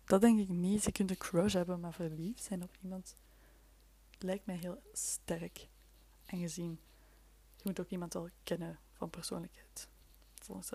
dat 0.04 0.20
denk 0.20 0.38
ik 0.38 0.48
niet. 0.48 0.84
Je 0.84 0.92
kunt 0.92 1.10
een 1.10 1.16
crush 1.16 1.52
hebben, 1.52 1.80
maar 1.80 1.94
verliefd 1.94 2.42
zijn 2.42 2.62
op 2.62 2.76
iemand 2.82 3.16
lijkt 4.18 4.46
mij 4.46 4.56
heel 4.56 4.82
sterk. 4.92 5.68
Aangezien 6.26 6.80
je 7.58 7.64
moet 7.64 7.80
ook 7.80 7.88
iemand 7.88 8.12
wel 8.12 8.28
kennen 8.42 8.78
van 8.92 9.10
persoonlijkheid. 9.10 9.88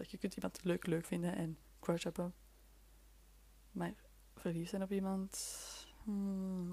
Je 0.10 0.18
kunt 0.18 0.36
iemand 0.36 0.64
leuk 0.64 0.86
leuk 0.86 1.06
vinden 1.06 1.36
en 1.36 1.58
crush 1.80 2.04
hebben. 2.04 2.34
Maar 3.72 3.94
verliefd 4.36 4.70
zijn 4.70 4.84
op 4.84 4.92
iemand... 4.92 5.38
Hmm, 6.04 6.72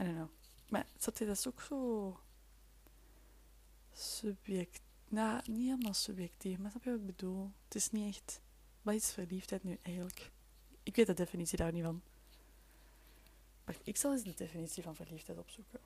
I 0.00 0.04
don't 0.04 0.14
know. 0.14 0.28
Maar 0.68 0.86
dat 0.98 1.20
is 1.20 1.48
ook 1.48 1.60
zo... 1.60 2.20
Subject... 3.92 4.80
Nou, 5.10 5.50
niet 5.50 5.68
helemaal 5.68 5.94
subjectief, 5.94 6.58
maar 6.58 6.70
snap 6.70 6.84
je 6.84 6.90
wat 6.90 7.00
ik 7.00 7.06
bedoel? 7.06 7.52
Het 7.64 7.74
is 7.74 7.90
niet 7.90 8.14
echt... 8.14 8.40
Wat 8.82 8.94
is 8.94 9.12
verliefdheid 9.12 9.62
nu 9.62 9.78
eigenlijk? 9.82 10.30
Ik 10.82 10.96
weet 10.96 11.06
de 11.06 11.14
definitie 11.14 11.58
daar 11.58 11.72
niet 11.72 11.82
van. 11.82 12.02
Wacht, 13.64 13.80
ik 13.84 13.96
zal 13.96 14.12
eens 14.12 14.22
de 14.22 14.34
definitie 14.34 14.82
van 14.82 14.96
verliefdheid 14.96 15.38
opzoeken. 15.38 15.80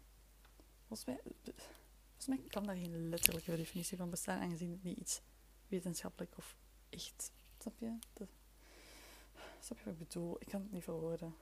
Volgens 0.86 1.08
mij, 2.26 2.38
kan 2.48 2.64
daar 2.64 2.76
geen 2.76 3.08
letterlijke 3.08 3.56
definitie 3.56 3.96
van 3.96 4.10
bestaan, 4.10 4.40
aangezien 4.40 4.70
het 4.70 4.82
niet 4.82 4.98
iets 4.98 5.20
wetenschappelijk 5.68 6.36
of 6.36 6.56
echt. 6.88 7.32
Snap 7.58 7.78
je? 7.78 7.98
Snap 9.60 9.78
je 9.78 9.84
wat 9.84 9.92
ik 9.92 9.98
bedoel? 9.98 10.36
Ik 10.40 10.48
kan 10.48 10.60
het 10.60 10.72
niet 10.72 10.82
verwoorden. 10.82 11.34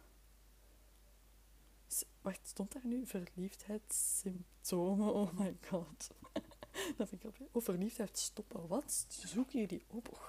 Wacht, 2.20 2.49
stond 2.49 2.72
daar 2.72 2.87
nu 2.87 3.07
verliefdheidssymptomen? 3.07 5.14
Oh 5.14 5.33
my 5.33 5.57
god. 5.61 6.11
Dat 6.97 7.09
vind 7.09 7.25
ik 7.25 7.41
op. 7.41 7.49
Oh, 7.53 7.62
verliefdheid 7.62 8.18
stoppen. 8.18 8.66
Wat? 8.66 9.07
Zoek 9.09 9.51
je 9.51 9.66
die 9.66 9.85
op? 9.89 10.20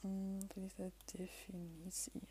Hmm, 0.00 0.40
verliefdheid 0.48 0.92
definitie. 1.16 2.28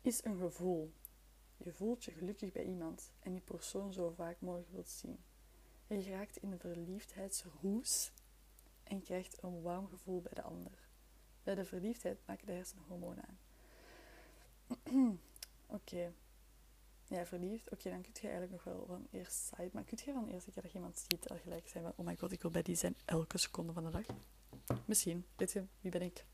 Is 0.00 0.24
een 0.24 0.38
gevoel. 0.38 0.92
Je 1.56 1.72
voelt 1.72 2.04
je 2.04 2.10
gelukkig 2.10 2.52
bij 2.52 2.64
iemand 2.64 3.10
en 3.20 3.32
die 3.32 3.40
persoon 3.40 3.92
zo 3.92 4.10
vaak 4.10 4.40
mogelijk 4.40 4.70
wilt 4.70 4.88
zien. 4.88 5.18
Je 5.86 6.10
raakt 6.10 6.36
in 6.36 6.52
een 6.52 6.58
verliefdheidsroes 6.58 8.12
en 8.82 9.02
krijgt 9.02 9.42
een 9.42 9.62
warm 9.62 9.88
gevoel 9.88 10.20
bij 10.20 10.32
de 10.34 10.42
ander. 10.42 10.88
Bij 11.42 11.54
de 11.54 11.64
verliefdheid 11.64 12.18
maken 12.26 12.46
de 12.46 12.52
hersenhormonen 12.52 13.24
aan. 13.24 13.38
Oké. 15.66 16.12
Ja, 17.08 17.26
verliefd. 17.26 17.70
Oké, 17.70 17.90
dan 17.90 18.00
kun 18.00 18.12
je 18.14 18.28
eigenlijk 18.28 18.52
nog 18.52 18.64
wel 18.64 18.86
van 18.86 19.06
eerst 19.10 19.32
side. 19.32 19.70
Maar 19.72 19.84
kun 19.84 19.98
je 20.04 20.12
van 20.12 20.24
de 20.24 20.32
eerste 20.32 20.50
keer 20.50 20.62
dat 20.62 20.72
je 20.72 20.78
iemand 20.78 20.98
ziet 20.98 21.28
al 21.28 21.38
gelijk 21.38 21.68
zijn 21.68 21.84
van... 21.84 21.92
Oh 21.96 22.06
my 22.06 22.16
god, 22.16 22.32
ik 22.32 22.42
wil 22.42 22.50
bij 22.50 22.62
die 22.62 22.76
zijn 22.76 22.96
elke 23.04 23.38
seconde 23.38 23.72
van 23.72 23.84
de 23.84 23.90
dag. 23.90 24.06
Misschien. 24.84 25.26
Weet 25.36 25.52
je, 25.52 25.64
wie 25.80 25.90
ben 25.90 26.02
ik? 26.02 26.24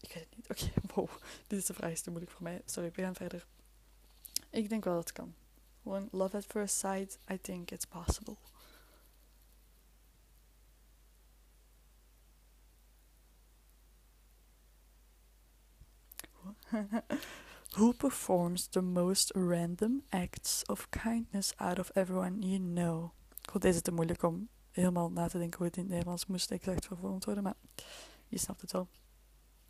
Ik 0.00 0.12
weet 0.12 0.26
het 0.30 0.36
niet. 0.36 0.50
Oké, 0.50 0.72
wow. 0.94 1.08
Dit 1.46 1.58
is 1.58 1.66
de 1.66 1.74
vraag 1.74 1.90
is 1.90 2.00
te 2.00 2.10
moeilijk 2.10 2.32
voor 2.32 2.42
mij. 2.42 2.62
Sorry, 2.64 2.90
we 2.94 3.02
gaan 3.02 3.14
verder. 3.14 3.46
Ik 4.50 4.68
denk 4.68 4.84
wel 4.84 4.94
dat 4.94 5.02
het 5.02 5.12
kan. 5.12 5.34
Gewoon 5.82 6.08
love 6.12 6.36
at 6.36 6.44
first 6.44 6.76
sight. 6.76 7.18
I 7.30 7.40
think 7.40 7.70
it's 7.70 7.84
possible. 7.84 8.36
Who 17.76 17.92
performs 17.92 18.68
the 18.68 18.80
most 18.80 19.32
random 19.34 20.02
acts 20.10 20.62
of 20.66 20.88
kindness 20.90 21.52
out 21.56 21.78
of 21.78 21.90
everyone 21.94 22.40
you 22.40 22.58
know? 22.58 23.12
God, 23.50 23.62
deze 23.62 23.76
is 23.76 23.82
te 23.82 23.92
moeilijk 23.92 24.22
om 24.22 24.48
helemaal 24.70 25.10
na 25.10 25.28
te 25.28 25.38
denken 25.38 25.58
hoe 25.58 25.66
het 25.66 25.76
in 25.76 25.82
het 25.82 25.92
Nederlands 25.92 26.26
moest 26.26 26.50
exact 26.50 26.86
vervormd 26.86 27.24
worden, 27.24 27.42
maar 27.42 27.54
je 28.28 28.38
snapt 28.38 28.60
het 28.60 28.72
wel. 28.72 28.88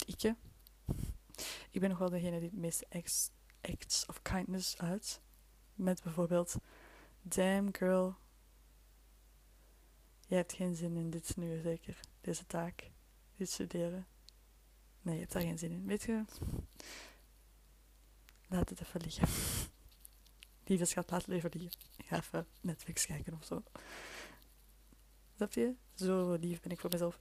Ik, 0.06 0.34
ik 1.70 1.80
ben 1.80 1.88
nog 1.88 1.98
wel 1.98 2.10
degene 2.10 2.38
die 2.38 2.48
het 2.48 2.58
meeste 2.58 2.86
acts, 2.90 3.30
acts 3.60 4.06
of 4.06 4.22
kindness 4.22 4.78
uit. 4.78 5.20
Met 5.74 6.02
bijvoorbeeld, 6.02 6.56
damn 7.22 7.76
girl, 7.76 8.16
je 10.26 10.34
hebt 10.34 10.52
geen 10.52 10.74
zin 10.74 10.96
in 10.96 11.10
dit 11.10 11.36
nu 11.36 11.60
zeker, 11.60 12.00
deze 12.20 12.46
taak, 12.46 12.90
dit 13.36 13.50
studeren. 13.50 14.06
Nee, 15.02 15.14
je 15.14 15.20
hebt 15.20 15.32
daar 15.32 15.42
geen 15.42 15.58
zin 15.58 15.70
in. 15.70 15.86
Weet 15.86 16.02
je, 16.02 16.24
laat 18.48 18.68
het 18.68 18.80
even 18.80 19.00
liggen. 19.00 19.28
Lieve 20.64 20.84
schat, 20.84 21.10
laat 21.10 21.24
het 21.24 21.34
even 21.34 21.50
liggen. 21.54 21.80
Ik 21.96 22.06
ga 22.06 22.16
even 22.16 22.46
Netflix 22.60 23.06
kijken 23.06 23.34
of 23.34 23.44
zo. 23.44 23.62
Snap 25.36 25.52
je? 25.52 25.74
Zo 25.94 26.32
lief 26.34 26.60
ben 26.60 26.72
ik 26.72 26.80
voor 26.80 26.90
mezelf. 26.90 27.18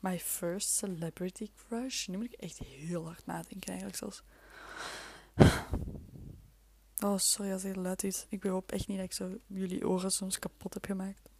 My 0.00 0.18
first 0.18 0.68
celebrity 0.68 1.50
crush. 1.56 2.06
Nu 2.06 2.16
moet 2.16 2.32
ik 2.32 2.40
echt 2.40 2.58
heel 2.58 3.04
hard 3.04 3.26
nadenken 3.26 3.68
eigenlijk 3.68 3.98
zelfs. 3.98 4.22
Oh, 7.04 7.18
sorry 7.18 7.52
als 7.52 7.62
het 7.62 7.76
luid 7.76 8.04
is. 8.04 8.26
Ik 8.28 8.42
hoop 8.42 8.72
echt 8.72 8.86
niet 8.86 8.96
dat 8.96 9.06
ik 9.06 9.12
zo 9.12 9.38
jullie 9.46 9.88
oren 9.88 10.12
soms 10.12 10.38
kapot 10.38 10.74
heb 10.74 10.84
gemaakt. 10.84 11.30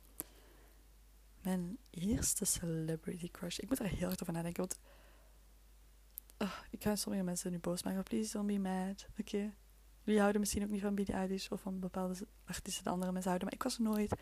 Mijn 1.42 1.78
eerste 1.90 2.44
celebrity 2.44 3.30
crush. 3.30 3.58
Ik 3.58 3.68
moet 3.68 3.78
er 3.78 3.86
heel 3.86 4.06
hard 4.06 4.22
over 4.22 4.34
nadenken, 4.34 4.60
want 4.62 4.78
Oh, 6.38 6.58
ik 6.70 6.82
ga 6.82 6.96
sommige 6.96 7.24
mensen 7.24 7.50
nu 7.50 7.58
boos 7.58 7.82
maken. 7.82 8.02
Please 8.02 8.32
don't 8.32 8.46
be 8.46 8.58
mad. 8.58 9.06
Oké. 9.10 9.20
Okay. 9.20 9.54
Jullie 10.02 10.20
houden 10.20 10.40
misschien 10.40 10.62
ook 10.62 10.70
niet 10.70 10.80
van 10.80 10.94
Billie 10.94 11.14
Eilish 11.14 11.48
of 11.48 11.60
van 11.60 11.80
bepaalde 11.80 12.14
artiesten 12.44 12.82
die 12.82 12.92
andere 12.92 13.12
mensen 13.12 13.30
houden. 13.30 13.48
Maar 13.48 13.58
ik 13.58 13.62
was 13.62 13.78
nooit... 13.78 14.20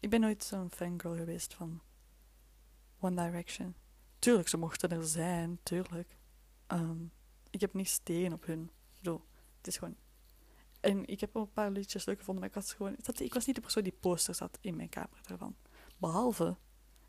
Ik 0.00 0.10
ben 0.10 0.20
nooit 0.20 0.44
zo'n 0.44 0.70
fangirl 0.70 1.16
geweest 1.16 1.54
van 1.54 1.80
One 3.00 3.24
Direction. 3.24 3.74
Tuurlijk, 4.18 4.48
ze 4.48 4.56
mochten 4.56 4.90
er 4.90 5.06
zijn. 5.06 5.58
Tuurlijk. 5.62 6.16
Um, 6.68 7.12
ik 7.50 7.60
heb 7.60 7.74
niets 7.74 8.00
tegen 8.02 8.32
op 8.32 8.44
hun. 8.46 8.62
Ik 8.62 8.98
bedoel, 8.98 9.24
het 9.56 9.66
is 9.66 9.76
gewoon... 9.76 9.96
En 10.80 11.06
ik 11.06 11.20
heb 11.20 11.34
een 11.34 11.52
paar 11.52 11.70
liedjes 11.70 12.04
leuk 12.04 12.18
gevonden, 12.18 12.42
maar 12.42 12.52
ik 12.56 12.62
was 12.62 12.72
gewoon... 12.74 12.96
Ik 13.18 13.34
was 13.34 13.46
niet 13.46 13.54
de 13.54 13.62
persoon 13.62 13.82
die 13.82 13.96
posters 14.00 14.38
had 14.38 14.58
in 14.60 14.76
mijn 14.76 14.88
kamer 14.88 15.20
daarvan. 15.22 15.56
Behalve... 16.02 16.56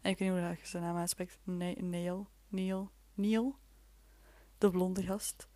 En 0.02 0.12
ik 0.12 0.18
weet 0.18 0.30
niet 0.30 0.40
hoe 0.40 0.48
je 0.50 0.68
zijn 0.68 0.84
naam 0.84 0.96
aanspreekt. 0.96 1.40
Neil. 1.44 2.28
Neil. 2.48 2.92
Neil 3.14 3.60
de 4.58 4.70
blonde 4.70 5.04
gast. 5.04 5.48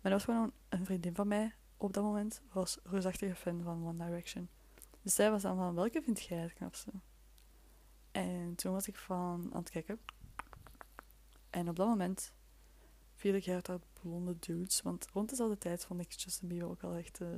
Maar 0.00 0.12
dat 0.12 0.12
was 0.12 0.24
gewoon 0.24 0.52
een 0.68 0.84
vriendin 0.84 1.14
van 1.14 1.28
mij 1.28 1.54
op 1.76 1.92
dat 1.92 2.04
moment, 2.04 2.42
was 2.52 2.78
reusachtige 2.82 3.34
fan 3.34 3.62
van 3.62 3.86
One 3.86 4.04
Direction. 4.04 4.48
Dus 5.02 5.14
zij 5.14 5.30
was 5.30 5.42
dan 5.42 5.56
van, 5.56 5.74
welke 5.74 6.02
vind 6.02 6.22
jij 6.22 6.38
het 6.38 6.52
knapste? 6.52 6.90
En 8.10 8.54
toen 8.54 8.72
was 8.72 8.88
ik 8.88 8.96
van 8.96 9.48
aan 9.52 9.60
het 9.60 9.70
kijken. 9.70 10.00
En 11.50 11.68
op 11.68 11.76
dat 11.76 11.86
moment 11.86 12.32
viel 13.14 13.34
ik 13.34 13.48
uit 13.48 13.66
dat 13.66 13.82
blonde 13.92 14.38
dudes. 14.38 14.82
Want 14.82 15.08
rond 15.12 15.28
dezelfde 15.28 15.58
tijd 15.58 15.84
vond 15.84 16.00
ik 16.00 16.12
Justin 16.12 16.48
Bieber 16.48 16.68
ook 16.68 16.80
wel 16.80 16.94
echt 16.94 17.20
uh, 17.20 17.28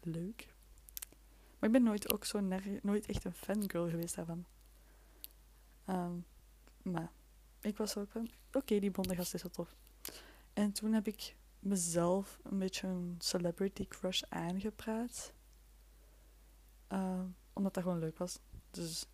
leuk. 0.00 0.54
Maar 1.60 1.68
ik 1.68 1.72
ben 1.72 1.82
nooit 1.82 2.12
ook 2.12 2.24
zo 2.24 2.40
nooit 2.82 3.06
echt 3.06 3.24
een 3.24 3.32
fangirl 3.32 3.88
geweest 3.88 4.14
daarvan. 4.14 4.44
Um, 5.86 6.24
maar 6.82 7.12
ik 7.60 7.76
was 7.76 7.96
ook 7.96 8.10
van, 8.10 8.30
oké, 8.52 8.78
die 8.78 8.90
blonde 8.90 9.14
gast 9.16 9.34
is 9.34 9.42
wel 9.42 9.52
tof. 9.52 9.76
En 10.52 10.72
toen 10.72 10.92
heb 10.92 11.06
ik 11.06 11.36
mezelf 11.58 12.40
een 12.42 12.58
beetje 12.58 12.86
een 12.86 13.14
celebrity 13.18 13.86
crush 13.86 14.22
aangepraat. 14.28 15.32
Uh, 16.92 17.22
omdat 17.52 17.74
dat 17.74 17.82
gewoon 17.82 17.98
leuk 17.98 18.18
was. 18.18 18.38
Dus 18.70 19.06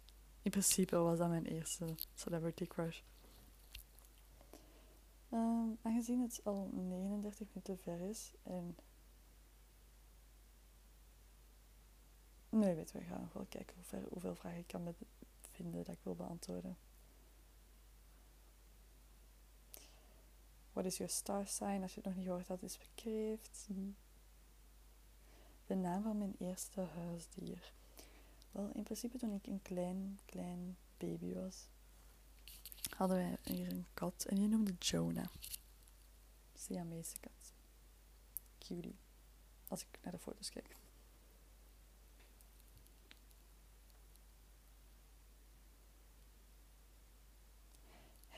in 0.42 0.50
principe 0.50 0.96
was 0.96 1.18
dat 1.18 1.28
mijn 1.28 1.46
eerste 1.46 1.94
celebrity 2.14 2.66
crush. 2.66 3.00
Uh, 5.30 5.70
aangezien 5.82 6.20
het 6.20 6.40
al 6.44 6.70
39 6.72 7.46
minuten 7.54 7.78
ver 7.78 8.00
is 8.00 8.32
en. 8.42 8.76
Nee, 12.56 12.74
weet 12.74 12.92
we 12.92 13.00
gaan 13.00 13.20
nog 13.20 13.32
wel 13.32 13.46
kijken 13.48 13.76
hoeveel 14.08 14.34
vragen 14.34 14.58
ik 14.58 14.66
kan 14.66 14.94
vinden 15.52 15.84
dat 15.84 15.94
ik 15.94 16.00
wil 16.02 16.14
beantwoorden. 16.14 16.76
What 20.72 20.84
is 20.84 20.96
your 20.96 21.12
star 21.12 21.46
sign? 21.46 21.82
Als 21.82 21.94
je 21.94 22.00
het 22.00 22.04
nog 22.04 22.14
niet 22.14 22.24
gehoord 22.24 22.48
had, 22.48 22.62
is 22.62 22.78
bekreeft. 22.78 23.66
de 25.66 25.74
naam 25.74 26.02
van 26.02 26.18
mijn 26.18 26.34
eerste 26.38 26.80
huisdier. 26.80 27.72
Wel, 28.50 28.70
in 28.74 28.82
principe 28.82 29.18
toen 29.18 29.34
ik 29.34 29.46
een 29.46 29.62
klein, 29.62 30.18
klein 30.24 30.76
baby 30.96 31.34
was, 31.34 31.68
hadden 32.96 33.16
wij 33.16 33.36
hier 33.42 33.70
een 33.70 33.86
kat 33.94 34.24
en 34.24 34.36
die 34.36 34.48
noemde 34.48 34.74
Jonah. 34.78 35.28
Siamese 36.54 37.20
kat. 37.20 37.52
Cutie. 38.58 38.98
Als 39.68 39.80
ik 39.80 39.98
naar 40.02 40.12
de 40.12 40.18
foto's 40.18 40.50
kijk. 40.50 40.76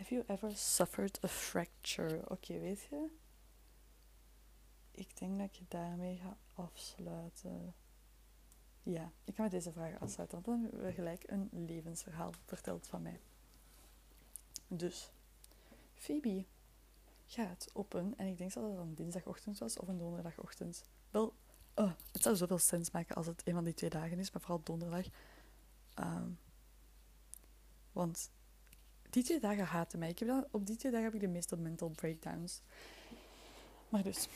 Have 0.09 0.21
you 0.21 0.39
ever 0.39 0.57
suffered 0.57 1.19
a 1.25 1.29
fracture? 1.29 2.23
Oké, 2.29 2.59
weet 2.59 2.83
je? 2.91 3.09
Ik 4.91 5.19
denk 5.19 5.39
dat 5.39 5.57
je 5.57 5.65
daarmee 5.69 6.17
ga 6.17 6.37
afsluiten. 6.55 7.75
Ja, 8.83 9.13
ik 9.25 9.35
ga 9.35 9.43
met 9.43 9.51
deze 9.51 9.73
vraag 9.73 10.01
afsluiten, 10.01 10.43
want 10.43 10.47
dan 10.47 10.61
hebben 10.63 10.89
we 10.89 10.93
gelijk 10.93 11.25
een 11.27 11.49
levensverhaal 11.53 12.33
verteld 12.45 12.87
van 12.87 13.03
mij. 13.03 13.21
Dus, 14.69 15.13
Phoebe 15.95 16.45
gaat 17.27 17.71
op 17.73 17.93
een, 17.93 18.17
en 18.17 18.27
ik 18.27 18.39
denk 18.39 18.53
dat 18.53 18.71
het 18.71 18.79
een 18.79 18.95
dinsdagochtend 18.95 19.59
was 19.59 19.79
of 19.79 19.89
een 19.89 19.99
donderdagochtend. 19.99 20.85
Wel, 21.11 21.35
oh, 21.75 21.93
het 22.13 22.23
zou 22.23 22.37
zoveel 22.37 22.59
sens 22.59 22.91
maken 22.91 23.17
als 23.17 23.27
het 23.27 23.47
een 23.47 23.55
van 23.55 23.65
die 23.65 23.75
twee 23.75 23.91
dagen 23.91 24.19
is, 24.19 24.31
maar 24.31 24.43
vooral 24.43 24.63
donderdag. 24.63 25.07
Ehm, 25.95 26.31
want 27.93 28.31
die 29.11 29.23
twee 29.23 29.41
dagen 29.41 29.65
haatten 29.65 29.99
mij. 29.99 30.17
Op 30.51 30.67
die 30.67 30.77
twee 30.77 30.93
dagen 30.93 31.07
heb 31.07 31.15
ik 31.15 31.21
de 31.21 31.29
meeste 31.29 31.57
mental 31.57 31.89
breakdowns. 31.89 32.61
Maar 33.89 34.03
dus, 34.03 34.29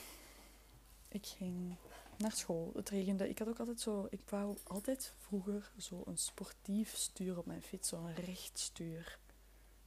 ik 1.07 1.25
ging 1.25 1.75
naar 2.17 2.31
school. 2.31 2.71
Het 2.75 2.89
regende. 2.89 3.29
Ik 3.29 3.39
had 3.39 3.47
ook 3.47 3.59
altijd 3.59 3.79
zo... 3.79 4.07
Ik 4.09 4.29
wou 4.29 4.57
altijd 4.63 5.13
vroeger 5.17 5.71
zo 5.77 6.01
een 6.05 6.17
sportief 6.17 6.95
stuur 6.95 7.37
op 7.37 7.45
mijn 7.45 7.61
fiets. 7.61 7.89
Zo'n 7.89 8.13
recht 8.13 8.59
stuur. 8.59 9.19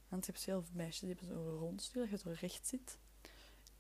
Want 0.09 0.27
je 0.27 0.33
hebt 0.33 0.45
veel 0.45 0.65
meisjes 0.73 1.01
die 1.01 1.09
hebben 1.09 1.27
zo'n 1.27 1.59
rond 1.59 1.83
stuur, 1.83 2.11
dat 2.11 2.11
je 2.11 2.29
zo 2.29 2.35
recht 2.41 2.67
zit. 2.67 2.99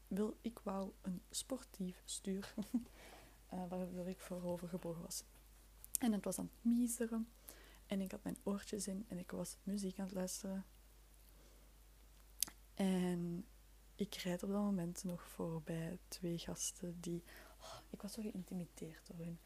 Wil, 0.08 0.36
ik 0.40 0.58
wou 0.58 0.92
een 1.02 1.22
sportief 1.30 2.02
stuur. 2.04 2.54
uh, 3.54 3.68
waardoor 3.68 4.08
ik 4.08 4.20
voorover 4.20 4.68
gebogen 4.68 5.02
was. 5.02 5.24
En 5.98 6.12
het 6.12 6.24
was 6.24 6.38
aan 6.38 6.50
het 6.52 6.72
miezeren. 6.72 7.28
En 7.86 8.00
ik 8.00 8.10
had 8.10 8.22
mijn 8.22 8.38
oortjes 8.42 8.86
in 8.86 9.04
en 9.08 9.18
ik 9.18 9.30
was 9.30 9.56
muziek 9.62 9.98
aan 9.98 10.04
het 10.04 10.14
luisteren. 10.14 10.64
En 12.76 13.46
ik 13.94 14.14
rijd 14.14 14.42
op 14.42 14.48
dat 14.48 14.60
moment 14.60 15.04
nog 15.04 15.22
voorbij 15.22 15.98
twee 16.08 16.38
gasten 16.38 17.00
die... 17.00 17.24
Oh, 17.60 17.78
ik 17.90 18.02
was 18.02 18.12
zo 18.12 18.22
geïntimideerd 18.22 19.06
door 19.06 19.16
hun. 19.16 19.38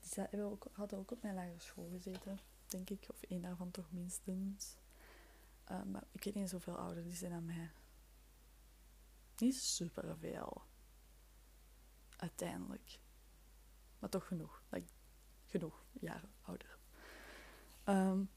Die 0.00 0.10
hebben 0.14 0.50
ook, 0.50 0.66
hadden 0.72 0.98
ook 0.98 1.10
op 1.10 1.22
mijn 1.22 1.34
lagere 1.34 1.58
school 1.58 1.88
gezeten, 1.88 2.38
denk 2.66 2.90
ik. 2.90 3.06
Of 3.10 3.22
één 3.22 3.42
daarvan 3.42 3.70
toch 3.70 3.90
minstens. 3.90 4.76
Uh, 5.70 5.82
maar 5.82 6.04
ik 6.12 6.24
weet 6.24 6.34
niet 6.34 6.48
zoveel 6.48 6.76
ouder 6.76 7.02
die 7.04 7.14
zijn 7.14 7.30
dan 7.30 7.44
mij. 7.44 7.70
Niet 9.36 9.56
superveel. 9.56 10.62
Uiteindelijk. 12.16 12.98
Maar 13.98 14.10
toch 14.10 14.26
genoeg. 14.26 14.62
Like, 14.68 14.92
genoeg 15.44 15.84
jaren 15.92 16.30
ouder. 16.40 16.78
Um, 17.84 18.30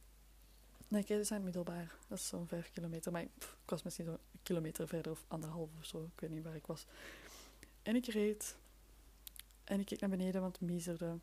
nee, 0.91 1.01
ik 1.01 1.07
dus 1.07 1.29
naar 1.29 1.41
middelbaar. 1.41 1.95
Dat 2.07 2.17
is 2.17 2.27
zo'n 2.27 2.47
vijf 2.47 2.71
kilometer. 2.71 3.11
Maar 3.11 3.21
ik, 3.21 3.29
was 3.65 3.83
misschien 3.83 4.05
zo'n 4.05 4.17
kilometer 4.43 4.87
verder 4.87 5.11
of 5.11 5.25
anderhalf 5.27 5.69
of 5.77 5.85
zo. 5.85 6.03
Ik 6.03 6.19
weet 6.19 6.29
niet 6.29 6.43
waar 6.43 6.55
ik 6.55 6.65
was. 6.65 6.85
En 7.81 7.95
ik 7.95 8.05
reed. 8.05 8.55
En 9.63 9.79
ik 9.79 9.85
keek 9.85 9.99
naar 9.99 10.09
beneden, 10.09 10.41
want 10.41 10.59
het. 10.59 11.21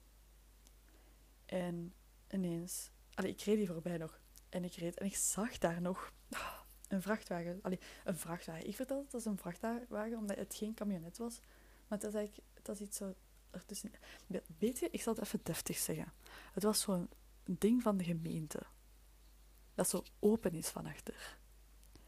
En 1.47 1.95
ineens... 2.31 2.91
Allee, 3.15 3.31
ik 3.31 3.41
reed 3.41 3.57
die 3.57 3.67
voorbij 3.67 3.97
nog. 3.97 4.21
En 4.49 4.65
ik 4.65 4.75
reed 4.75 4.99
en 4.99 5.07
ik 5.07 5.17
zag 5.17 5.59
daar 5.59 5.81
nog 5.81 6.13
een 6.89 7.03
vrachtwagen. 7.03 7.59
Allee, 7.63 7.81
een 8.05 8.19
vrachtwagen. 8.19 8.69
Ik 8.69 8.77
vertelde 8.77 9.05
het 9.05 9.15
als 9.15 9.25
een 9.25 9.39
vrachtwagen, 9.39 10.17
omdat 10.17 10.37
het 10.37 10.55
geen 10.55 10.75
camionet 10.75 11.19
was. 11.19 11.41
Maar 11.89 11.99
het 11.99 12.03
was 12.03 12.15
eigenlijk... 12.15 12.49
Het 12.55 12.67
was 12.67 12.81
iets 12.81 12.97
zo 12.97 13.15
ertussen... 13.51 13.93
Weet 14.59 14.79
je, 14.79 14.89
ik 14.91 15.03
zal 15.03 15.15
het 15.15 15.23
even 15.23 15.41
deftig 15.43 15.77
zeggen. 15.77 16.13
Het 16.53 16.63
was 16.63 16.81
zo'n 16.81 17.09
ding 17.45 17.83
van 17.83 17.97
de 17.97 18.05
gemeente. 18.05 18.61
Dat 19.79 19.89
zo 19.89 20.03
open 20.19 20.55
is 20.55 20.69
van 20.69 20.87
achter. 20.87 21.39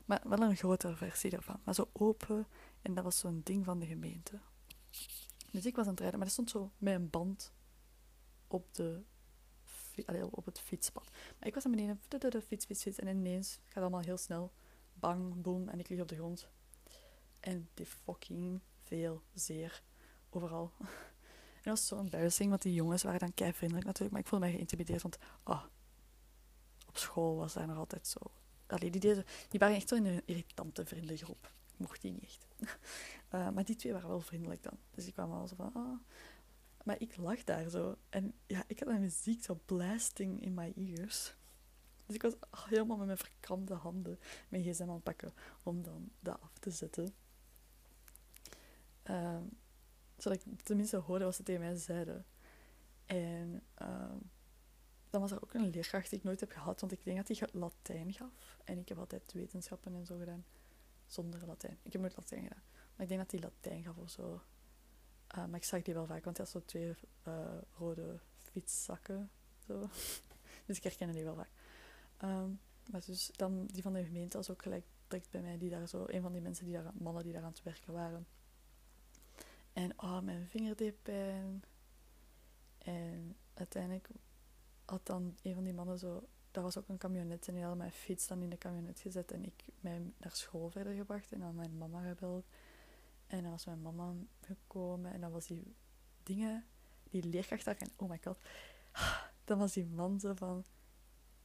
Maar 0.04 0.20
wel 0.24 0.42
een 0.42 0.56
grotere 0.56 0.96
versie 0.96 1.30
daarvan. 1.30 1.60
Maar 1.64 1.74
zo 1.74 1.88
open. 1.92 2.46
En 2.82 2.94
dat 2.94 3.04
was 3.04 3.18
zo'n 3.18 3.40
ding 3.44 3.64
van 3.64 3.78
de 3.78 3.86
gemeente. 3.86 4.40
Dus 5.50 5.66
ik 5.66 5.76
was 5.76 5.84
aan 5.84 5.90
het 5.90 6.00
rijden, 6.00 6.18
maar 6.18 6.28
er 6.28 6.32
stond 6.32 6.50
zo 6.50 6.72
met 6.78 6.94
een 6.94 7.10
band 7.10 7.52
op, 8.46 8.74
de, 8.74 9.02
op 10.30 10.44
het 10.44 10.60
fietspad. 10.60 11.10
Maar 11.38 11.48
ik 11.48 11.54
was 11.54 11.64
aan 11.64 11.70
beneden, 11.70 12.00
de 12.08 12.42
fiets, 12.42 12.64
fiets, 12.64 12.82
fiets. 12.82 12.98
En 12.98 13.08
ineens 13.08 13.52
gaat 13.54 13.74
het 13.74 13.82
allemaal 13.82 14.00
heel 14.00 14.18
snel. 14.18 14.52
Bang, 14.92 15.42
boom, 15.42 15.68
en 15.68 15.78
ik 15.78 15.88
lig 15.88 16.00
op 16.00 16.08
de 16.08 16.16
grond. 16.16 16.48
En 17.40 17.68
die 17.74 17.86
fucking 17.86 18.60
veel 18.82 19.22
zeer 19.34 19.82
overal. 20.30 20.72
En 21.54 21.70
dat 21.70 21.78
was 21.78 21.86
zo 21.86 21.98
embarrassing, 21.98 22.48
want 22.50 22.62
die 22.62 22.74
jongens 22.74 23.02
waren 23.02 23.18
dan 23.18 23.34
kei 23.34 23.52
vriendelijk 23.52 23.86
natuurlijk. 23.86 24.12
Maar 24.12 24.20
ik 24.20 24.28
voelde 24.28 24.44
mij 24.44 24.54
geïntimideerd, 24.54 25.02
want 25.02 25.18
oh, 25.44 25.64
op 26.90 26.98
school 26.98 27.36
was 27.36 27.52
daar 27.52 27.66
nog 27.66 27.76
altijd 27.76 28.06
zo 28.06 28.18
allee, 28.70 28.90
die, 28.90 29.00
deden, 29.00 29.24
die 29.48 29.58
waren 29.60 29.76
echt 29.76 29.88
zo 29.88 29.94
in 29.94 30.06
een 30.06 30.22
irritante 30.24 30.86
vriendengroep. 30.86 31.52
Mocht 31.76 32.02
die 32.02 32.12
niet 32.12 32.22
echt. 32.22 32.46
Uh, 33.30 33.50
maar 33.54 33.64
die 33.64 33.76
twee 33.76 33.92
waren 33.92 34.08
wel 34.08 34.20
vriendelijk 34.20 34.62
dan. 34.62 34.78
Dus 34.90 35.06
ik 35.06 35.12
kwam 35.12 35.32
al 35.32 35.48
zo 35.48 35.54
van, 35.54 35.72
ah. 35.74 35.98
Maar 36.84 37.00
ik 37.00 37.16
lag 37.16 37.44
daar 37.44 37.68
zo. 37.68 37.96
En 38.08 38.34
ja, 38.46 38.64
ik 38.66 38.78
had 38.78 38.88
mijn 38.88 39.00
muziek 39.00 39.44
zo 39.44 39.60
blasting 39.66 40.42
in 40.42 40.54
my 40.54 40.72
ears. 40.76 41.34
Dus 42.06 42.14
ik 42.14 42.22
was 42.22 42.34
helemaal 42.68 42.96
met 42.96 43.06
mijn 43.06 43.18
verkramde 43.18 43.74
handen 43.74 44.18
mijn 44.48 44.62
gsm 44.62 44.90
aan 44.90 45.02
pakken 45.02 45.32
om 45.62 45.82
dan 45.82 46.10
dat 46.20 46.40
af 46.40 46.58
te 46.58 46.70
zetten. 46.70 47.14
Uh, 49.10 49.40
zodat 50.16 50.44
ik 50.44 50.62
tenminste 50.62 50.96
hoorde 50.96 51.24
wat 51.24 51.34
ze 51.34 51.42
tegen 51.42 51.60
mij 51.60 51.76
zeiden. 51.76 52.26
En 53.06 53.62
uh, 53.82 54.12
dan 55.10 55.20
was 55.20 55.30
er 55.30 55.42
ook 55.42 55.54
een 55.54 55.70
leerkracht 55.70 56.10
die 56.10 56.18
ik 56.18 56.24
nooit 56.24 56.40
heb 56.40 56.52
gehad, 56.52 56.80
want 56.80 56.92
ik 56.92 57.04
denk 57.04 57.26
dat 57.26 57.38
hij 57.38 57.48
Latijn 57.52 58.12
gaf. 58.12 58.56
En 58.64 58.78
ik 58.78 58.88
heb 58.88 58.98
altijd 58.98 59.32
wetenschappen 59.32 59.94
en 59.94 60.06
zo 60.06 60.18
gedaan 60.18 60.44
zonder 61.06 61.46
Latijn. 61.46 61.78
Ik 61.82 61.92
heb 61.92 62.00
nooit 62.00 62.16
Latijn 62.16 62.42
gedaan. 62.42 62.62
Maar 62.72 63.02
ik 63.02 63.08
denk 63.08 63.20
dat 63.20 63.30
hij 63.30 63.40
Latijn 63.40 63.82
gaf 63.82 63.96
of 63.96 64.10
zo. 64.10 64.42
Uh, 65.36 65.46
maar 65.46 65.56
ik 65.56 65.64
zag 65.64 65.82
die 65.82 65.94
wel 65.94 66.06
vaak, 66.06 66.24
want 66.24 66.36
hij 66.36 66.46
had 66.46 66.54
zo 66.54 66.64
twee 66.64 66.94
uh, 67.28 67.58
rode 67.78 68.20
fietszakken. 68.36 69.30
Zo. 69.66 69.80
dus 70.66 70.76
ik 70.76 70.82
herkende 70.82 71.14
die 71.14 71.24
wel 71.24 71.34
vaak. 71.34 71.50
Um, 72.22 72.60
maar 72.90 73.00
dus 73.06 73.30
dan 73.36 73.66
die 73.66 73.82
van 73.82 73.92
de 73.92 74.04
gemeente 74.04 74.36
was 74.36 74.50
ook 74.50 74.62
gelijk 74.62 74.84
direct 75.08 75.30
bij 75.30 75.40
mij, 75.40 75.58
die 75.58 75.70
daar 75.70 75.88
zo, 75.88 76.04
een 76.06 76.22
van 76.22 76.32
die 76.32 76.40
mensen, 76.40 76.64
die 76.64 76.74
daar, 76.74 76.92
mannen 76.94 77.22
die 77.22 77.32
daar 77.32 77.42
aan 77.42 77.50
het 77.50 77.62
werken 77.62 77.92
waren. 77.92 78.26
En 79.72 80.02
oh, 80.02 80.20
mijn 80.20 80.46
vinger 80.46 80.92
pijn. 80.92 81.62
En 82.78 83.36
uiteindelijk 83.54 84.08
had 84.90 85.06
dan 85.06 85.36
een 85.42 85.54
van 85.54 85.64
die 85.64 85.72
mannen 85.72 85.98
zo... 85.98 86.28
Dat 86.50 86.62
was 86.62 86.78
ook 86.78 86.88
een 86.88 86.98
camionet 86.98 87.48
en 87.48 87.54
die 87.54 87.64
had 87.64 87.76
mijn 87.76 87.92
fiets 87.92 88.26
dan 88.26 88.42
in 88.42 88.50
de 88.50 88.58
camionet 88.58 89.00
gezet 89.00 89.32
en 89.32 89.44
ik 89.44 89.64
mij 89.80 90.12
naar 90.16 90.32
school 90.32 90.70
verder 90.70 90.94
gebracht 90.94 91.32
en 91.32 91.40
dan 91.40 91.54
mijn 91.54 91.78
mama 91.78 92.08
gebeld. 92.08 92.46
En 93.26 93.42
dan 93.42 93.50
was 93.50 93.64
mijn 93.64 93.82
mama 93.82 94.14
gekomen 94.40 95.12
en 95.12 95.20
dan 95.20 95.30
was 95.30 95.46
die 95.46 95.74
dingen, 96.22 96.64
die 97.10 97.24
leerkracht 97.24 97.64
daar 97.64 97.76
en 97.76 97.90
oh 97.96 98.08
my 98.08 98.20
god. 98.24 98.38
Dan 99.44 99.58
was 99.58 99.72
die 99.72 99.86
man 99.86 100.20
zo 100.20 100.34
van, 100.34 100.64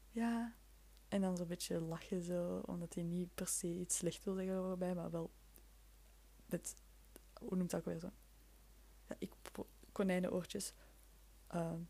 ja. 0.09 0.55
En 1.07 1.21
dan 1.21 1.37
zo'n 1.37 1.47
beetje 1.47 1.81
lachen 1.81 2.21
zo, 2.23 2.61
omdat 2.65 2.93
hij 2.93 3.03
niet 3.03 3.35
per 3.35 3.47
se 3.47 3.67
iets 3.67 3.97
slecht 3.97 4.25
wil 4.25 4.33
zeggen 4.33 4.55
over 4.55 4.77
mij, 4.77 4.95
maar 4.95 5.11
wel 5.11 5.31
met, 6.45 6.75
hoe 7.33 7.55
noemt 7.57 7.69
dat 7.69 7.79
ook 7.79 7.85
weer 7.85 7.99
zo? 7.99 8.11
Ja, 9.07 9.15
ik, 9.19 9.33
konijnenoortjes. 9.91 10.73
Um, 11.55 11.89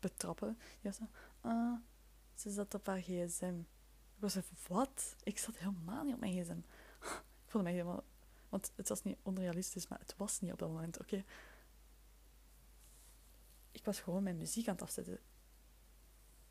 betrappen. 0.00 0.58
Die 0.80 0.90
was 0.90 0.96
zo, 0.96 1.04
ah, 1.40 1.78
ze 2.34 2.50
zat 2.50 2.74
op 2.74 2.86
haar 2.86 3.00
gsm. 3.00 3.58
Ik 4.14 4.20
was 4.26 4.34
even, 4.34 4.56
wat? 4.68 5.16
Ik 5.22 5.38
zat 5.38 5.58
helemaal 5.58 6.04
niet 6.04 6.14
op 6.14 6.20
mijn 6.20 6.42
gsm. 6.42 6.58
Ik 7.44 7.56
voelde 7.56 7.68
mij 7.68 7.72
helemaal... 7.72 8.04
Want 8.48 8.72
het 8.76 8.88
was 8.88 9.02
niet 9.02 9.18
onrealistisch, 9.22 9.88
maar 9.88 9.98
het 9.98 10.14
was 10.16 10.40
niet 10.40 10.52
op 10.52 10.58
dat 10.58 10.68
moment, 10.68 11.00
oké? 11.00 11.24
Ik 13.70 13.84
was 13.84 14.00
gewoon 14.00 14.22
mijn 14.22 14.36
muziek 14.36 14.68
aan 14.68 14.74
het 14.74 14.82
afzetten. 14.82 15.20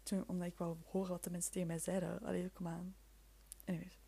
Toen, 0.03 0.23
omdat 0.27 0.47
ik 0.47 0.57
wou 0.57 0.77
horen 0.85 1.09
wat 1.09 1.23
de 1.23 1.29
mensen 1.29 1.51
tegen 1.51 1.67
mij 1.67 1.79
zeiden. 1.79 2.19
Allee, 2.21 2.49
kom 2.49 2.67
aan. 2.67 2.95
Anyways. 3.65 3.99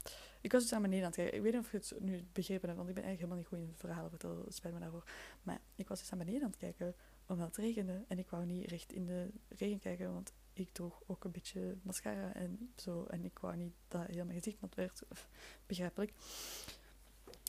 Ik 0.41 0.51
was 0.51 0.61
dus 0.61 0.73
aan 0.73 0.81
beneden 0.81 1.05
aan 1.05 1.11
het 1.11 1.15
kijken. 1.15 1.35
Ik 1.37 1.43
weet 1.43 1.53
niet 1.53 1.61
of 1.61 1.71
je 1.71 1.77
het 1.77 2.03
nu 2.03 2.27
begrepen 2.31 2.67
hebt, 2.67 2.77
want 2.77 2.89
ik 2.89 2.95
ben 2.95 3.03
eigenlijk 3.03 3.33
helemaal 3.33 3.37
niet 3.37 3.47
goed 3.47 3.57
in 3.57 3.87
verhalen 3.87 4.09
vertellen. 4.09 4.53
Spijt 4.53 4.73
me 4.73 4.79
daarvoor. 4.79 5.03
Maar 5.43 5.61
ik 5.75 5.87
was 5.87 5.99
dus 5.99 6.11
aan 6.11 6.17
beneden 6.17 6.41
aan 6.41 6.49
het 6.49 6.59
kijken 6.59 6.95
omdat 7.31 7.47
het 7.47 7.57
regende. 7.57 8.05
En 8.07 8.19
ik 8.19 8.29
wou 8.29 8.45
niet 8.45 8.69
recht 8.69 8.93
in 8.93 9.05
de 9.05 9.31
regen 9.47 9.79
kijken, 9.79 10.13
want 10.13 10.33
ik 10.53 10.69
droeg 10.71 11.01
ook 11.07 11.23
een 11.23 11.31
beetje 11.31 11.77
mascara 11.81 12.33
en 12.33 12.73
zo. 12.75 13.03
En 13.03 13.25
ik 13.25 13.39
wou 13.39 13.55
niet 13.55 13.73
dat 13.87 14.05
heel 14.07 14.25
mijn 14.25 14.37
gezicht 14.37 14.61
nat 14.61 14.75
werd. 14.75 15.01
Begrijpelijk. 15.67 16.13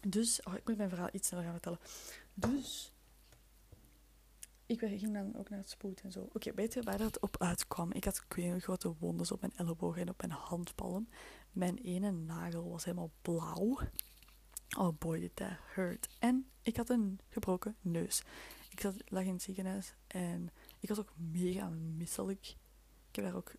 Dus, 0.08 0.42
oh, 0.42 0.54
ik 0.54 0.68
moet 0.68 0.76
mijn 0.76 0.88
verhaal 0.88 1.08
iets 1.12 1.28
sneller 1.28 1.44
gaan 1.44 1.54
vertellen. 1.54 1.80
Dus, 2.34 2.92
ik 4.66 4.78
ging 4.78 5.12
dan 5.12 5.36
ook 5.36 5.48
naar 5.48 5.58
het 5.58 5.70
spoed 5.70 6.00
en 6.00 6.12
zo. 6.12 6.28
Oké, 6.32 6.54
weet 6.54 6.74
je 6.74 6.82
waar 6.82 6.98
dat 6.98 7.20
op 7.20 7.36
uitkwam? 7.38 7.92
Ik 7.92 8.04
had 8.04 8.24
twee 8.28 8.60
grote 8.60 8.94
wondes 8.98 9.32
op 9.32 9.40
mijn 9.40 9.52
elleboog 9.56 9.96
en 9.96 10.08
op 10.08 10.20
mijn 10.20 10.32
handpalm. 10.32 11.08
Mijn 11.50 11.76
ene 11.76 12.10
nagel 12.10 12.70
was 12.70 12.84
helemaal 12.84 13.10
blauw. 13.22 13.78
Oh 14.78 14.98
boy, 14.98 15.20
did 15.20 15.36
that 15.36 15.58
hurt. 15.74 16.08
En 16.18 16.50
ik 16.62 16.76
had 16.76 16.88
een 16.88 17.20
gebroken 17.28 17.76
neus. 17.80 18.22
Ik 18.72 18.80
zat, 18.80 18.94
lag 19.04 19.24
in 19.24 19.32
het 19.32 19.42
ziekenhuis 19.42 19.94
en 20.06 20.50
ik 20.78 20.88
was 20.88 20.98
ook 20.98 21.12
mega 21.16 21.68
misselijk. 21.68 22.46
Ik 23.08 23.16
heb 23.16 23.24
daar 23.24 23.34
ook 23.34 23.54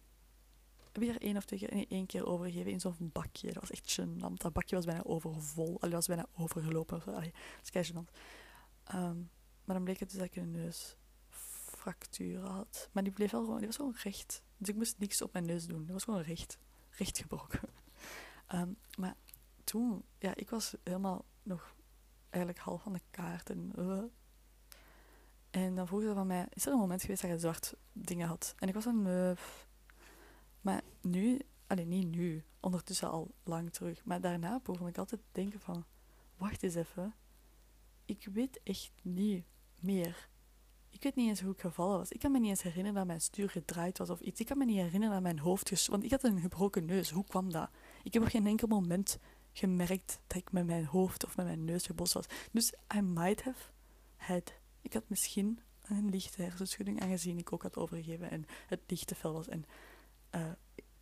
weer 0.91 1.21
één 1.21 1.37
of 1.37 1.45
twee 1.45 1.59
keer, 1.59 1.73
nee, 1.73 1.87
één 1.89 2.05
keer 2.05 2.25
overgegeven 2.25 2.71
in 2.71 2.79
zo'n 2.79 2.95
bakje. 2.99 3.53
Dat 3.53 3.61
was 3.61 3.71
echt 3.71 4.01
gênant. 4.01 4.33
Dat 4.33 4.53
bakje 4.53 4.75
was 4.75 4.85
bijna 4.85 5.03
overvol. 5.03 5.81
Allee, 5.81 5.95
was 5.95 6.07
bijna 6.07 6.25
overgelopen. 6.37 7.03
Allee, 7.05 7.33
dat 7.61 7.75
is 7.75 7.91
gênant. 7.91 8.11
Ehm, 8.83 9.17
maar 9.65 9.75
dan 9.75 9.83
bleek 9.83 9.99
het 9.99 10.09
dus 10.09 10.17
dat 10.17 10.27
ik 10.27 10.35
een 10.35 10.51
neusfractuur 10.51 12.39
had. 12.39 12.89
Maar 12.91 13.03
die 13.03 13.11
bleef 13.11 13.31
wel 13.31 13.43
gewoon, 13.43 13.57
die 13.57 13.67
was 13.67 13.75
gewoon 13.75 13.95
recht. 14.03 14.41
Dus 14.57 14.69
ik 14.69 14.75
moest 14.75 14.99
niks 14.99 15.21
op 15.21 15.33
mijn 15.33 15.45
neus 15.45 15.65
doen. 15.65 15.83
Die 15.83 15.93
was 15.93 16.03
gewoon 16.03 16.21
recht, 16.21 16.57
recht 16.89 17.17
gebroken. 17.17 17.59
Ehm, 18.47 18.73
maar 18.97 19.15
toen, 19.63 20.03
ja, 20.19 20.35
ik 20.35 20.49
was 20.49 20.75
helemaal 20.83 21.25
nog 21.43 21.75
eigenlijk 22.29 22.63
half 22.63 22.81
van 22.81 22.93
de 22.93 23.01
kaart. 23.11 23.49
En, 23.49 23.71
uh. 23.77 24.03
En 25.53 25.75
dan 25.75 25.87
vroegen 25.87 26.09
ze 26.09 26.15
van 26.15 26.27
mij, 26.27 26.45
is 26.49 26.65
er 26.65 26.71
een 26.71 26.77
moment 26.77 27.01
geweest 27.01 27.21
dat 27.21 27.31
je 27.31 27.39
zwart 27.39 27.73
dingen 27.91 28.27
had? 28.27 28.55
En 28.57 28.67
ik 28.67 28.73
was 28.73 28.85
een 28.85 29.05
uh, 29.07 29.31
Maar 30.61 30.81
nu, 31.01 31.39
alleen 31.67 31.87
niet 31.87 32.07
nu, 32.07 32.43
ondertussen 32.59 33.09
al 33.09 33.31
lang 33.43 33.73
terug. 33.73 34.05
Maar 34.05 34.21
daarna 34.21 34.59
begon 34.63 34.87
ik 34.87 34.97
altijd 34.97 35.21
te 35.21 35.27
denken 35.31 35.59
van, 35.59 35.85
wacht 36.37 36.63
eens 36.63 36.75
even. 36.75 37.13
Ik 38.05 38.27
weet 38.31 38.59
echt 38.63 38.91
niet 39.01 39.45
meer. 39.79 40.29
Ik 40.89 41.03
weet 41.03 41.15
niet 41.15 41.27
eens 41.27 41.41
hoe 41.41 41.53
ik 41.53 41.59
gevallen 41.59 41.97
was. 41.97 42.11
Ik 42.11 42.19
kan 42.19 42.31
me 42.31 42.39
niet 42.39 42.49
eens 42.49 42.61
herinneren 42.61 42.93
dat 42.93 43.07
mijn 43.07 43.21
stuur 43.21 43.49
gedraaid 43.49 43.97
was 43.97 44.09
of 44.09 44.19
iets. 44.19 44.39
Ik 44.39 44.45
kan 44.45 44.57
me 44.57 44.65
niet 44.65 44.75
herinneren 44.75 45.13
dat 45.13 45.23
mijn 45.23 45.39
hoofd 45.39 45.69
ges... 45.69 45.87
Want 45.87 46.03
ik 46.03 46.11
had 46.11 46.23
een 46.23 46.39
gebroken 46.39 46.85
neus. 46.85 47.09
Hoe 47.09 47.25
kwam 47.25 47.51
dat? 47.51 47.69
Ik 48.03 48.13
heb 48.13 48.23
op 48.23 48.29
geen 48.29 48.47
enkel 48.47 48.67
moment 48.67 49.19
gemerkt 49.51 50.19
dat 50.27 50.37
ik 50.37 50.51
met 50.51 50.65
mijn 50.65 50.85
hoofd 50.85 51.25
of 51.25 51.37
met 51.37 51.45
mijn 51.45 51.65
neus 51.65 51.85
gebost 51.85 52.13
was. 52.13 52.25
Dus 52.51 52.73
I 52.95 53.01
might 53.01 53.43
have 53.43 53.69
had... 54.15 54.61
Ik 54.83 54.93
had 54.93 55.09
misschien 55.09 55.59
een 55.81 56.09
lichte 56.09 56.41
hersenschudding, 56.41 57.01
aangezien 57.01 57.37
ik 57.37 57.53
ook 57.53 57.63
had 57.63 57.77
overgegeven 57.77 58.29
en 58.29 58.45
het 58.67 58.79
lichte 58.87 59.15
fel 59.15 59.33
was. 59.33 59.47
En 59.47 59.65
uh, 60.35 60.51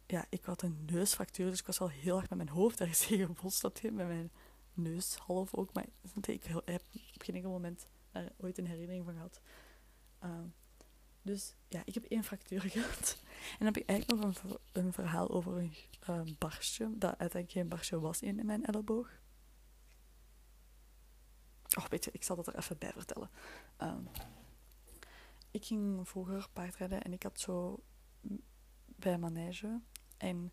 ja, 0.05 0.25
ik 0.29 0.43
had 0.43 0.61
een 0.61 0.85
neusfractuur, 0.85 1.49
dus 1.49 1.59
ik 1.59 1.65
was 1.65 1.81
al 1.81 1.89
heel 1.89 2.17
erg 2.17 2.29
met 2.29 2.37
mijn 2.37 2.49
hoofd 2.49 2.79
ergens 2.79 3.05
gebost. 3.35 3.61
Dat 3.61 3.81
met 3.81 3.93
mijn 3.93 4.31
neus 4.73 5.15
half 5.15 5.53
ook. 5.53 5.73
Maar 5.73 5.85
ik 6.21 6.43
heb 6.43 6.55
op 7.13 7.21
geen 7.21 7.35
enkel 7.35 7.51
moment 7.51 7.87
daar 8.11 8.31
ooit 8.37 8.57
een 8.57 8.67
herinnering 8.67 9.05
van 9.05 9.13
gehad. 9.13 9.41
Uh, 10.23 10.29
dus 11.21 11.55
ja, 11.67 11.81
ik 11.85 11.93
heb 11.93 12.03
één 12.03 12.23
fractuur 12.23 12.61
gehad. 12.71 13.17
En 13.21 13.57
dan 13.57 13.67
heb 13.67 13.77
ik 13.77 13.89
eigenlijk 13.89 14.21
nog 14.21 14.59
een, 14.71 14.93
verhaal 14.93 15.29
over 15.29 15.57
een 15.57 15.73
uh, 16.09 16.21
barstje, 16.37 16.85
dat 16.85 17.09
uiteindelijk 17.09 17.51
geen 17.51 17.67
barstje 17.67 17.99
was 17.99 18.21
in 18.21 18.45
mijn 18.45 18.65
elleboog. 18.65 19.20
Oh, 21.77 21.85
weet 21.85 22.03
je, 22.03 22.11
ik 22.11 22.23
zal 22.23 22.35
dat 22.35 22.47
er 22.47 22.57
even 22.57 22.77
bij 22.77 22.91
vertellen. 22.91 23.29
Um, 23.81 24.07
ik 25.51 25.65
ging 25.65 26.09
vroeger 26.09 26.47
paardrijden 26.53 27.01
en 27.01 27.13
ik 27.13 27.23
had 27.23 27.39
zo 27.39 27.83
bij 28.85 29.17
manege. 29.17 29.81
En 30.17 30.51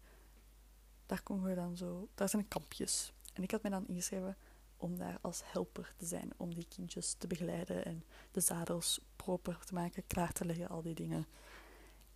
daar 1.07 1.23
kon 1.23 1.49
je 1.49 1.55
dan 1.55 1.77
zo... 1.77 2.09
Daar 2.15 2.29
zijn 2.29 2.49
kampjes. 2.49 3.13
En 3.33 3.43
ik 3.43 3.51
had 3.51 3.63
me 3.63 3.71
dan 3.71 3.89
ingeschreven 3.89 4.37
om 4.77 4.97
daar 4.97 5.19
als 5.21 5.43
helper 5.45 5.95
te 5.97 6.07
zijn. 6.07 6.33
Om 6.37 6.55
die 6.55 6.67
kindjes 6.69 7.13
te 7.13 7.27
begeleiden 7.27 7.85
en 7.85 8.05
de 8.31 8.41
zadels 8.41 9.01
proper 9.17 9.59
te 9.65 9.75
maken, 9.75 10.07
klaar 10.07 10.33
te 10.33 10.45
leggen, 10.45 10.69
al 10.69 10.83
die 10.83 10.95
dingen. 10.95 11.27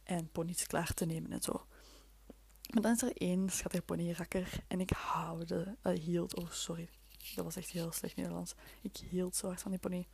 En 0.03 0.31
ponies 0.31 0.67
klaar 0.67 0.95
te 0.95 1.05
nemen 1.05 1.33
en 1.33 1.43
zo. 1.43 1.67
Maar 2.73 2.83
dan 2.83 2.93
is 2.93 3.03
er 3.03 3.17
één 3.17 3.51
schattige 3.51 3.83
ponyrakker 3.83 4.65
en 4.69 4.81
ik 4.81 4.91
houde, 4.91 5.77
uh, 5.83 5.99
hield, 5.99 6.37
oh 6.37 6.51
sorry, 6.51 6.89
dat 7.35 7.45
was 7.45 7.57
echt 7.57 7.71
heel 7.71 7.93
slecht 7.93 8.17
Nederlands. 8.17 8.55
Ik 8.81 8.97
hield 8.97 9.37
zo 9.37 9.47
hard 9.47 9.61
van 9.61 9.71
die 9.71 9.81
pony. 9.81 10.07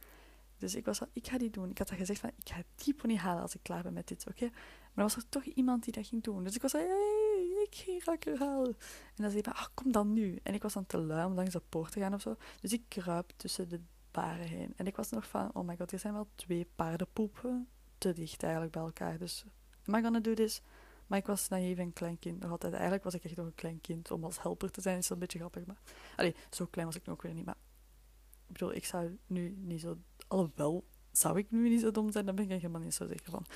Dus 0.58 0.74
ik 0.74 0.84
was 0.84 1.00
al, 1.00 1.06
ik 1.12 1.26
ga 1.26 1.38
die 1.38 1.50
doen. 1.50 1.70
Ik 1.70 1.78
had 1.78 1.88
dat 1.88 1.98
gezegd 1.98 2.20
van, 2.20 2.30
ik 2.36 2.48
ga 2.48 2.62
die 2.74 2.94
pony 2.94 3.16
halen 3.16 3.42
als 3.42 3.54
ik 3.54 3.62
klaar 3.62 3.82
ben 3.82 3.92
met 3.92 4.08
dit, 4.08 4.26
oké? 4.28 4.50
Maar 4.92 5.04
was 5.04 5.16
er 5.16 5.28
toch 5.28 5.44
iemand 5.44 5.84
die 5.84 5.92
dat 5.92 6.06
ging 6.06 6.22
doen. 6.22 6.44
Dus 6.44 6.54
ik 6.54 6.62
was 6.62 6.72
hey, 6.72 7.66
ik 7.70 7.74
ga 7.74 8.10
rakker 8.10 8.38
halen. 8.38 8.76
En 9.14 9.22
dan 9.22 9.30
zei 9.30 9.42
hij, 9.44 9.52
ach, 9.52 9.70
kom 9.74 9.92
dan 9.92 10.12
nu. 10.12 10.38
En 10.42 10.54
ik 10.54 10.62
was 10.62 10.72
dan 10.72 10.86
te 10.86 10.98
lui 10.98 11.26
om 11.26 11.34
langs 11.34 11.52
de 11.52 11.62
poort 11.68 11.92
te 11.92 12.00
gaan 12.00 12.14
of 12.14 12.20
zo. 12.20 12.36
Dus 12.60 12.72
ik 12.72 12.82
kruip 12.88 13.32
tussen 13.36 13.68
de 13.68 13.80
paren 14.10 14.46
heen. 14.46 14.72
En 14.76 14.86
ik 14.86 14.96
was 14.96 15.10
nog 15.10 15.28
van, 15.28 15.50
oh 15.54 15.66
my 15.66 15.76
god, 15.76 15.92
er 15.92 15.98
zijn 15.98 16.12
wel 16.12 16.28
twee 16.34 16.66
paardenpoepen 16.76 17.68
te 17.98 18.12
dicht 18.12 18.42
eigenlijk 18.42 18.72
bij 18.72 18.82
elkaar. 18.82 19.18
Dus, 19.18 19.44
am 19.84 19.94
I 19.94 20.02
gonna 20.02 20.20
do 20.20 20.34
this? 20.34 20.62
Maar 21.08 21.18
ik 21.18 21.26
was 21.26 21.48
naïef 21.48 21.78
een 21.78 21.92
klein 21.92 22.18
kind. 22.18 22.40
Nog 22.40 22.50
altijd, 22.50 22.72
eigenlijk 22.72 23.04
was 23.04 23.14
ik 23.14 23.24
echt 23.24 23.36
nog 23.36 23.46
een 23.46 23.54
klein 23.54 23.80
kind. 23.80 24.10
Om 24.10 24.24
als 24.24 24.42
helper 24.42 24.70
te 24.70 24.80
zijn 24.80 24.98
is 24.98 25.02
dat 25.02 25.10
een 25.12 25.18
beetje 25.18 25.38
grappig. 25.38 25.66
Maar, 25.66 25.80
allee, 26.16 26.34
zo 26.50 26.66
klein 26.66 26.86
was 26.86 26.96
ik 26.96 27.06
nog 27.06 27.22
weer 27.22 27.34
niet. 27.34 27.44
Maar 27.44 27.56
ik 28.46 28.52
bedoel, 28.52 28.74
ik 28.74 28.84
zou 28.84 29.18
nu 29.26 29.56
niet 29.58 29.80
zo... 29.80 29.98
Alhoewel, 30.28 30.84
zou 31.10 31.38
ik 31.38 31.50
nu 31.50 31.68
niet 31.68 31.80
zo 31.80 31.90
dom 31.90 32.12
zijn? 32.12 32.26
Dan 32.26 32.34
ben 32.34 32.44
ik 32.44 32.50
helemaal 32.50 32.80
niet 32.80 32.94
zo 32.94 33.06
zeker 33.06 33.30
van. 33.30 33.46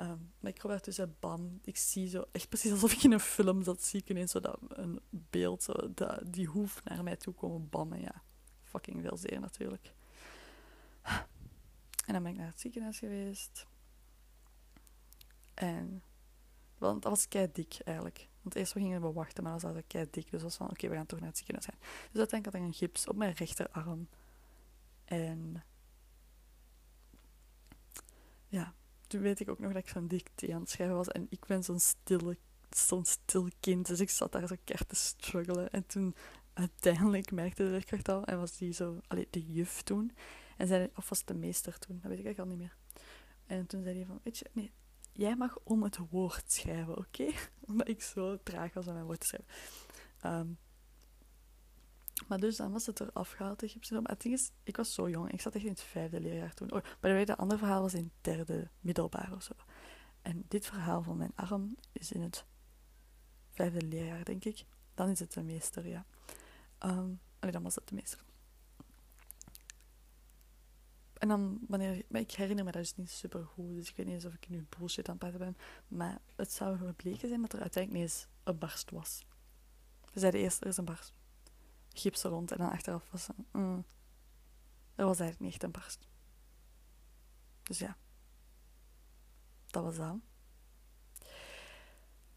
Um, 0.00 0.32
maar 0.40 0.50
ik 0.50 0.58
kom 0.58 0.70
daar 0.70 0.80
tussen, 0.80 1.16
bam. 1.20 1.58
Ik 1.62 1.76
zie 1.76 2.08
zo, 2.08 2.24
echt 2.32 2.48
precies 2.48 2.70
alsof 2.70 2.92
ik 2.92 3.02
in 3.02 3.12
een 3.12 3.20
film 3.20 3.62
zat, 3.62 3.82
zie 3.82 4.02
ik 4.04 4.28
zo 4.28 4.40
dat 4.40 4.58
een 4.68 5.00
beeld, 5.10 5.66
dat, 5.94 6.22
die 6.32 6.46
hoef 6.46 6.84
naar 6.84 7.02
mij 7.02 7.16
toe 7.16 7.34
komen, 7.34 7.68
bam. 7.68 7.92
En 7.92 8.00
ja, 8.00 8.22
fucking 8.62 9.02
veel 9.02 9.16
zeer 9.16 9.40
natuurlijk. 9.40 9.92
En 12.06 12.12
dan 12.12 12.22
ben 12.22 12.32
ik 12.32 12.38
naar 12.38 12.46
het 12.46 12.60
ziekenhuis 12.60 12.98
geweest. 12.98 13.66
En 15.54 16.02
want 16.80 17.02
dat 17.02 17.12
was 17.12 17.28
kei 17.28 17.48
dik 17.52 17.78
eigenlijk. 17.84 18.28
Want 18.42 18.54
eerst 18.54 18.72
gingen 18.72 19.00
we 19.00 19.12
wachten, 19.12 19.42
maar 19.42 19.52
dan 19.52 19.62
was 19.62 19.74
dat 19.74 19.84
kei 19.86 20.06
dik. 20.10 20.22
Dus 20.22 20.30
dat 20.30 20.42
was 20.42 20.56
van, 20.56 20.70
oké, 20.70 20.88
we 20.88 20.94
gaan 20.94 21.06
toch 21.06 21.18
naar 21.18 21.28
het 21.28 21.36
ziekenhuis 21.36 21.66
gaan. 21.66 21.78
Dus 22.10 22.18
uiteindelijk 22.18 22.44
had 22.44 22.54
ik 22.54 22.68
een 22.68 22.88
gips 22.88 23.08
op 23.08 23.16
mijn 23.16 23.32
rechterarm. 23.32 24.08
En... 25.04 25.64
Ja, 28.46 28.74
toen 29.06 29.20
weet 29.20 29.40
ik 29.40 29.48
ook 29.48 29.58
nog 29.58 29.72
dat 29.72 29.82
ik 29.82 29.88
zo'n 29.88 30.08
dicté 30.08 30.54
aan 30.54 30.60
het 30.60 30.70
schrijven 30.70 30.96
was. 30.96 31.08
En 31.08 31.26
ik 31.30 31.46
ben 31.46 31.64
zo'n 31.64 31.80
stille, 31.80 32.36
zo'n 32.70 33.04
stil 33.04 33.48
kind. 33.60 33.86
Dus 33.86 34.00
ik 34.00 34.10
zat 34.10 34.32
daar 34.32 34.46
zo 34.46 34.56
keihard 34.64 34.88
te 34.88 34.96
struggelen. 34.96 35.70
En 35.70 35.86
toen 35.86 36.14
uiteindelijk 36.52 37.30
merkte 37.30 37.62
de 37.62 37.70
leerkracht 37.70 38.08
al. 38.08 38.24
En 38.24 38.38
was 38.38 38.56
die 38.56 38.72
zo... 38.72 39.00
Allee, 39.06 39.28
de 39.30 39.52
juf 39.52 39.82
toen. 39.82 40.12
En 40.56 40.66
zei... 40.66 40.90
Of 40.96 41.08
was 41.08 41.24
de 41.24 41.34
meester 41.34 41.78
toen? 41.78 41.98
Dat 42.02 42.10
weet 42.10 42.18
ik 42.18 42.24
eigenlijk 42.24 42.38
al 42.38 42.56
niet 42.56 42.66
meer. 42.66 42.76
En 43.46 43.66
toen 43.66 43.82
zei 43.82 43.96
hij 43.96 44.06
van... 44.06 44.20
Weet 44.22 44.38
je, 44.38 44.46
nee, 44.52 44.72
jij 45.12 45.36
mag 45.36 45.58
om 45.62 45.82
het 45.82 45.98
woord 46.10 46.52
schrijven, 46.52 46.98
oké? 46.98 47.30
Omdat 47.68 47.88
ik 47.88 48.02
zo 48.02 48.38
traag 48.42 48.74
was 48.74 48.86
om 48.86 48.92
mijn 48.92 49.04
woord 49.04 49.20
te 49.20 49.26
schrijven. 49.26 49.48
Um, 50.24 50.58
maar 52.28 52.38
dus 52.38 52.56
dan 52.56 52.72
was 52.72 52.86
het 52.86 52.98
er 52.98 53.12
afgehaald, 53.12 53.60
de 53.60 53.68
gipssyndroom. 53.68 54.02
Maar 54.02 54.12
het 54.12 54.22
ding 54.22 54.34
is, 54.34 54.50
ik 54.62 54.76
was 54.76 54.94
zo 54.94 55.08
jong. 55.08 55.32
Ik 55.32 55.40
zat 55.40 55.54
echt 55.54 55.64
in 55.64 55.70
het 55.70 55.82
vijfde 55.82 56.20
leerjaar 56.20 56.54
toen. 56.54 56.72
Oh, 56.72 56.82
maar 57.00 57.26
de 57.26 57.36
andere 57.36 57.58
verhaal 57.58 57.80
was 57.80 57.94
in 57.94 58.04
het 58.04 58.24
derde 58.36 58.70
middelbaar 58.80 59.32
of 59.34 59.42
zo. 59.42 59.52
En 60.22 60.44
dit 60.48 60.66
verhaal 60.66 61.02
van 61.02 61.16
mijn 61.16 61.32
arm 61.34 61.76
is 61.92 62.12
in 62.12 62.20
het 62.20 62.44
vijfde 63.50 63.82
leerjaar, 63.82 64.24
denk 64.24 64.44
ik. 64.44 64.64
Dan 64.94 65.08
is 65.08 65.18
het 65.18 65.32
de 65.32 65.42
meester, 65.42 65.88
ja. 65.88 66.04
Um, 66.84 67.20
dan 67.38 67.62
was 67.62 67.74
het 67.74 67.88
de 67.88 67.94
meester. 67.94 68.24
En 71.20 71.28
dan 71.28 71.58
wanneer... 71.68 72.02
Maar 72.08 72.20
ik 72.20 72.30
herinner 72.30 72.64
me 72.64 72.70
dat 72.70 72.82
dus 72.82 72.96
niet 72.96 73.10
super 73.10 73.44
goed. 73.44 73.74
Dus 73.74 73.88
ik 73.88 73.96
weet 73.96 74.06
niet 74.06 74.14
eens 74.14 74.24
of 74.24 74.34
ik 74.34 74.48
nu 74.48 74.66
bullshit 74.78 75.08
aan 75.08 75.16
het 75.18 75.22
praten 75.22 75.38
ben. 75.38 75.56
Maar 75.88 76.20
het 76.36 76.52
zou 76.52 76.78
gebleken 76.78 77.28
zijn 77.28 77.40
dat 77.40 77.52
er 77.52 77.60
uiteindelijk 77.60 78.02
niet 78.02 78.12
eens 78.12 78.26
een 78.42 78.58
barst 78.58 78.90
was. 78.90 79.24
Ze 80.12 80.18
zeiden 80.18 80.40
eerst, 80.40 80.60
er 80.60 80.66
is 80.66 80.76
een 80.76 80.84
barst. 80.84 81.12
Gips 81.88 82.24
er 82.24 82.30
rond. 82.30 82.50
En 82.52 82.58
dan 82.58 82.70
achteraf 82.70 83.10
was 83.10 83.26
het... 83.26 83.36
Mm, 83.52 83.84
er 84.94 85.04
was 85.04 85.20
eigenlijk 85.20 85.40
niet 85.40 85.52
echt 85.52 85.62
een 85.62 85.80
barst. 85.80 86.08
Dus 87.62 87.78
ja. 87.78 87.96
Dat 89.66 89.82
was 89.82 89.96
dat. 89.96 90.16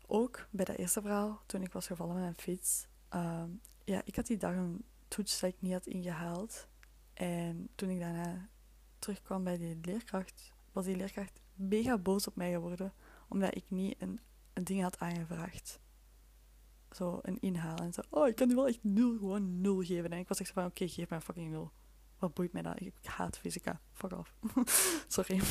Ook 0.08 0.48
bij 0.50 0.66
dat 0.66 0.76
eerste 0.76 1.02
verhaal, 1.02 1.44
toen 1.46 1.62
ik 1.62 1.74
was 1.74 1.88
gevallen 1.88 2.14
met 2.14 2.24
mijn 2.24 2.36
fiets. 2.36 2.88
Uh, 3.14 3.44
ja, 3.84 4.02
ik 4.06 4.16
had 4.16 4.28
die 4.28 4.38
dag 4.38 4.56
een 4.56 4.86
toets 5.08 5.40
dat 5.40 5.50
ik 5.50 5.62
niet 5.62 5.74
had 5.74 5.86
ingehaald. 5.86 6.68
En 7.14 7.70
toen 7.76 7.90
ik 7.90 8.00
daarna 8.00 8.50
terugkwam 9.04 9.44
bij 9.44 9.58
die 9.58 9.80
leerkracht, 9.82 10.54
was 10.72 10.86
die 10.86 10.96
leerkracht 10.96 11.42
mega 11.54 11.98
boos 11.98 12.28
op 12.28 12.36
mij 12.36 12.52
geworden. 12.52 12.94
Omdat 13.28 13.56
ik 13.56 13.64
niet 13.68 14.02
een, 14.02 14.20
een 14.54 14.64
ding 14.64 14.82
had 14.82 15.00
aangevraagd. 15.00 15.80
Zo 16.92 17.20
een 17.22 17.40
inhaal. 17.40 17.78
En 17.78 17.94
zo, 17.94 18.02
oh, 18.10 18.28
ik 18.28 18.36
kan 18.36 18.48
nu 18.48 18.56
wel 18.56 18.68
echt 18.68 18.84
nul, 18.84 19.18
gewoon 19.18 19.62
nul 19.62 19.82
geven. 19.82 20.12
En 20.12 20.18
ik 20.18 20.28
was 20.28 20.40
echt 20.40 20.52
van, 20.52 20.66
oké, 20.66 20.88
geef 20.88 21.10
mij 21.10 21.22
fucking 21.22 21.52
nul. 21.52 21.72
Wat 22.18 22.34
boeit 22.34 22.54
mij 22.54 22.62
dat? 22.62 22.82
Ik 22.82 22.94
haat 23.04 23.38
fysica. 23.38 23.82
Fuck 23.92 24.12
off. 24.12 24.34
Sorry. 25.08 25.36
Nee, 25.36 25.44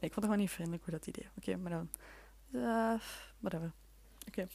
ik 0.00 0.12
vond 0.12 0.14
het 0.14 0.24
gewoon 0.24 0.38
niet 0.38 0.50
vriendelijk 0.50 0.84
hoe 0.84 0.92
dat 0.92 1.06
idee. 1.06 1.28
Oké, 1.36 1.56
maar 1.56 1.70
dan... 1.70 1.90
Uh, 2.50 3.00
whatever. 3.38 3.72
Oké. 4.26 4.28
Okay. 4.28 4.48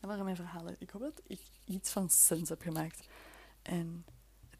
Dat 0.00 0.10
waren 0.10 0.24
mijn 0.24 0.36
verhalen. 0.36 0.76
Ik 0.78 0.90
hoop 0.90 1.02
dat 1.02 1.22
ik 1.26 1.40
iets 1.64 1.92
van 1.92 2.10
sens 2.10 2.48
heb 2.48 2.62
gemaakt. 2.62 3.08
En 3.62 4.04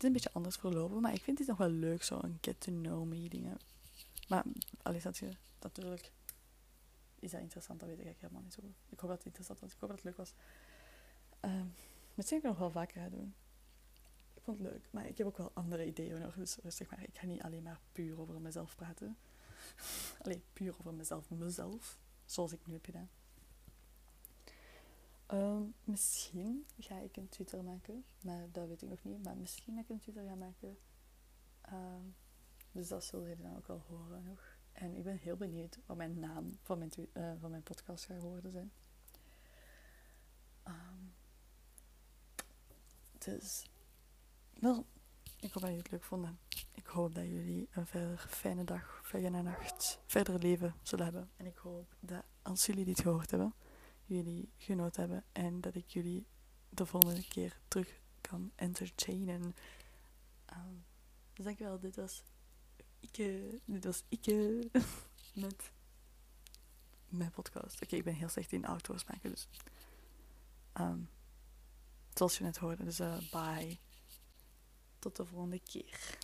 is 0.03 0.07
een 0.07 0.13
beetje 0.13 0.33
anders 0.33 0.57
verlopen, 0.57 1.01
maar 1.01 1.15
ik 1.15 1.23
vind 1.23 1.39
het 1.39 1.49
nog 1.49 1.57
wel 1.57 1.69
leuk, 1.69 2.03
zo'n 2.03 2.39
get 2.41 2.61
to 2.61 2.73
know 2.73 3.07
me 3.07 3.29
dingen. 3.29 3.59
Maar, 4.29 4.45
allee, 4.83 5.01
dat 5.01 5.19
je, 5.19 5.31
natuurlijk 5.61 6.13
is 7.21 7.31
dat 7.31 7.41
interessant, 7.41 7.81
dat 7.81 7.89
weet 7.89 8.07
ik 8.07 8.17
helemaal 8.19 8.43
niet 8.43 8.53
zo 8.53 8.63
goed. 8.63 8.77
Ik 8.89 9.01
hoop 9.01 9.09
dat 9.09 9.19
het 9.19 9.27
interessant 9.27 9.61
was, 9.61 9.73
ik 9.73 9.81
hoop 9.81 9.89
dat 9.89 9.99
het 9.99 10.07
leuk 10.07 10.17
was. 10.17 10.33
Uh, 11.45 11.63
misschien 12.15 12.41
kan 12.41 12.51
ik 12.51 12.59
nog 12.59 12.73
wel 12.73 12.83
vaker 12.83 13.01
gaan 13.01 13.11
doen. 13.11 13.35
Ik 14.35 14.43
vond 14.43 14.59
het 14.59 14.73
leuk, 14.73 14.89
maar 14.91 15.07
ik 15.07 15.19
heb 15.19 15.27
ook 15.27 15.37
wel 15.37 15.51
andere 15.55 15.87
ideeën 15.87 16.21
nog. 16.21 16.35
Dus 16.35 16.57
zeg 16.65 16.91
maar, 16.91 17.03
ik 17.03 17.19
ga 17.19 17.27
niet 17.27 17.43
alleen 17.43 17.63
maar 17.63 17.81
puur 17.93 18.21
over 18.21 18.41
mezelf 18.41 18.77
praten. 18.77 19.17
alleen 20.23 20.43
puur 20.53 20.75
over 20.79 20.95
mezelf, 20.95 21.31
mezelf, 21.31 21.99
zoals 22.25 22.53
ik 22.53 22.67
nu 22.67 22.73
heb 22.73 22.85
gedaan. 22.85 23.11
Um, 25.33 25.75
misschien 25.85 26.67
ga 26.79 26.99
ik 26.99 27.17
een 27.17 27.29
Twitter 27.29 27.65
maken, 27.65 28.05
maar 28.23 28.49
dat 28.53 28.69
weet 28.69 28.83
ik 28.83 28.89
nog 28.89 29.05
niet. 29.05 29.23
Maar 29.23 29.37
misschien 29.37 29.75
ga 29.75 29.81
ik 29.81 29.89
een 29.89 30.01
Twitter 30.01 30.25
gaan 30.25 30.39
maken. 30.39 30.79
Um, 31.73 32.15
dus 32.73 32.89
dat 32.89 33.05
zullen 33.05 33.29
jullie 33.29 33.43
dan 33.43 33.57
ook 33.57 33.67
wel 33.67 33.83
horen 33.89 34.23
nog. 34.23 34.59
En 34.73 34.97
ik 34.97 35.05
ben 35.05 35.17
heel 35.17 35.37
benieuwd 35.37 35.79
wat 35.87 35.97
mijn 35.97 36.19
naam 36.19 36.59
van 36.63 36.79
mijn, 36.79 36.91
van 37.41 37.51
mijn 37.51 37.63
podcast 37.63 38.05
gaat 38.05 38.21
worden 38.21 38.53
zijn. 38.53 38.73
Um, 40.65 41.15
dus, 43.19 43.71
wel, 44.61 44.87
ik 45.41 45.53
hoop 45.53 45.63
dat 45.63 45.63
jullie 45.63 45.77
het 45.77 45.91
leuk 45.91 46.05
vonden. 46.05 46.39
Ik 46.73 46.87
hoop 46.87 47.15
dat 47.15 47.25
jullie 47.25 47.69
een 47.71 47.87
verder 47.87 48.27
fijne 48.29 48.65
dag, 48.65 49.01
fijne 49.05 49.43
nacht, 49.43 50.01
verder 50.07 50.39
leven 50.39 50.75
zullen 50.83 51.05
hebben. 51.05 51.31
En 51.37 51.47
ik 51.47 51.57
hoop 51.57 51.95
dat 52.01 52.25
als 52.43 52.67
jullie 52.67 52.85
dit 52.85 53.01
gehoord 53.01 53.31
hebben, 53.31 53.55
jullie 54.15 54.53
genoten 54.57 55.01
hebben 55.01 55.25
en 55.33 55.61
dat 55.61 55.75
ik 55.75 55.89
jullie 55.89 56.27
de 56.69 56.87
volgende 56.87 57.29
keer 57.29 57.61
terug 57.69 58.01
kan 58.21 58.53
entertainen. 58.55 59.55
Um, 60.53 60.85
dus 61.33 61.45
dankjewel, 61.45 61.79
dit 61.79 61.97
was 61.97 62.23
ik, 63.01 63.17
dit 63.65 63.85
was 63.85 64.05
ik 64.09 64.27
met 65.45 65.73
mijn 67.09 67.31
podcast. 67.31 67.83
Oké, 67.83 67.97
ik 67.97 68.05
ben 68.05 68.15
heel 68.15 68.29
slecht 68.29 68.53
in 68.53 68.67
outdoors 68.67 69.05
maken, 69.05 69.31
dus 69.31 69.49
um, 70.75 71.09
zoals 72.15 72.39
je 72.39 72.45
net 72.45 72.57
hoorde. 72.57 72.85
Dus 72.85 73.01
uh, 73.01 73.19
bye. 73.31 73.79
Tot 74.99 75.17
de 75.17 75.27
volgende 75.27 75.61
keer. 75.61 76.19